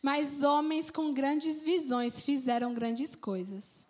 Mas 0.00 0.42
homens 0.42 0.90
com 0.90 1.12
grandes 1.12 1.62
visões 1.62 2.22
fizeram 2.22 2.74
grandes 2.74 3.14
coisas. 3.14 3.81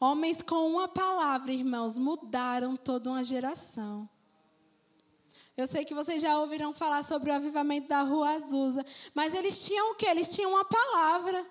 Homens 0.00 0.42
com 0.42 0.68
uma 0.68 0.86
palavra, 0.86 1.52
irmãos, 1.52 1.98
mudaram 1.98 2.76
toda 2.76 3.10
uma 3.10 3.24
geração. 3.24 4.08
Eu 5.56 5.66
sei 5.66 5.84
que 5.84 5.92
vocês 5.92 6.22
já 6.22 6.38
ouviram 6.38 6.72
falar 6.72 7.02
sobre 7.02 7.30
o 7.30 7.34
avivamento 7.34 7.88
da 7.88 8.02
Rua 8.02 8.30
Azusa, 8.34 8.86
mas 9.12 9.34
eles 9.34 9.66
tinham 9.66 9.90
o 9.90 9.96
quê? 9.96 10.06
Eles 10.06 10.28
tinham 10.28 10.52
uma 10.52 10.64
palavra. 10.64 11.44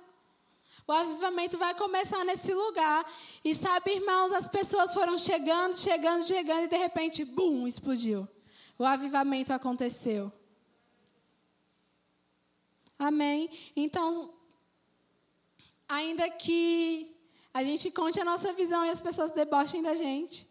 O 0.87 0.93
avivamento 0.93 1.57
vai 1.57 1.75
começar 1.75 2.23
nesse 2.23 2.53
lugar. 2.53 3.05
E 3.43 3.53
sabe, 3.53 3.95
irmãos, 3.95 4.31
as 4.31 4.47
pessoas 4.47 4.93
foram 4.93 5.17
chegando, 5.17 5.75
chegando, 5.75 6.23
chegando, 6.23 6.63
e 6.63 6.69
de 6.69 6.77
repente, 6.77 7.25
bum, 7.25 7.67
explodiu. 7.67 8.25
O 8.79 8.85
avivamento 8.85 9.51
aconteceu. 9.51 10.31
Amém? 12.97 13.49
Então, 13.75 14.33
ainda 15.89 16.29
que 16.29 17.16
a 17.57 17.63
gente 17.63 17.89
conte 17.89 18.19
a 18.19 18.23
nossa 18.23 18.53
visão 18.53 18.85
e 18.85 18.91
as 18.91 19.01
pessoas 19.01 19.31
debochem 19.31 19.81
da 19.81 19.95
gente. 19.95 20.47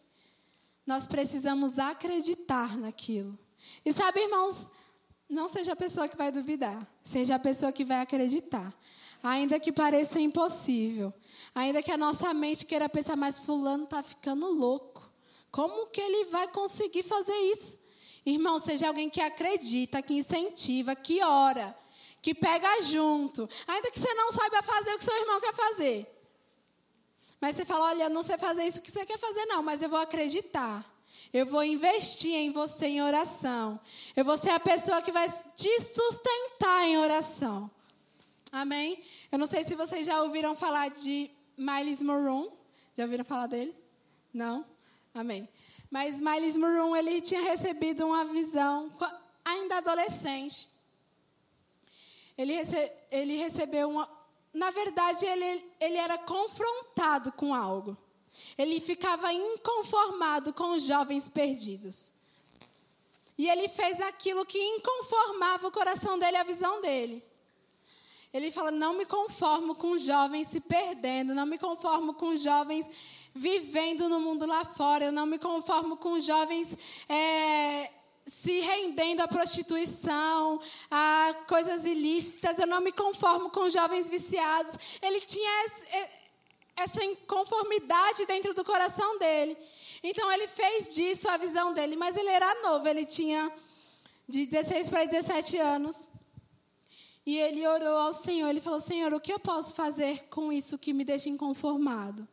Nós 0.85 1.07
precisamos 1.07 1.79
acreditar 1.79 2.77
naquilo. 2.77 3.39
E 3.85 3.93
sabe, 3.93 4.23
irmãos, 4.23 4.67
não 5.31 5.47
seja 5.47 5.75
a 5.75 5.77
pessoa 5.77 6.09
que 6.09 6.17
vai 6.17 6.33
duvidar, 6.33 6.85
seja 7.05 7.37
a 7.37 7.39
pessoa 7.39 7.71
que 7.71 7.85
vai 7.85 8.01
acreditar. 8.01 8.75
Ainda 9.23 9.61
que 9.61 9.71
pareça 9.71 10.19
impossível, 10.19 11.15
ainda 11.55 11.81
que 11.81 11.93
a 11.93 11.97
nossa 11.97 12.35
mente 12.35 12.67
queira 12.67 12.89
pensar, 12.89 13.15
mas 13.15 13.39
fulano 13.39 13.85
está 13.85 14.03
ficando 14.03 14.51
louco. 14.51 15.09
Como 15.53 15.87
que 15.87 16.01
ele 16.01 16.25
vai 16.25 16.49
conseguir 16.49 17.05
fazer 17.05 17.37
isso? 17.57 17.79
Irmão, 18.25 18.59
seja 18.59 18.89
alguém 18.89 19.09
que 19.09 19.21
acredita, 19.21 20.03
que 20.03 20.15
incentiva, 20.15 20.97
que 20.97 21.23
ora, 21.23 21.73
que 22.21 22.35
pega 22.35 22.83
junto. 22.83 23.49
Ainda 23.65 23.93
que 23.93 24.01
você 24.01 24.13
não 24.15 24.33
saiba 24.33 24.61
fazer 24.65 24.93
o 24.93 24.99
que 24.99 25.05
seu 25.05 25.17
irmão 25.17 25.41
quer 25.41 25.55
fazer. 25.55 26.16
Mas 27.41 27.57
você 27.57 27.65
fala: 27.65 27.87
olha, 27.87 28.09
não 28.09 28.23
sei 28.23 28.39
fazer 28.39 28.67
isso 28.67 28.81
que 28.81 28.91
você 28.91 29.05
quer 29.05 29.19
fazer, 29.19 29.45
não, 29.47 29.63
mas 29.63 29.83
eu 29.83 29.89
vou 29.89 29.99
acreditar. 29.99 30.85
Eu 31.33 31.47
vou 31.47 31.63
investir 31.65 32.35
em 32.35 32.51
você 32.51 32.87
em 32.87 33.03
oração. 33.03 33.81
Eu 34.15 34.25
vou 34.25 34.37
ser 34.37 34.51
a 34.51 34.61
pessoa 34.61 35.03
que 35.03 35.13
vai 35.13 35.29
te 35.55 35.69
sustentar 35.95 36.85
em 36.85 36.99
oração. 36.99 37.71
Amém? 38.51 39.03
Eu 39.31 39.39
não 39.39 39.47
sei 39.47 39.65
se 39.65 39.75
vocês 39.75 40.07
já 40.07 40.23
ouviram 40.23 40.55
falar 40.55 40.89
de 40.91 41.31
Miles 41.57 42.03
Moron. 42.03 42.53
Já 42.97 43.05
ouviram 43.05 43.25
falar 43.25 43.47
dele? 43.47 43.75
Não? 44.33 44.65
Amém. 45.15 45.49
Mas 45.91 46.21
Miles 46.21 46.57
Moron, 46.57 46.95
ele 46.97 47.21
tinha 47.21 47.43
recebido 47.43 48.07
uma 48.07 48.25
visão, 48.25 48.91
ainda 49.45 49.79
adolescente. 49.79 50.69
Ele, 52.37 52.55
ele 53.11 53.37
recebeu 53.37 53.89
uma. 53.89 54.16
Na 54.57 54.71
verdade, 54.71 55.27
ele, 55.27 55.71
ele 55.79 55.99
era 55.99 56.17
confrontado 56.17 57.31
com 57.31 57.55
algo. 57.55 57.95
Ele 58.57 58.81
ficava 58.81 59.31
inconformado 59.31 60.55
com 60.55 60.71
os 60.71 60.83
jovens 60.83 61.29
perdidos. 61.29 62.11
E 63.37 63.51
ele 63.51 63.69
fez 63.69 64.01
aquilo 64.01 64.47
que 64.47 64.59
inconformava 64.59 65.69
o 65.69 65.71
coração 65.71 66.19
dele, 66.19 66.39
a 66.39 66.43
visão 66.43 66.81
dele. 66.81 67.23
Ele 68.33 68.51
fala: 68.51 68.71
Não 68.71 68.95
me 68.95 69.05
conformo 69.05 69.75
com 69.75 69.99
jovens 69.99 70.49
se 70.49 70.59
perdendo, 70.59 71.35
não 71.35 71.45
me 71.45 71.59
conformo 71.59 72.15
com 72.15 72.35
jovens 72.35 72.87
vivendo 73.35 74.09
no 74.09 74.19
mundo 74.19 74.47
lá 74.47 74.65
fora, 74.65 75.05
eu 75.05 75.13
não 75.13 75.27
me 75.27 75.39
conformo 75.39 75.99
com 75.99 76.19
jovens 76.19 76.67
é, 77.11 77.91
se 78.27 78.61
rendendo 78.61 79.21
à 79.21 79.29
prostituição, 79.29 80.61
a 80.91 81.35
coisas 81.49 81.85
ilícitas, 81.85 82.59
eu 82.59 82.67
não 82.67 82.81
me 82.81 82.93
conformo 82.93 83.51
com 83.51 83.69
jovens 83.69 84.09
viciados. 84.09 84.75
Ele 85.01 85.21
tinha 85.21 85.71
essa 86.77 87.05
inconformidade 87.05 88.27
dentro 88.27 88.53
do 88.53 88.65
coração 88.65 89.19
dele. 89.19 89.57
Então 90.03 90.31
ele 90.31 90.49
fez 90.49 90.93
disso 90.93 91.29
a 91.29 91.37
visão 91.37 91.73
dele, 91.73 91.97
mas 91.97 92.17
ele 92.17 92.29
era 92.29 92.63
novo, 92.63 92.87
ele 92.87 93.07
tinha 93.07 93.51
de 94.29 94.47
16 94.47 94.89
para 94.89 95.05
17 95.05 95.57
anos. 95.59 96.09
E 97.25 97.39
ele 97.39 97.67
orou 97.67 97.99
ao 97.99 98.13
Senhor, 98.13 98.49
ele 98.49 98.61
falou: 98.61 98.81
Senhor, 98.81 99.13
o 99.13 99.21
que 99.21 99.33
eu 99.33 99.41
posso 99.41 99.75
fazer 99.75 100.25
com 100.29 100.53
isso 100.53 100.79
que 100.79 100.93
me 100.93 101.05
deixa 101.05 101.29
inconformado? 101.29 102.27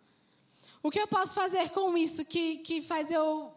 O 0.84 0.92
que 0.92 1.00
eu 1.00 1.08
posso 1.08 1.34
fazer 1.34 1.70
com 1.70 1.98
isso 1.98 2.26
que, 2.26 2.58
que 2.58 2.82
faz 2.82 3.10
eu 3.10 3.52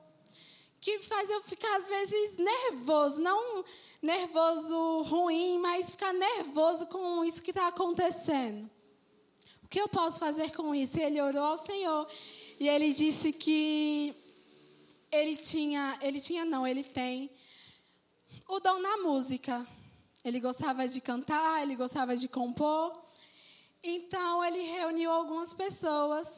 que 0.86 1.00
faz 1.00 1.28
eu 1.28 1.42
ficar 1.42 1.78
às 1.78 1.88
vezes 1.88 2.38
nervoso, 2.38 3.20
não 3.20 3.64
nervoso 4.00 5.02
ruim, 5.02 5.58
mas 5.58 5.90
ficar 5.90 6.12
nervoso 6.12 6.86
com 6.86 7.24
isso 7.24 7.42
que 7.42 7.50
está 7.50 7.66
acontecendo. 7.66 8.70
O 9.64 9.68
que 9.68 9.80
eu 9.80 9.88
posso 9.88 10.20
fazer 10.20 10.54
com 10.54 10.72
isso? 10.72 10.96
Ele 10.96 11.20
orou 11.20 11.42
ao 11.42 11.58
Senhor 11.58 12.08
e 12.60 12.68
ele 12.68 12.92
disse 12.92 13.32
que 13.32 14.14
ele 15.10 15.34
tinha, 15.34 15.98
ele 16.00 16.20
tinha 16.20 16.44
não, 16.44 16.64
ele 16.64 16.84
tem 16.84 17.32
o 18.48 18.60
dom 18.60 18.78
na 18.78 18.98
música. 18.98 19.66
Ele 20.24 20.38
gostava 20.38 20.86
de 20.86 21.00
cantar, 21.00 21.62
ele 21.62 21.74
gostava 21.74 22.16
de 22.16 22.28
compor. 22.28 22.96
Então, 23.82 24.44
ele 24.44 24.60
reuniu 24.60 25.10
algumas 25.10 25.52
pessoas 25.52 26.28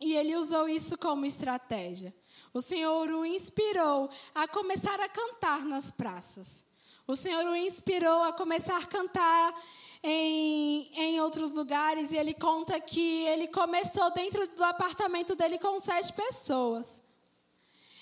e 0.00 0.14
ele 0.14 0.36
usou 0.36 0.68
isso 0.68 0.96
como 0.96 1.26
estratégia. 1.26 2.14
O 2.52 2.60
Senhor 2.60 3.10
o 3.10 3.24
inspirou 3.24 4.08
a 4.34 4.48
começar 4.48 5.00
a 5.00 5.08
cantar 5.08 5.64
nas 5.64 5.90
praças. 5.90 6.64
O 7.06 7.16
Senhor 7.16 7.44
o 7.44 7.56
inspirou 7.56 8.22
a 8.22 8.32
começar 8.32 8.76
a 8.76 8.86
cantar 8.86 9.54
em, 10.02 10.90
em 10.94 11.20
outros 11.20 11.52
lugares. 11.52 12.12
E 12.12 12.16
ele 12.16 12.34
conta 12.34 12.78
que 12.80 13.24
ele 13.24 13.48
começou 13.48 14.12
dentro 14.12 14.46
do 14.48 14.64
apartamento 14.64 15.34
dele 15.34 15.58
com 15.58 15.78
sete 15.80 16.12
pessoas. 16.12 17.02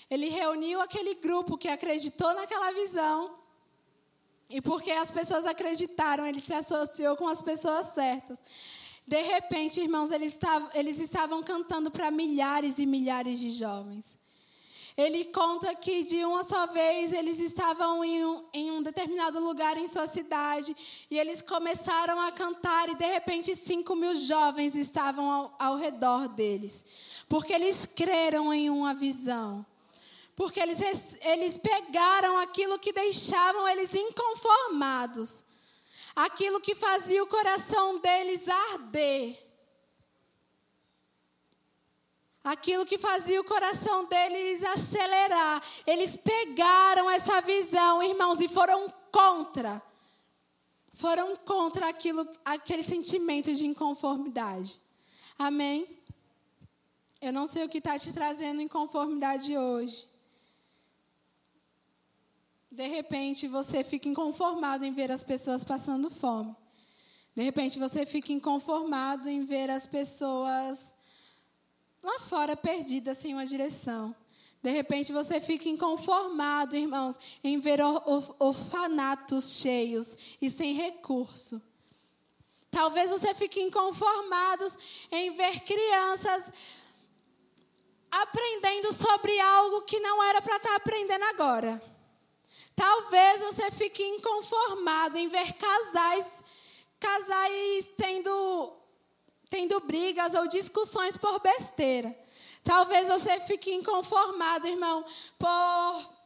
Ele 0.09 0.29
reuniu 0.29 0.81
aquele 0.81 1.15
grupo 1.15 1.57
que 1.57 1.67
acreditou 1.67 2.33
naquela 2.33 2.71
visão 2.71 3.37
e 4.49 4.61
porque 4.61 4.91
as 4.91 5.11
pessoas 5.11 5.45
acreditaram, 5.45 6.25
ele 6.25 6.39
se 6.39 6.53
associou 6.53 7.17
com 7.17 7.27
as 7.27 7.41
pessoas 7.41 7.87
certas. 7.87 8.37
De 9.05 9.21
repente, 9.21 9.81
irmãos, 9.81 10.11
eles 10.11 10.33
estavam, 10.33 10.69
eles 10.73 10.99
estavam 10.99 11.43
cantando 11.43 11.91
para 11.91 12.11
milhares 12.11 12.77
e 12.77 12.85
milhares 12.85 13.39
de 13.39 13.51
jovens. 13.51 14.17
Ele 14.97 15.25
conta 15.25 15.75
que 15.75 16.03
de 16.03 16.25
uma 16.25 16.43
só 16.43 16.65
vez 16.65 17.13
eles 17.13 17.39
estavam 17.39 18.03
em 18.03 18.25
um, 18.25 18.43
em 18.51 18.71
um, 18.71 18.81
determinado 18.81 19.39
lugar 19.39 19.77
em 19.77 19.87
sua 19.87 20.07
cidade 20.07 20.75
e 21.11 21.19
eles 21.19 21.39
começaram 21.39 22.19
a 22.19 22.31
cantar 22.31 22.89
e 22.89 22.95
de 22.95 23.05
repente 23.05 23.55
cinco 23.55 23.95
mil 23.95 24.15
jovens 24.15 24.73
estavam 24.73 25.31
ao, 25.31 25.55
ao 25.59 25.75
redor 25.75 26.27
deles, 26.29 26.83
porque 27.29 27.53
eles 27.53 27.85
creram 27.85 28.51
em 28.51 28.71
uma 28.71 28.95
visão. 28.95 29.63
Porque 30.35 30.59
eles, 30.59 30.79
eles 31.21 31.57
pegaram 31.59 32.37
aquilo 32.37 32.77
que 32.79 32.91
deixavam 32.91 33.67
eles 33.67 33.93
inconformados, 33.93 35.43
aquilo 36.15 36.59
que 36.59 36.73
fazia 36.75 37.23
o 37.23 37.27
coração 37.27 37.99
deles 37.99 38.47
arder, 38.47 39.46
aquilo 42.51 42.85
que 42.85 42.97
fazia 42.97 43.39
o 43.41 43.43
coração 43.43 44.05
deles 44.05 44.63
acelerar. 44.63 45.61
Eles 45.85 46.15
pegaram 46.15 47.09
essa 47.09 47.41
visão, 47.41 48.01
irmãos, 48.01 48.39
e 48.39 48.47
foram 48.47 48.91
contra. 49.11 49.81
Foram 50.93 51.35
contra 51.35 51.89
aquilo, 51.89 52.27
aquele 52.43 52.83
sentimento 52.83 53.53
de 53.53 53.67
inconformidade. 53.67 54.79
Amém? 55.37 55.87
Eu 57.21 57.33
não 57.33 57.47
sei 57.47 57.65
o 57.65 57.69
que 57.69 57.79
está 57.79 57.99
te 57.99 58.13
trazendo 58.13 58.61
inconformidade 58.61 59.57
hoje. 59.57 60.07
De 62.71 62.87
repente 62.87 63.47
você 63.47 63.83
fica 63.83 64.07
inconformado 64.07 64.85
em 64.85 64.93
ver 64.93 65.11
as 65.11 65.23
pessoas 65.23 65.63
passando 65.63 66.09
fome. 66.09 66.55
De 67.35 67.43
repente 67.43 67.77
você 67.77 68.05
fica 68.05 68.31
inconformado 68.31 69.29
em 69.29 69.43
ver 69.43 69.69
as 69.69 69.85
pessoas 69.85 70.91
lá 72.07 72.21
fora 72.21 72.55
perdidas 72.55 73.17
sem 73.17 73.33
uma 73.33 73.45
direção. 73.45 74.15
De 74.63 74.71
repente 74.71 75.11
você 75.11 75.39
fica 75.41 75.67
inconformado, 75.67 76.75
irmãos, 76.75 77.17
em 77.43 77.59
ver 77.59 77.79
orfanatos 78.39 79.51
cheios 79.51 80.17
e 80.41 80.49
sem 80.49 80.73
recurso. 80.73 81.61
Talvez 82.71 83.09
você 83.09 83.33
fique 83.33 83.61
inconformado 83.61 84.71
em 85.11 85.35
ver 85.35 85.59
crianças 85.61 86.43
aprendendo 88.09 88.93
sobre 88.93 89.39
algo 89.39 89.81
que 89.81 89.99
não 89.99 90.23
era 90.23 90.41
para 90.41 90.57
estar 90.57 90.69
tá 90.69 90.75
aprendendo 90.75 91.23
agora. 91.25 91.81
Talvez 92.75 93.41
você 93.41 93.71
fique 93.71 94.03
inconformado 94.03 95.17
em 95.17 95.27
ver 95.27 95.53
casais, 95.53 96.25
casais 96.99 97.89
tendo, 97.97 98.76
tendo 99.49 99.79
brigas 99.79 100.33
ou 100.33 100.47
discussões 100.47 101.15
por 101.17 101.39
besteira. 101.39 102.15
Talvez 102.63 103.07
você 103.07 103.39
fique 103.41 103.73
inconformado, 103.73 104.67
irmão, 104.67 105.05
por 105.39 106.17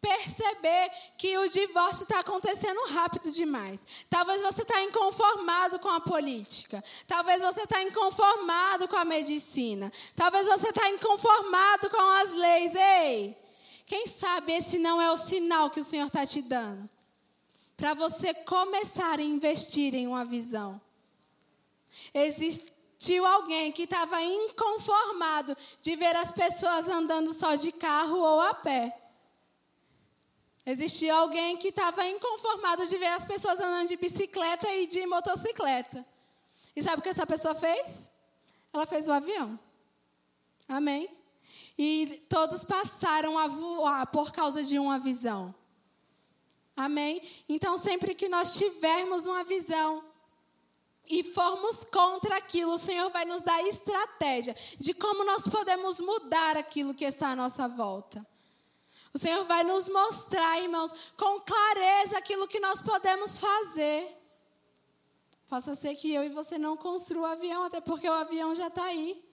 perceber 0.00 0.90
que 1.16 1.36
o 1.38 1.48
divórcio 1.48 2.04
está 2.04 2.20
acontecendo 2.20 2.84
rápido 2.86 3.30
demais. 3.32 3.80
Talvez 4.08 4.40
você 4.42 4.62
está 4.62 4.80
inconformado 4.82 5.78
com 5.80 5.88
a 5.88 6.00
política. 6.00 6.82
Talvez 7.06 7.42
você 7.42 7.62
está 7.62 7.82
inconformado 7.82 8.86
com 8.88 8.96
a 8.96 9.04
medicina. 9.04 9.92
Talvez 10.14 10.46
você 10.46 10.68
está 10.68 10.88
inconformado 10.88 11.90
com 11.90 12.00
as 12.00 12.32
leis. 12.32 12.74
Ei! 12.74 13.36
Quem 13.86 14.06
sabe 14.06 14.52
esse 14.52 14.78
não 14.78 15.00
é 15.00 15.10
o 15.10 15.16
sinal 15.16 15.70
que 15.70 15.80
o 15.80 15.84
Senhor 15.84 16.06
está 16.06 16.24
te 16.26 16.42
dando? 16.42 16.88
Para 17.76 17.94
você 17.94 18.34
começar 18.34 19.18
a 19.18 19.22
investir 19.22 19.94
em 19.94 20.06
uma 20.06 20.24
visão. 20.24 20.80
Existiu 22.12 23.24
alguém 23.26 23.72
que 23.72 23.82
estava 23.82 24.22
inconformado 24.22 25.56
de 25.80 25.96
ver 25.96 26.16
as 26.16 26.30
pessoas 26.30 26.88
andando 26.88 27.32
só 27.32 27.54
de 27.54 27.72
carro 27.72 28.18
ou 28.18 28.40
a 28.40 28.54
pé. 28.54 28.96
Existia 30.66 31.14
alguém 31.14 31.56
que 31.56 31.68
estava 31.68 32.06
inconformado 32.06 32.86
de 32.86 32.98
ver 32.98 33.06
as 33.06 33.24
pessoas 33.24 33.58
andando 33.58 33.88
de 33.88 33.96
bicicleta 33.96 34.68
e 34.74 34.86
de 34.86 35.06
motocicleta. 35.06 36.04
E 36.76 36.82
sabe 36.82 37.00
o 37.00 37.02
que 37.02 37.08
essa 37.08 37.26
pessoa 37.26 37.54
fez? 37.54 38.10
Ela 38.72 38.86
fez 38.86 39.08
o 39.08 39.12
avião. 39.12 39.58
Amém? 40.68 41.18
e 41.78 42.24
todos 42.28 42.64
passaram 42.64 43.38
a 43.38 43.46
voar 43.46 44.06
por 44.08 44.32
causa 44.32 44.64
de 44.64 44.78
uma 44.78 44.98
visão. 44.98 45.54
Amém? 46.76 47.22
Então, 47.48 47.78
sempre 47.78 48.14
que 48.14 48.28
nós 48.28 48.50
tivermos 48.50 49.26
uma 49.26 49.44
visão 49.44 50.02
e 51.08 51.24
formos 51.32 51.84
contra 51.84 52.36
aquilo, 52.36 52.72
o 52.72 52.78
Senhor 52.78 53.10
vai 53.10 53.24
nos 53.24 53.42
dar 53.42 53.62
estratégia 53.66 54.54
de 54.78 54.92
como 54.94 55.24
nós 55.24 55.46
podemos 55.48 56.00
mudar 56.00 56.56
aquilo 56.56 56.94
que 56.94 57.04
está 57.04 57.28
à 57.28 57.36
nossa 57.36 57.66
volta. 57.66 58.26
O 59.12 59.18
Senhor 59.18 59.44
vai 59.44 59.64
nos 59.64 59.88
mostrar, 59.88 60.60
irmãos, 60.60 60.92
com 61.16 61.40
clareza 61.40 62.18
aquilo 62.18 62.46
que 62.46 62.60
nós 62.60 62.80
podemos 62.80 63.40
fazer. 63.40 64.16
Possa 65.48 65.74
ser 65.74 65.94
que 65.94 66.12
eu 66.12 66.22
e 66.24 66.28
você 66.28 66.58
não 66.58 66.76
construa 66.76 67.28
o 67.28 67.32
avião, 67.32 67.64
até 67.64 67.80
porque 67.80 68.08
o 68.08 68.12
avião 68.12 68.54
já 68.54 68.66
está 68.68 68.84
aí. 68.84 69.24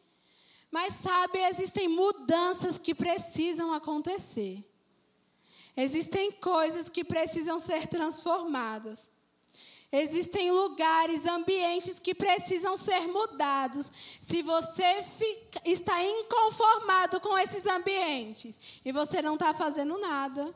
Mas 0.71 0.93
sabe, 0.95 1.39
existem 1.39 1.88
mudanças 1.88 2.80
que 2.80 2.95
precisam 2.95 3.73
acontecer. 3.73 4.63
Existem 5.76 6.32
coisas 6.32 6.89
que 6.89 7.03
precisam 7.03 7.59
ser 7.59 7.88
transformadas. 7.88 9.09
Existem 9.91 10.51
lugares, 10.51 11.25
ambientes 11.25 11.99
que 11.99 12.13
precisam 12.13 12.75
ser 12.75 13.07
mudados. 13.07 13.91
Se 14.21 14.41
você 14.41 15.03
fica, 15.17 15.61
está 15.63 16.03
inconformado 16.03 17.19
com 17.21 17.38
esses 17.38 17.65
ambientes 17.65 18.59
e 18.83 18.91
você 18.91 19.21
não 19.21 19.36
está 19.36 19.53
fazendo 19.53 19.97
nada, 19.97 20.53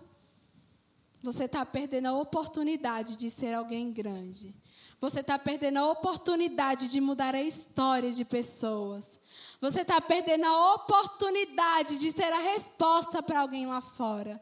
você 1.21 1.45
está 1.45 1.65
perdendo 1.65 2.07
a 2.07 2.17
oportunidade 2.17 3.15
de 3.15 3.29
ser 3.29 3.53
alguém 3.53 3.91
grande. 3.91 4.55
Você 5.01 5.21
está 5.21 5.39
perdendo 5.39 5.79
a 5.79 5.91
oportunidade 5.91 6.89
de 6.89 6.99
mudar 6.99 7.33
a 7.33 7.41
história 7.41 8.11
de 8.11 8.25
pessoas. 8.25 9.19
Você 9.61 9.81
está 9.81 10.01
perdendo 10.01 10.45
a 10.45 10.75
oportunidade 10.75 11.97
de 11.97 12.11
ser 12.11 12.31
a 12.33 12.39
resposta 12.39 13.23
para 13.23 13.41
alguém 13.41 13.65
lá 13.65 13.81
fora. 13.81 14.41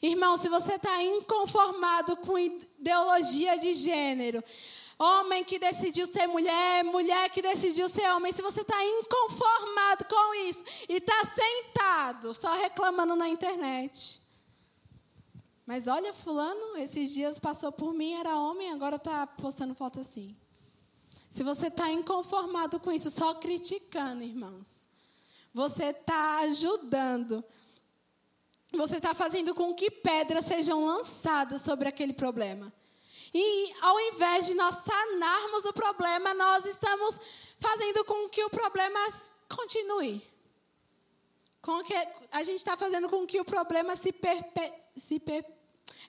Irmão, 0.00 0.36
se 0.36 0.48
você 0.48 0.74
está 0.74 1.02
inconformado 1.02 2.16
com 2.18 2.38
ideologia 2.38 3.58
de 3.58 3.72
gênero, 3.72 4.42
homem 4.98 5.44
que 5.44 5.58
decidiu 5.58 6.06
ser 6.06 6.26
mulher, 6.26 6.84
mulher 6.84 7.30
que 7.30 7.40
decidiu 7.40 7.88
ser 7.88 8.12
homem, 8.12 8.32
se 8.32 8.42
você 8.42 8.62
está 8.62 8.84
inconformado 8.84 10.04
com 10.04 10.34
isso 10.48 10.64
e 10.88 10.94
está 10.94 11.24
sentado 11.26 12.34
só 12.34 12.54
reclamando 12.54 13.14
na 13.14 13.28
internet. 13.28 14.20
Mas 15.66 15.86
olha, 15.86 16.14
fulano, 16.14 16.76
esses 16.78 17.12
dias 17.12 17.38
passou 17.38 17.70
por 17.70 17.92
mim, 17.92 18.14
era 18.14 18.38
homem, 18.38 18.72
agora 18.72 18.96
está 18.96 19.26
postando 19.26 19.74
foto 19.74 20.00
assim. 20.00 20.34
Se 21.30 21.42
você 21.42 21.66
está 21.66 21.90
inconformado 21.90 22.80
com 22.80 22.90
isso, 22.90 23.10
só 23.10 23.34
criticando, 23.34 24.22
irmãos, 24.22 24.88
você 25.52 25.86
está 25.86 26.38
ajudando 26.38 27.44
você 28.72 28.96
está 28.96 29.14
fazendo 29.14 29.54
com 29.54 29.74
que 29.74 29.90
pedras 29.90 30.44
sejam 30.44 30.84
lançadas 30.84 31.62
sobre 31.62 31.88
aquele 31.88 32.12
problema. 32.12 32.72
E 33.32 33.72
ao 33.80 34.00
invés 34.00 34.46
de 34.46 34.54
nós 34.54 34.76
sanarmos 34.84 35.64
o 35.64 35.72
problema, 35.72 36.34
nós 36.34 36.64
estamos 36.66 37.18
fazendo 37.60 38.04
com 38.04 38.28
que 38.28 38.42
o 38.44 38.50
problema 38.50 38.98
continue. 39.48 40.22
Com 41.60 41.82
que 41.82 41.94
a 42.30 42.42
gente 42.42 42.58
está 42.58 42.76
fazendo 42.76 43.08
com 43.08 43.26
que 43.26 43.40
o 43.40 43.44
problema 43.44 43.96
se 43.96 44.12
perpe... 44.12 44.72
se 44.96 45.18
per... 45.18 45.44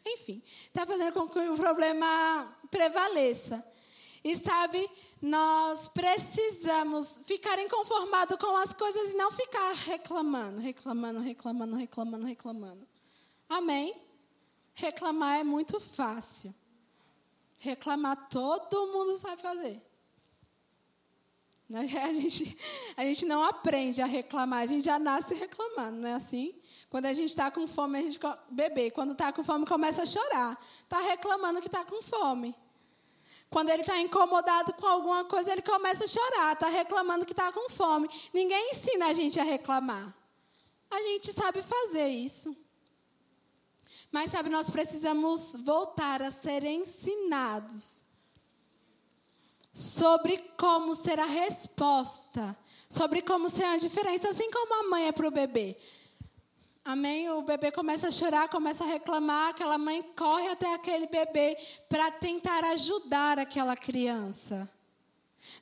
enfim, 0.05 0.41
está 0.68 0.86
fazendo 0.86 1.14
com 1.14 1.28
que 1.28 1.39
o 1.39 1.57
problema 1.57 2.57
prevaleça. 2.70 3.66
E 4.24 4.36
sabe, 4.36 4.90
nós 5.22 5.88
precisamos 5.90 7.22
ficar 7.26 7.58
inconformados 7.60 8.38
com 8.38 8.58
as 8.58 8.74
coisas 8.74 9.12
e 9.12 9.14
não 9.16 9.32
ficar 9.32 9.72
reclamando, 9.74 10.60
reclamando, 10.60 11.20
reclamando, 11.20 11.76
reclamando, 11.76 12.26
reclamando. 12.26 12.88
Amém? 13.48 13.96
Reclamar 14.74 15.40
é 15.40 15.44
muito 15.44 15.80
fácil. 15.80 16.54
Reclamar 17.58 18.30
todo 18.30 18.88
mundo 18.88 19.18
sabe 19.18 19.42
fazer. 19.42 19.82
Né? 21.70 21.82
A 22.04 22.14
gente, 22.14 22.58
a 22.98 23.04
gente 23.04 23.26
não 23.26 23.44
aprende 23.44 24.02
a 24.02 24.06
reclamar, 24.08 24.64
a 24.64 24.66
gente 24.66 24.84
já 24.84 24.98
nasce 24.98 25.36
reclamando, 25.36 26.02
não 26.02 26.10
é 26.10 26.14
assim? 26.14 26.56
Quando 26.90 27.06
a 27.06 27.14
gente 27.14 27.30
está 27.30 27.52
com 27.52 27.68
fome, 27.68 28.00
a 28.00 28.02
gente 28.02 28.20
bebê. 28.50 28.90
Quando 28.90 29.12
está 29.12 29.32
com 29.32 29.44
fome, 29.44 29.68
começa 29.68 30.02
a 30.02 30.06
chorar. 30.06 30.60
Está 30.84 31.00
reclamando 31.00 31.62
que 31.62 31.68
está 31.68 31.86
com 31.86 32.02
fome. 32.02 32.56
Quando 33.50 33.70
ele 33.70 33.82
está 33.82 34.00
incomodado 34.00 34.74
com 34.74 34.86
alguma 34.86 35.26
coisa, 35.26 35.52
ele 35.52 35.62
começa 35.62 36.04
a 36.04 36.08
chorar, 36.08 36.54
está 36.54 36.68
reclamando 36.68 37.26
que 37.26 37.34
está 37.34 37.52
com 37.52 37.70
fome. 37.70 38.08
Ninguém 38.32 38.72
ensina 38.72 39.08
a 39.08 39.14
gente 39.14 39.39
a 39.39 39.43
reclamar. 39.43 40.16
A 40.89 41.02
gente 41.02 41.34
sabe 41.34 41.64
fazer 41.64 42.08
isso. 42.08 42.56
Mas, 44.12 44.32
sabe, 44.32 44.50
nós 44.50 44.70
precisamos 44.70 45.56
voltar 45.64 46.22
a 46.22 46.32
ser 46.32 46.64
ensinados 46.64 48.04
sobre 49.74 50.38
como 50.58 50.95
ser 50.95 51.20
a 51.20 51.26
resposta, 51.26 52.58
sobre 52.89 53.22
como 53.22 53.50
ser 53.50 53.66
a 53.66 53.78
diferença, 53.78 54.30
assim 54.30 54.50
como 54.52 54.74
a 54.74 54.89
mãe 54.89 55.08
é 55.08 55.12
para 55.12 55.28
o 55.28 55.32
bebê. 55.32 55.78
Amém? 56.92 57.30
O 57.30 57.44
bebê 57.44 57.72
começa 57.72 58.08
a 58.08 58.12
chorar, 58.12 58.50
começa 58.50 58.84
a 58.84 58.88
reclamar, 58.88 59.50
aquela 59.50 59.78
mãe 59.78 60.02
corre 60.18 60.48
até 60.48 60.74
aquele 60.74 61.06
bebê 61.06 61.56
para 61.88 62.10
tentar 62.10 62.64
ajudar 62.64 63.38
aquela 63.38 63.78
criança. 63.78 64.68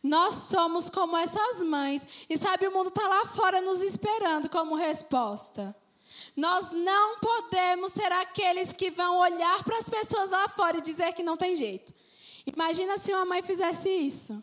Nós 0.02 0.36
somos 0.50 0.90
como 0.90 1.18
essas 1.18 1.60
mães. 1.60 2.02
E 2.30 2.38
sabe, 2.38 2.66
o 2.66 2.72
mundo 2.72 2.88
está 2.88 3.06
lá 3.10 3.26
fora 3.26 3.60
nos 3.60 3.82
esperando 3.82 4.50
como 4.50 4.74
resposta. 4.74 5.76
Nós 6.34 6.72
não 6.72 7.20
podemos 7.20 7.92
ser 7.92 8.10
aqueles 8.10 8.72
que 8.72 8.90
vão 8.90 9.18
olhar 9.18 9.66
para 9.66 9.80
as 9.80 9.90
pessoas 9.90 10.30
lá 10.30 10.48
fora 10.48 10.78
e 10.78 10.82
dizer 10.82 11.12
que 11.12 11.24
não 11.24 11.36
tem 11.36 11.58
jeito. 11.58 11.94
Imagina 12.46 13.00
se 13.00 13.14
uma 13.14 13.26
mãe 13.26 13.42
fizesse 13.42 13.90
isso. 13.90 14.42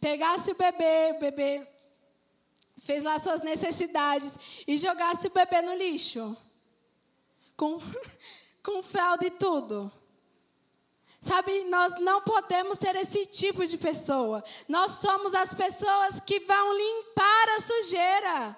Pegasse 0.00 0.52
o 0.52 0.56
bebê, 0.56 1.12
o 1.14 1.20
bebê 1.20 1.68
fez 2.84 3.02
lá 3.02 3.18
suas 3.18 3.42
necessidades 3.42 4.32
e 4.66 4.78
jogasse 4.78 5.26
o 5.26 5.30
bebê 5.30 5.62
no 5.62 5.74
lixo. 5.74 6.36
Com, 7.56 7.80
com 8.62 8.82
fralda 8.82 9.26
e 9.26 9.30
tudo. 9.30 9.90
Sabe, 11.20 11.64
nós 11.64 12.00
não 12.00 12.20
podemos 12.22 12.78
ser 12.78 12.96
esse 12.96 13.26
tipo 13.26 13.64
de 13.64 13.78
pessoa. 13.78 14.42
Nós 14.68 14.92
somos 14.92 15.34
as 15.34 15.54
pessoas 15.54 16.20
que 16.26 16.40
vão 16.40 16.76
limpar 16.76 17.48
a 17.50 17.60
sujeira. 17.60 18.56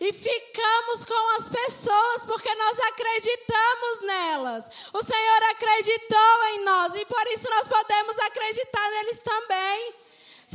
E 0.00 0.12
ficamos 0.12 1.04
com 1.04 1.36
as 1.38 1.48
pessoas 1.48 2.22
porque 2.24 2.54
nós 2.54 2.78
acreditamos 2.80 4.00
nelas. 4.02 4.64
O 4.92 5.02
Senhor 5.02 5.42
acreditou 5.50 6.44
em 6.52 6.64
nós 6.64 6.94
e 6.94 7.04
por 7.06 7.26
isso 7.28 7.48
nós 7.48 7.68
podemos 7.68 8.18
acreditar 8.20 8.90
neles 8.90 9.20
também. 9.20 9.94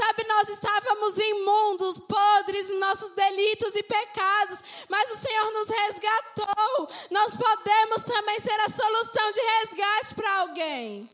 Sabe, 0.02 0.24
nós 0.28 0.49
estávamos 0.49 1.16
imundos, 1.16 1.95
podres, 1.99 2.72
nossos 2.80 3.12
delitos 3.12 3.76
e 3.76 3.84
pecados, 3.84 4.58
mas 4.89 5.12
o 5.12 5.18
Senhor 5.18 5.52
nos 5.52 5.68
resgatou. 5.68 6.89
Nós 7.12 7.36
podemos 7.36 8.04
também 8.04 8.39
ser 8.39 8.60
a 8.62 8.70
solução 8.70 9.32
de 9.32 9.39
resgate 9.39 10.16
para 10.16 10.39
alguém. 10.39 11.08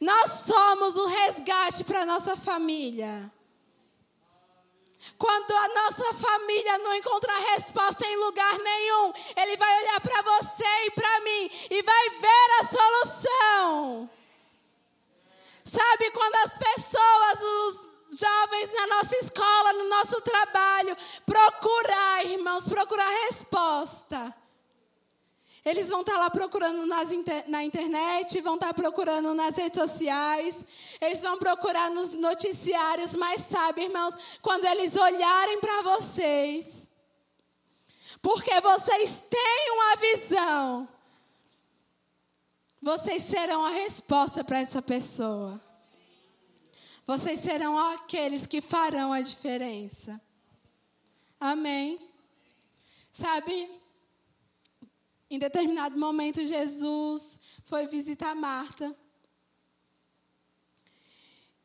Nós 0.00 0.30
somos 0.46 0.96
o 0.96 1.04
resgate 1.04 1.84
para 1.84 2.06
nossa 2.06 2.34
família. 2.34 3.30
Quando 5.18 5.52
a 5.52 5.68
nossa 5.68 6.14
família 6.14 6.78
não 6.78 6.94
encontra 6.94 7.30
resposta 7.56 8.06
em 8.06 8.16
lugar 8.16 8.58
nenhum, 8.58 9.12
ele 9.36 9.58
vai 9.58 9.82
olhar 9.82 10.00
para 10.00 10.22
você 10.22 10.86
e 10.86 10.90
para 10.92 11.20
mim 11.20 11.50
e 11.70 11.82
vai 11.82 12.10
ver 12.10 12.50
a 12.60 12.68
solução. 12.68 14.10
Sabe, 15.64 16.10
quando 16.10 16.34
as 16.36 16.52
pessoas, 16.58 17.40
os 17.40 18.18
jovens 18.18 18.72
na 18.72 18.86
nossa 18.86 19.16
escola, 19.16 19.72
no 19.72 19.88
nosso 19.88 20.20
trabalho, 20.20 20.96
procurar, 21.24 22.26
irmãos, 22.26 22.68
procurar 22.68 23.08
resposta. 23.26 24.34
Eles 25.64 25.88
vão 25.88 26.02
estar 26.02 26.18
lá 26.18 26.28
procurando 26.28 26.84
nas 26.84 27.08
na 27.46 27.64
internet, 27.64 28.38
vão 28.42 28.56
estar 28.56 28.74
procurando 28.74 29.32
nas 29.32 29.56
redes 29.56 29.80
sociais, 29.80 30.62
eles 31.00 31.22
vão 31.22 31.38
procurar 31.38 31.90
nos 31.90 32.12
noticiários, 32.12 33.16
mas 33.16 33.40
sabe, 33.46 33.84
irmãos, 33.84 34.14
quando 34.42 34.66
eles 34.66 34.94
olharem 34.94 35.58
para 35.60 35.80
vocês, 35.80 36.66
porque 38.20 38.60
vocês 38.60 39.22
têm 39.30 39.70
uma 39.72 39.96
visão, 39.96 40.88
vocês 42.84 43.22
serão 43.22 43.64
a 43.64 43.70
resposta 43.70 44.44
para 44.44 44.60
essa 44.60 44.82
pessoa. 44.82 45.58
Vocês 47.06 47.40
serão 47.40 47.78
aqueles 47.78 48.46
que 48.46 48.60
farão 48.60 49.10
a 49.10 49.22
diferença. 49.22 50.20
Amém. 51.40 51.98
Sabe, 53.10 53.70
em 55.30 55.38
determinado 55.38 55.98
momento, 55.98 56.46
Jesus 56.46 57.40
foi 57.64 57.86
visitar 57.86 58.34
Marta. 58.34 58.94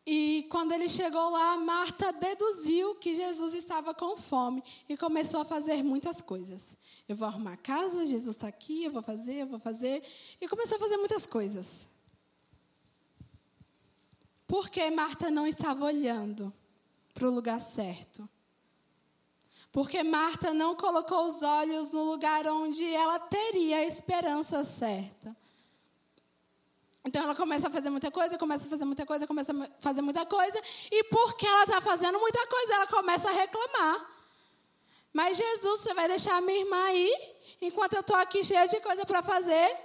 E 0.06 0.48
quando 0.50 0.72
ele 0.72 0.88
chegou 0.88 1.32
lá, 1.32 1.58
Marta 1.58 2.14
deduziu 2.14 2.96
que 2.96 3.14
Jesus 3.14 3.54
estava 3.54 3.94
com 3.94 4.16
fome 4.16 4.64
e 4.88 4.96
começou 4.96 5.42
a 5.42 5.46
fazer 5.46 5.84
muitas 5.84 6.22
coisas. 6.22 6.78
Eu 7.10 7.16
vou 7.16 7.28
arrumar 7.28 7.54
a 7.54 7.58
casa, 7.58 8.06
Jesus 8.06 8.36
está 8.36 8.48
aqui, 8.48 8.84
eu 8.84 8.92
vou 8.92 9.02
fazer, 9.02 9.34
eu 9.34 9.48
vou 9.48 9.58
fazer. 9.60 10.04
E 10.40 10.48
começou 10.48 10.76
a 10.78 10.80
fazer 10.80 10.96
muitas 10.96 11.26
coisas. 11.26 11.90
Porque 14.46 14.88
Marta 14.92 15.32
não 15.32 15.48
estava 15.48 15.86
olhando 15.86 16.54
para 17.16 17.28
o 17.28 17.32
lugar 17.32 17.60
certo. 17.62 18.30
Porque 19.72 20.04
Marta 20.04 20.54
não 20.54 20.76
colocou 20.76 21.26
os 21.26 21.42
olhos 21.42 21.90
no 21.90 22.04
lugar 22.04 22.46
onde 22.46 22.86
ela 22.86 23.18
teria 23.18 23.78
a 23.78 23.86
esperança 23.86 24.64
certa. 24.64 25.36
Então 27.04 27.24
ela 27.24 27.36
começa 27.36 27.70
a 27.70 27.72
fazer 27.72 27.90
muita 27.90 28.12
coisa, 28.12 28.38
começa 28.38 28.68
a 28.68 28.70
fazer 28.70 28.86
muita 28.86 29.06
coisa, 29.08 29.26
começa 29.26 29.52
a 29.52 29.82
fazer 29.82 30.02
muita 30.04 30.28
coisa, 30.28 30.62
e 30.92 31.04
porque 31.06 31.48
ela 31.48 31.64
está 31.64 31.82
fazendo 31.82 32.20
muita 32.20 32.46
coisa, 32.46 32.76
ela 32.76 32.88
começa 32.88 33.28
a 33.28 33.34
reclamar. 33.34 34.19
Mas 35.14 35.38
Jesus, 35.38 35.82
você 35.82 35.94
vai 35.94 36.08
deixar 36.08 36.38
a 36.38 36.42
minha 36.42 36.60
irmã 36.60 36.84
aí, 36.86 37.12
enquanto 37.62 37.94
eu 37.94 38.02
estou 38.02 38.16
aqui 38.16 38.44
cheia 38.44 38.68
de 38.68 38.80
coisa 38.80 39.06
para 39.06 39.24
fazer? 39.24 39.78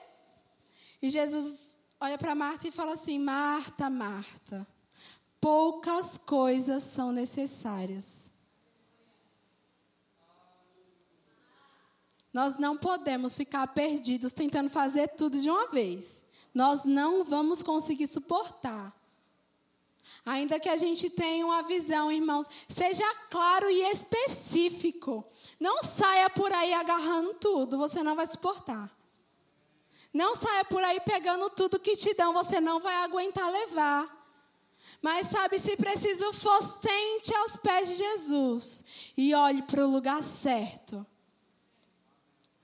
E 1.01 1.11
Jesus 1.11 1.77
olha 2.01 2.18
para 2.18 2.35
Marta 2.35 2.68
e 2.68 2.72
fala 2.72 2.93
assim: 2.93 3.18
Marta, 3.18 3.89
Marta, 3.89 4.66
poucas 5.41 6.18
coisas 6.18 6.83
são 6.83 7.12
necessárias. 7.12 8.05
Nós 12.33 12.59
não 12.59 12.77
podemos 12.77 13.37
ficar 13.37 13.64
perdidos 13.68 14.33
tentando 14.33 14.68
fazer 14.68 15.09
tudo 15.09 15.39
de 15.39 15.49
uma 15.49 15.68
vez. 15.68 16.20
Nós 16.53 16.85
não 16.85 17.25
vamos 17.25 17.62
conseguir 17.62 18.09
suportar. 18.09 18.93
Ainda 20.24 20.59
que 20.59 20.68
a 20.68 20.76
gente 20.76 21.11
tenha 21.11 21.44
uma 21.44 21.62
visão, 21.62 22.11
irmãos, 22.11 22.46
seja 22.68 23.05
claro 23.30 23.70
e 23.70 23.82
específico. 23.90 25.24
Não 25.61 25.82
saia 25.82 26.30
por 26.30 26.52
aí 26.52 26.72
agarrando 26.72 27.34
tudo, 27.34 27.78
você 27.78 28.02
não 28.02 28.16
vai 28.16 28.26
suportar. 28.26 28.90
Não 30.12 30.34
saia 30.36 30.64
por 30.64 30.82
aí 30.82 31.00
pegando 31.00 31.50
tudo 31.50 31.78
que 31.78 31.96
te 31.96 32.14
dão, 32.14 32.32
você 32.32 32.61
não 32.61 32.80
vai 32.80 32.94
aguentar 32.96 33.50
levar. 33.50 34.24
Mas 35.02 35.28
sabe, 35.28 35.59
se 35.59 35.76
preciso 35.76 36.32
for, 36.32 36.62
sente 36.80 37.34
aos 37.34 37.57
pés 37.57 37.88
de 37.88 37.94
Jesus 37.96 38.84
e 39.16 39.34
olhe 39.34 39.62
para 39.62 39.84
o 39.84 39.90
lugar 39.90 40.22
certo. 40.22 41.05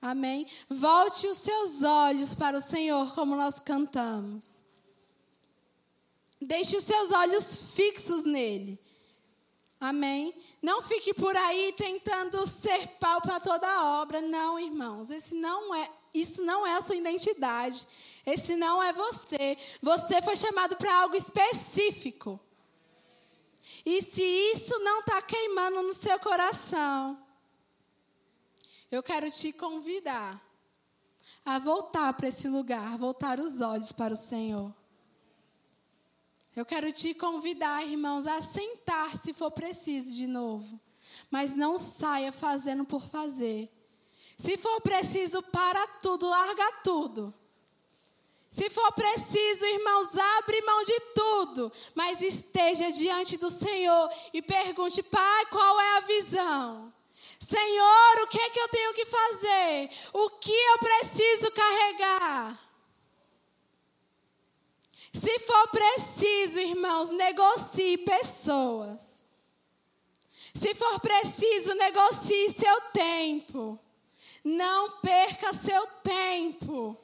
Amém? 0.01 0.47
Volte 0.67 1.27
os 1.27 1.37
seus 1.37 1.83
olhos 1.83 2.33
para 2.33 2.57
o 2.57 2.61
Senhor, 2.61 3.13
como 3.13 3.35
nós 3.35 3.59
cantamos. 3.59 4.63
Deixe 6.41 6.75
os 6.75 6.83
seus 6.83 7.11
olhos 7.11 7.57
fixos 7.75 8.23
nele. 8.23 8.79
Amém? 9.79 10.35
Não 10.61 10.81
fique 10.83 11.13
por 11.13 11.35
aí 11.35 11.73
tentando 11.73 12.45
ser 12.47 12.87
pau 12.99 13.21
para 13.21 13.39
toda 13.39 13.67
a 13.67 14.01
obra. 14.01 14.21
Não, 14.21 14.59
irmãos. 14.59 15.09
Esse 15.09 15.33
não 15.35 15.73
é, 15.73 15.89
isso 16.13 16.43
não 16.43 16.65
é 16.65 16.75
a 16.75 16.81
sua 16.81 16.95
identidade. 16.95 17.87
Esse 18.25 18.55
não 18.55 18.81
é 18.81 18.91
você. 18.93 19.57
Você 19.81 20.21
foi 20.21 20.35
chamado 20.35 20.75
para 20.75 21.01
algo 21.01 21.15
específico. 21.15 22.39
E 23.85 24.01
se 24.01 24.23
isso 24.23 24.77
não 24.79 24.99
está 24.99 25.21
queimando 25.21 25.81
no 25.81 25.93
seu 25.93 26.19
coração, 26.19 27.17
eu 28.91 29.01
quero 29.01 29.31
te 29.31 29.51
convidar 29.51 30.39
a 31.43 31.57
voltar 31.57 32.13
para 32.13 32.27
esse 32.27 32.47
lugar, 32.47 32.97
voltar 32.97 33.39
os 33.39 33.61
olhos 33.61 33.91
para 33.91 34.13
o 34.13 34.17
Senhor. 34.17 34.80
Eu 36.55 36.65
quero 36.65 36.91
te 36.91 37.13
convidar, 37.13 37.85
irmãos, 37.85 38.27
a 38.27 38.41
sentar 38.41 39.17
se 39.23 39.33
for 39.33 39.51
preciso 39.51 40.13
de 40.13 40.27
novo. 40.27 40.79
Mas 41.29 41.55
não 41.55 41.77
saia 41.77 42.31
fazendo 42.31 42.83
por 42.83 43.05
fazer. 43.07 43.69
Se 44.37 44.57
for 44.57 44.81
preciso, 44.81 45.41
para 45.41 45.85
tudo, 46.01 46.27
larga 46.27 46.71
tudo. 46.83 47.33
Se 48.51 48.69
for 48.69 48.91
preciso, 48.91 49.65
irmãos, 49.65 50.09
abre 50.37 50.61
mão 50.63 50.83
de 50.83 50.99
tudo, 51.15 51.71
mas 51.95 52.21
esteja 52.21 52.91
diante 52.91 53.37
do 53.37 53.49
Senhor 53.49 54.09
e 54.33 54.41
pergunte: 54.41 55.01
Pai, 55.01 55.45
qual 55.45 55.79
é 55.79 55.97
a 55.97 56.01
visão? 56.01 56.93
Senhor, 57.39 58.23
o 58.23 58.27
que 58.27 58.39
é 58.39 58.49
que 58.49 58.59
eu 58.59 58.67
tenho 58.67 58.93
que 58.93 59.05
fazer? 59.05 59.89
O 60.13 60.29
que 60.31 60.51
eu 60.51 60.77
preciso 60.79 61.51
carregar? 61.51 62.70
Se 65.13 65.39
for 65.39 65.67
preciso, 65.67 66.59
irmãos, 66.59 67.09
negocie 67.09 67.97
pessoas. 67.97 69.23
Se 70.53 70.73
for 70.75 70.99
preciso, 70.99 71.73
negocie 71.75 72.53
seu 72.53 72.81
tempo. 72.93 73.79
Não 74.43 74.99
perca 74.99 75.53
seu 75.53 75.85
tempo. 76.03 76.97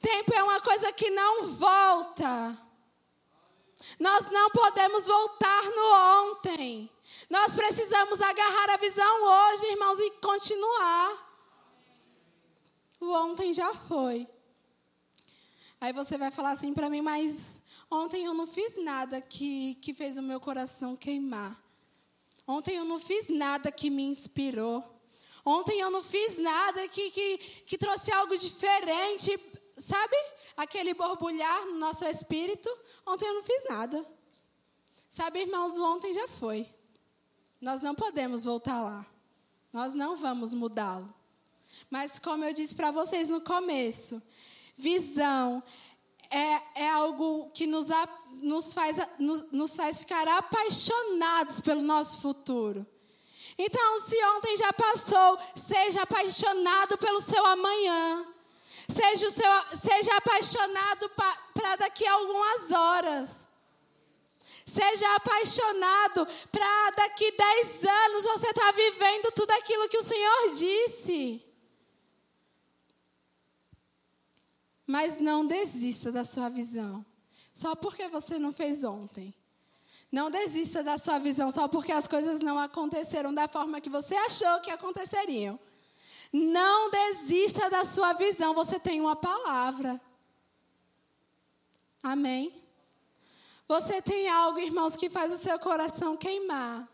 Tempo 0.00 0.34
é 0.34 0.42
uma 0.42 0.60
coisa 0.60 0.92
que 0.92 1.10
não 1.10 1.48
volta. 1.54 2.58
Nós 3.98 4.30
não 4.30 4.50
podemos 4.50 5.06
voltar 5.06 5.64
no 5.64 6.30
ontem. 6.30 6.90
Nós 7.28 7.54
precisamos 7.54 8.20
agarrar 8.20 8.70
a 8.70 8.76
visão 8.76 9.24
hoje, 9.24 9.66
irmãos, 9.66 9.98
e 9.98 10.10
continuar. 10.12 11.30
O 13.00 13.10
ontem 13.12 13.52
já 13.52 13.74
foi. 13.74 14.28
Aí 15.80 15.94
você 15.94 16.18
vai 16.18 16.30
falar 16.30 16.50
assim 16.50 16.74
para 16.74 16.90
mim, 16.90 17.00
mas 17.00 17.62
ontem 17.90 18.26
eu 18.26 18.34
não 18.34 18.46
fiz 18.46 18.76
nada 18.76 19.18
que, 19.20 19.76
que 19.76 19.94
fez 19.94 20.18
o 20.18 20.22
meu 20.22 20.38
coração 20.38 20.94
queimar. 20.94 21.58
Ontem 22.46 22.76
eu 22.76 22.84
não 22.84 23.00
fiz 23.00 23.28
nada 23.28 23.72
que 23.72 23.88
me 23.88 24.02
inspirou. 24.02 24.84
Ontem 25.42 25.80
eu 25.80 25.90
não 25.90 26.02
fiz 26.02 26.36
nada 26.36 26.86
que, 26.88 27.10
que, 27.10 27.38
que 27.38 27.78
trouxe 27.78 28.12
algo 28.12 28.36
diferente, 28.36 29.30
sabe? 29.78 30.16
Aquele 30.54 30.92
borbulhar 30.92 31.64
no 31.64 31.78
nosso 31.78 32.04
espírito. 32.04 32.68
Ontem 33.06 33.26
eu 33.26 33.34
não 33.34 33.42
fiz 33.42 33.64
nada. 33.68 34.04
Sabe, 35.08 35.40
irmãos, 35.40 35.78
ontem 35.78 36.12
já 36.12 36.28
foi. 36.28 36.68
Nós 37.58 37.80
não 37.80 37.94
podemos 37.94 38.44
voltar 38.44 38.82
lá. 38.82 39.06
Nós 39.72 39.94
não 39.94 40.16
vamos 40.16 40.52
mudá-lo. 40.52 41.12
Mas, 41.88 42.18
como 42.18 42.44
eu 42.44 42.52
disse 42.52 42.74
para 42.74 42.90
vocês 42.90 43.28
no 43.28 43.40
começo, 43.40 44.20
visão 44.80 45.62
é, 46.30 46.82
é 46.84 46.88
algo 46.88 47.50
que 47.50 47.66
nos, 47.66 47.86
nos, 48.40 48.72
faz, 48.72 48.96
nos, 49.18 49.50
nos 49.52 49.76
faz 49.76 49.98
ficar 49.98 50.26
apaixonados 50.26 51.60
pelo 51.60 51.82
nosso 51.82 52.20
futuro. 52.20 52.86
Então, 53.58 53.98
se 54.00 54.16
ontem 54.36 54.56
já 54.56 54.72
passou, 54.72 55.38
seja 55.54 56.02
apaixonado 56.02 56.96
pelo 56.96 57.20
seu 57.20 57.44
amanhã. 57.44 58.26
Seja, 58.88 59.30
seu, 59.30 59.78
seja 59.78 60.16
apaixonado 60.16 61.10
para 61.52 61.76
daqui 61.76 62.06
a 62.06 62.12
algumas 62.14 62.70
horas. 62.70 63.28
Seja 64.64 65.14
apaixonado 65.16 66.26
para 66.50 66.90
daqui 66.90 67.30
dez 67.32 67.84
anos 67.84 68.24
você 68.24 68.48
estar 68.48 68.66
tá 68.66 68.72
vivendo 68.72 69.32
tudo 69.32 69.50
aquilo 69.50 69.88
que 69.88 69.98
o 69.98 70.04
Senhor 70.04 70.54
disse. 70.54 71.49
Mas 74.90 75.20
não 75.20 75.46
desista 75.46 76.10
da 76.10 76.24
sua 76.24 76.48
visão. 76.48 77.06
Só 77.54 77.76
porque 77.76 78.08
você 78.08 78.40
não 78.40 78.52
fez 78.52 78.82
ontem. 78.82 79.32
Não 80.10 80.28
desista 80.28 80.82
da 80.82 80.98
sua 80.98 81.16
visão 81.20 81.52
só 81.52 81.68
porque 81.68 81.92
as 81.92 82.08
coisas 82.08 82.40
não 82.40 82.58
aconteceram 82.58 83.32
da 83.32 83.46
forma 83.46 83.80
que 83.80 83.88
você 83.88 84.16
achou 84.16 84.60
que 84.60 84.68
aconteceriam. 84.68 85.60
Não 86.32 86.90
desista 86.90 87.70
da 87.70 87.84
sua 87.84 88.14
visão, 88.14 88.52
você 88.52 88.80
tem 88.80 89.00
uma 89.00 89.14
palavra. 89.14 90.00
Amém? 92.02 92.52
Você 93.68 94.02
tem 94.02 94.28
algo, 94.28 94.58
irmãos, 94.58 94.96
que 94.96 95.08
faz 95.08 95.32
o 95.32 95.38
seu 95.38 95.56
coração 95.60 96.16
queimar. 96.16 96.88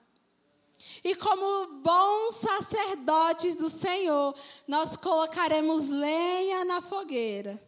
E 1.03 1.14
como 1.14 1.78
bons 1.78 2.34
sacerdotes 2.42 3.57
do 3.57 3.70
Senhor, 3.70 4.34
nós 4.68 4.99
colocaremos 4.99 5.88
lenha 5.88 6.62
na 6.62 6.82
fogueira. 6.82 7.59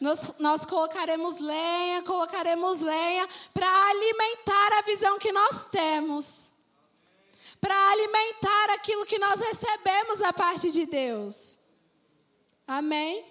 Nós, 0.00 0.34
nós 0.38 0.64
colocaremos 0.64 1.38
lenha, 1.38 2.02
colocaremos 2.02 2.80
lenha 2.80 3.28
para 3.52 3.68
alimentar 3.90 4.78
a 4.78 4.82
visão 4.82 5.18
que 5.18 5.30
nós 5.30 5.68
temos. 5.70 6.50
Para 7.60 7.76
alimentar 7.90 8.70
aquilo 8.70 9.04
que 9.04 9.18
nós 9.18 9.38
recebemos 9.38 10.18
da 10.18 10.32
parte 10.32 10.70
de 10.70 10.86
Deus. 10.86 11.58
Amém? 12.66 13.30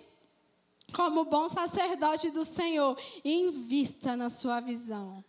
como 0.90 1.26
bom 1.26 1.48
sacerdote 1.48 2.30
do 2.30 2.44
Senhor, 2.44 2.98
invista 3.24 4.16
na 4.16 4.30
sua 4.30 4.60
visão. 4.60 5.24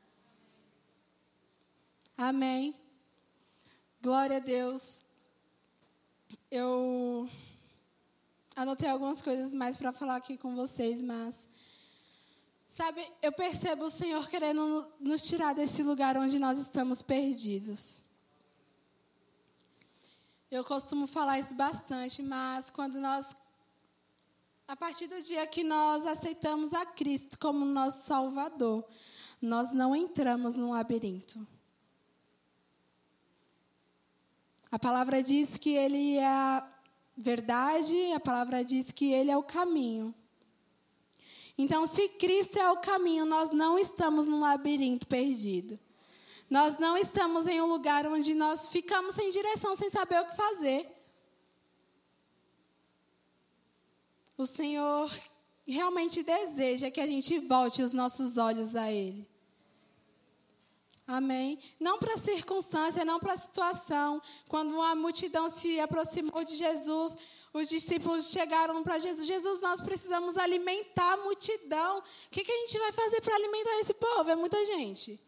Amém. 2.17 2.75
Glória 4.03 4.39
a 4.39 4.41
Deus. 4.41 5.05
Eu 6.51 7.29
anotei 8.55 8.89
algumas 8.89 9.23
coisas 9.23 9.55
mais 9.55 9.77
para 9.77 9.93
falar 9.93 10.17
aqui 10.17 10.37
com 10.37 10.55
vocês, 10.55 11.01
mas 11.03 11.35
sabe, 12.77 13.07
eu 13.23 13.33
percebo 13.33 13.85
o 13.85 13.91
Senhor 13.91 14.29
querendo 14.29 14.87
nos 14.99 15.23
tirar 15.23 15.55
desse 15.55 15.83
lugar 15.83 16.17
onde 16.17 16.39
nós 16.39 16.59
estamos 16.59 17.03
perdidos. 17.03 18.01
Eu 20.51 20.65
costumo 20.65 21.07
falar 21.07 21.39
isso 21.39 21.55
bastante, 21.55 22.23
mas 22.23 22.71
quando 22.71 23.01
nós 23.01 23.27
a 24.67 24.77
partir 24.77 25.09
do 25.09 25.21
dia 25.21 25.45
que 25.49 25.65
nós 25.65 26.07
aceitamos 26.07 26.73
a 26.73 26.87
Cristo 26.87 27.37
como 27.41 27.65
nosso 27.65 28.07
Salvador, 28.07 28.85
nós 29.43 29.73
não 29.73 29.97
entramos 29.97 30.55
num 30.55 30.71
labirinto. 30.71 31.45
A 34.71 34.79
palavra 34.79 35.25
diz 35.25 35.57
que 35.57 35.71
Ele 35.71 36.19
é 36.19 36.63
verdade, 37.17 38.13
a 38.13 38.21
palavra 38.21 38.65
diz 38.65 38.91
que 38.91 39.13
Ele 39.13 39.31
é 39.31 39.37
o 39.37 39.43
caminho. 39.43 40.15
Então, 41.57 41.85
se 41.87 42.09
Cristo 42.09 42.59
é 42.59 42.71
o 42.71 42.79
caminho, 42.79 43.27
nós 43.27 43.51
não 43.51 43.79
estamos 43.79 44.27
num 44.27 44.41
labirinto 44.41 45.07
perdido. 45.07 45.79
Nós 46.49 46.79
não 46.79 46.97
estamos 46.97 47.47
em 47.47 47.61
um 47.61 47.67
lugar 47.67 48.07
onde 48.07 48.35
nós 48.35 48.69
ficamos 48.69 49.15
sem 49.15 49.31
direção, 49.31 49.75
sem 49.75 49.91
saber 49.91 50.21
o 50.21 50.27
que 50.27 50.37
fazer. 50.37 50.91
O 54.37 54.47
Senhor 54.47 55.15
realmente 55.67 56.23
deseja 56.23 56.91
que 56.91 57.01
a 57.01 57.07
gente 57.07 57.39
volte 57.39 57.83
os 57.83 57.93
nossos 57.93 58.37
olhos 58.37 58.75
a 58.75 58.91
Ele. 58.91 59.30
Amém? 61.11 61.59
Não 61.81 61.99
para 61.99 62.15
a 62.15 62.19
circunstância, 62.19 63.05
não 63.05 63.19
para 63.19 63.33
a 63.33 63.37
situação. 63.37 64.23
Quando 64.49 64.75
uma 64.75 64.95
multidão 64.95 65.51
se 65.51 65.81
aproximou 65.81 66.45
de 66.45 66.55
Jesus, 66.55 67.17
os 67.53 67.69
discípulos 67.69 68.31
chegaram 68.31 68.81
para 68.85 69.01
Jesus: 69.01 69.27
Jesus, 69.27 69.61
nós 69.61 69.83
precisamos 69.83 70.37
alimentar 70.37 71.15
a 71.15 71.17
multidão. 71.17 71.99
O 71.99 72.03
que, 72.31 72.45
que 72.45 72.53
a 72.53 72.57
gente 72.59 72.79
vai 72.79 72.93
fazer 72.93 73.21
para 73.23 73.35
alimentar 73.35 73.81
esse 73.81 73.93
povo? 73.93 74.31
É 74.31 74.37
muita 74.37 74.65
gente. 74.65 75.19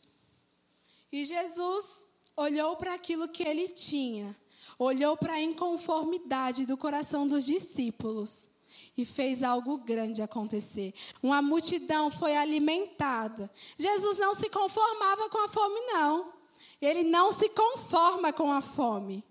E 1.11 1.25
Jesus 1.25 2.07
olhou 2.37 2.77
para 2.77 2.95
aquilo 2.95 3.29
que 3.29 3.43
ele 3.43 3.67
tinha, 3.67 4.37
olhou 4.79 5.17
para 5.17 5.33
a 5.33 5.43
inconformidade 5.43 6.65
do 6.65 6.77
coração 6.77 7.27
dos 7.27 7.45
discípulos 7.45 8.49
e 8.97 9.05
fez 9.05 9.43
algo 9.43 9.79
grande 9.79 10.21
acontecer. 10.21 10.93
Uma 11.23 11.41
multidão 11.41 12.11
foi 12.11 12.37
alimentada. 12.37 13.51
Jesus 13.79 14.19
não 14.19 14.35
se 14.35 14.49
conformava 14.51 15.29
com 15.29 15.39
a 15.39 15.49
fome, 15.49 15.81
não. 15.93 16.33
Ele 16.81 17.03
não 17.03 17.33
se 17.33 17.49
conforma 17.49 18.33
com 18.33 18.53
a 18.53 18.61
fome. 18.61 19.25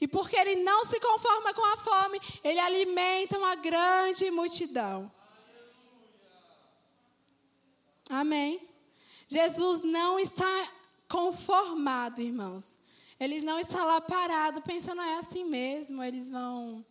E 0.00 0.06
porque 0.06 0.36
ele 0.36 0.56
não 0.56 0.84
se 0.84 0.98
conforma 1.00 1.52
com 1.54 1.64
a 1.64 1.76
fome, 1.78 2.20
ele 2.44 2.60
alimenta 2.60 3.38
uma 3.38 3.54
grande 3.54 4.30
multidão. 4.30 5.10
Amém. 8.08 8.68
Jesus 9.28 9.82
não 9.82 10.18
está 10.18 10.70
conformado, 11.08 12.20
irmãos. 12.20 12.78
Ele 13.18 13.40
não 13.40 13.58
está 13.58 13.84
lá 13.84 14.00
parado 14.00 14.60
pensando, 14.62 15.00
é 15.00 15.18
assim 15.18 15.44
mesmo, 15.44 16.02
eles 16.02 16.30
vão 16.30 16.84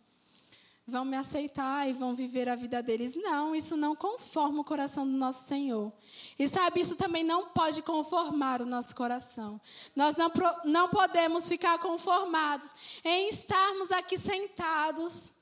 vão 0.86 1.04
me 1.04 1.16
aceitar 1.16 1.88
e 1.88 1.92
vão 1.92 2.14
viver 2.14 2.48
a 2.48 2.56
vida 2.56 2.82
deles. 2.82 3.14
Não, 3.14 3.54
isso 3.54 3.76
não 3.76 3.94
conforma 3.94 4.60
o 4.60 4.64
coração 4.64 5.06
do 5.08 5.16
nosso 5.16 5.46
Senhor. 5.46 5.92
E 6.38 6.48
sabe, 6.48 6.80
isso 6.80 6.96
também 6.96 7.22
não 7.22 7.48
pode 7.50 7.82
conformar 7.82 8.60
o 8.60 8.66
nosso 8.66 8.94
coração. 8.94 9.60
Nós 9.94 10.16
não, 10.16 10.30
não 10.64 10.88
podemos 10.88 11.48
ficar 11.48 11.78
conformados 11.78 12.70
em 13.04 13.28
estarmos 13.28 13.90
aqui 13.92 14.18
sentados. 14.18 15.32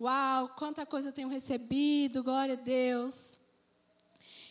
Uau, 0.00 0.48
quanta 0.56 0.84
coisa 0.86 1.08
eu 1.08 1.12
tenho 1.12 1.28
recebido, 1.28 2.24
glória 2.24 2.54
a 2.54 2.60
Deus. 2.60 3.38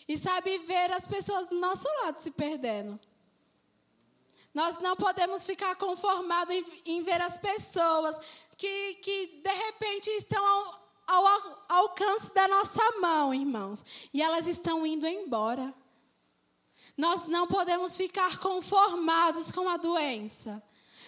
E 0.08 0.18
sabe, 0.18 0.60
ver 0.60 0.92
as 0.92 1.08
pessoas 1.08 1.48
do 1.48 1.56
nosso 1.56 1.88
lado 2.04 2.22
se 2.22 2.30
perdendo. 2.30 3.00
Nós 4.56 4.80
não 4.80 4.96
podemos 4.96 5.46
ficar 5.46 5.76
conformados 5.76 6.56
em, 6.56 6.66
em 6.86 7.04
ver 7.04 7.22
as 7.22 7.38
pessoas 7.38 8.16
que, 8.58 8.94
que 8.96 9.42
de 9.44 9.54
repente 9.54 10.10
estão 10.12 10.44
ao, 10.46 10.82
ao, 11.06 11.66
alcance 11.68 12.34
da 12.34 12.48
nossa 12.48 12.82
mão, 13.02 13.34
irmãos, 13.34 13.84
e 14.14 14.22
elas 14.22 14.48
estão 14.48 14.88
indo 14.88 15.06
embora. 15.06 15.74
Nós 16.98 17.28
não 17.28 17.48
podemos 17.48 17.98
ficar 17.98 18.40
conformados 18.40 19.52
com 19.52 19.68
a 19.68 19.76
doença. 19.76 20.64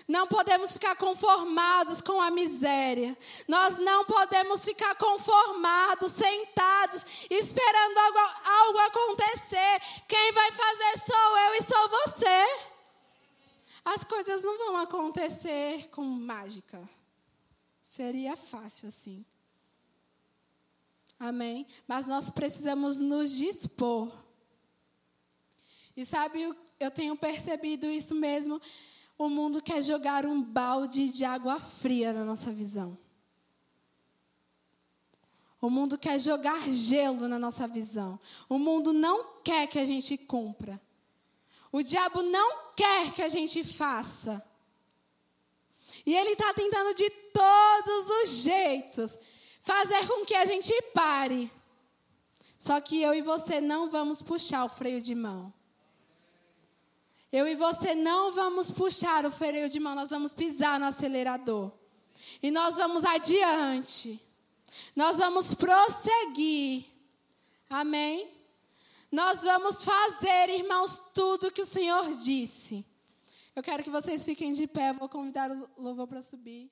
Não 0.06 0.28
podemos 0.28 0.74
ficar 0.74 0.98
conformados 0.98 2.02
com 2.02 2.22
a 2.22 2.30
miséria. 2.30 3.18
Nós 3.48 3.78
não 3.78 4.04
podemos 4.04 4.66
ficar 4.66 4.94
conformados, 4.96 6.12
sentados, 6.12 7.06
esperando 7.30 7.98
algo, 7.98 8.20
algo 8.44 8.80
acontecer. 8.80 9.82
Quem 10.06 10.34
vai 10.34 10.52
fazer 10.52 11.00
sou 11.06 11.38
eu 11.38 11.56
e 11.56 11.64
sou 11.64 11.90
você 11.90 12.77
as 13.88 14.04
coisas 14.04 14.44
não 14.44 14.58
vão 14.58 14.76
acontecer 14.76 15.90
com 15.92 16.04
mágica. 16.04 16.88
Seria 17.84 18.36
fácil 18.36 18.90
assim. 18.90 19.26
Amém? 21.18 21.66
Mas 21.88 22.06
nós 22.06 22.30
precisamos 22.30 23.00
nos 23.00 23.32
dispor. 23.32 24.12
E 25.96 26.06
sabe, 26.06 26.54
eu 26.78 26.92
tenho 26.92 27.16
percebido 27.16 27.86
isso 27.86 28.14
mesmo. 28.14 28.62
O 29.18 29.30
mundo 29.30 29.62
quer 29.62 29.82
jogar 29.82 30.26
um 30.26 30.44
balde 30.44 31.10
de 31.10 31.24
água 31.24 31.58
fria 31.58 32.12
na 32.12 32.26
nossa 32.26 32.52
visão. 32.52 32.98
O 35.62 35.70
mundo 35.70 35.98
quer 35.98 36.20
jogar 36.20 36.70
gelo 36.72 37.30
na 37.30 37.40
nossa 37.40 37.66
visão. 37.66 38.20
O 38.50 38.60
mundo 38.60 38.92
não 38.92 39.40
quer 39.42 39.66
que 39.68 39.80
a 39.80 39.86
gente 39.86 40.18
cumpra. 40.18 40.80
O 41.72 41.82
diabo 41.82 42.22
não 42.22 42.74
quer 42.76 43.14
que 43.14 43.22
a 43.22 43.28
gente 43.28 43.64
faça. 43.64 44.44
E 46.06 46.16
ele 46.16 46.32
está 46.32 46.54
tentando 46.54 46.94
de 46.94 47.10
todos 47.10 48.10
os 48.24 48.30
jeitos 48.30 49.18
fazer 49.62 50.08
com 50.08 50.26
que 50.26 50.36
a 50.36 50.46
gente 50.46 50.74
pare. 50.94 51.52
Só 52.58 52.80
que 52.80 53.02
eu 53.02 53.14
e 53.14 53.22
você 53.22 53.60
não 53.60 53.90
vamos 53.90 54.22
puxar 54.22 54.64
o 54.66 54.70
freio 54.70 55.02
de 55.02 55.14
mão. 55.14 55.54
Eu 57.32 57.46
e 57.48 57.56
você 57.56 57.94
não 57.94 58.32
vamos 58.32 58.72
puxar 58.72 59.26
o 59.26 59.32
freio 59.32 59.70
de 59.70 59.80
mão, 59.80 59.94
nós 59.94 60.10
vamos 60.10 60.34
pisar 60.34 60.80
no 60.80 60.86
acelerador. 60.86 61.72
E 62.42 62.50
nós 62.50 62.78
vamos 62.78 63.04
adiante. 63.04 64.20
Nós 64.96 65.18
vamos 65.18 65.54
prosseguir. 65.54 66.86
Amém? 67.70 68.37
Nós 69.12 69.42
vamos 69.42 69.84
fazer, 69.84 70.50
irmãos, 70.50 71.02
tudo 71.14 71.52
que 71.52 71.62
o 71.62 71.66
Senhor 71.66 72.16
disse. 72.18 72.86
Eu 73.56 73.64
quero 73.64 73.84
que 73.84 73.90
vocês 73.90 74.26
fiquem 74.26 74.54
de 74.54 74.68
pé, 74.68 74.94
vou 74.94 75.08
convidar 75.08 75.50
o 75.50 75.82
louvor 75.82 76.08
para 76.08 76.22
subir. 76.22 76.70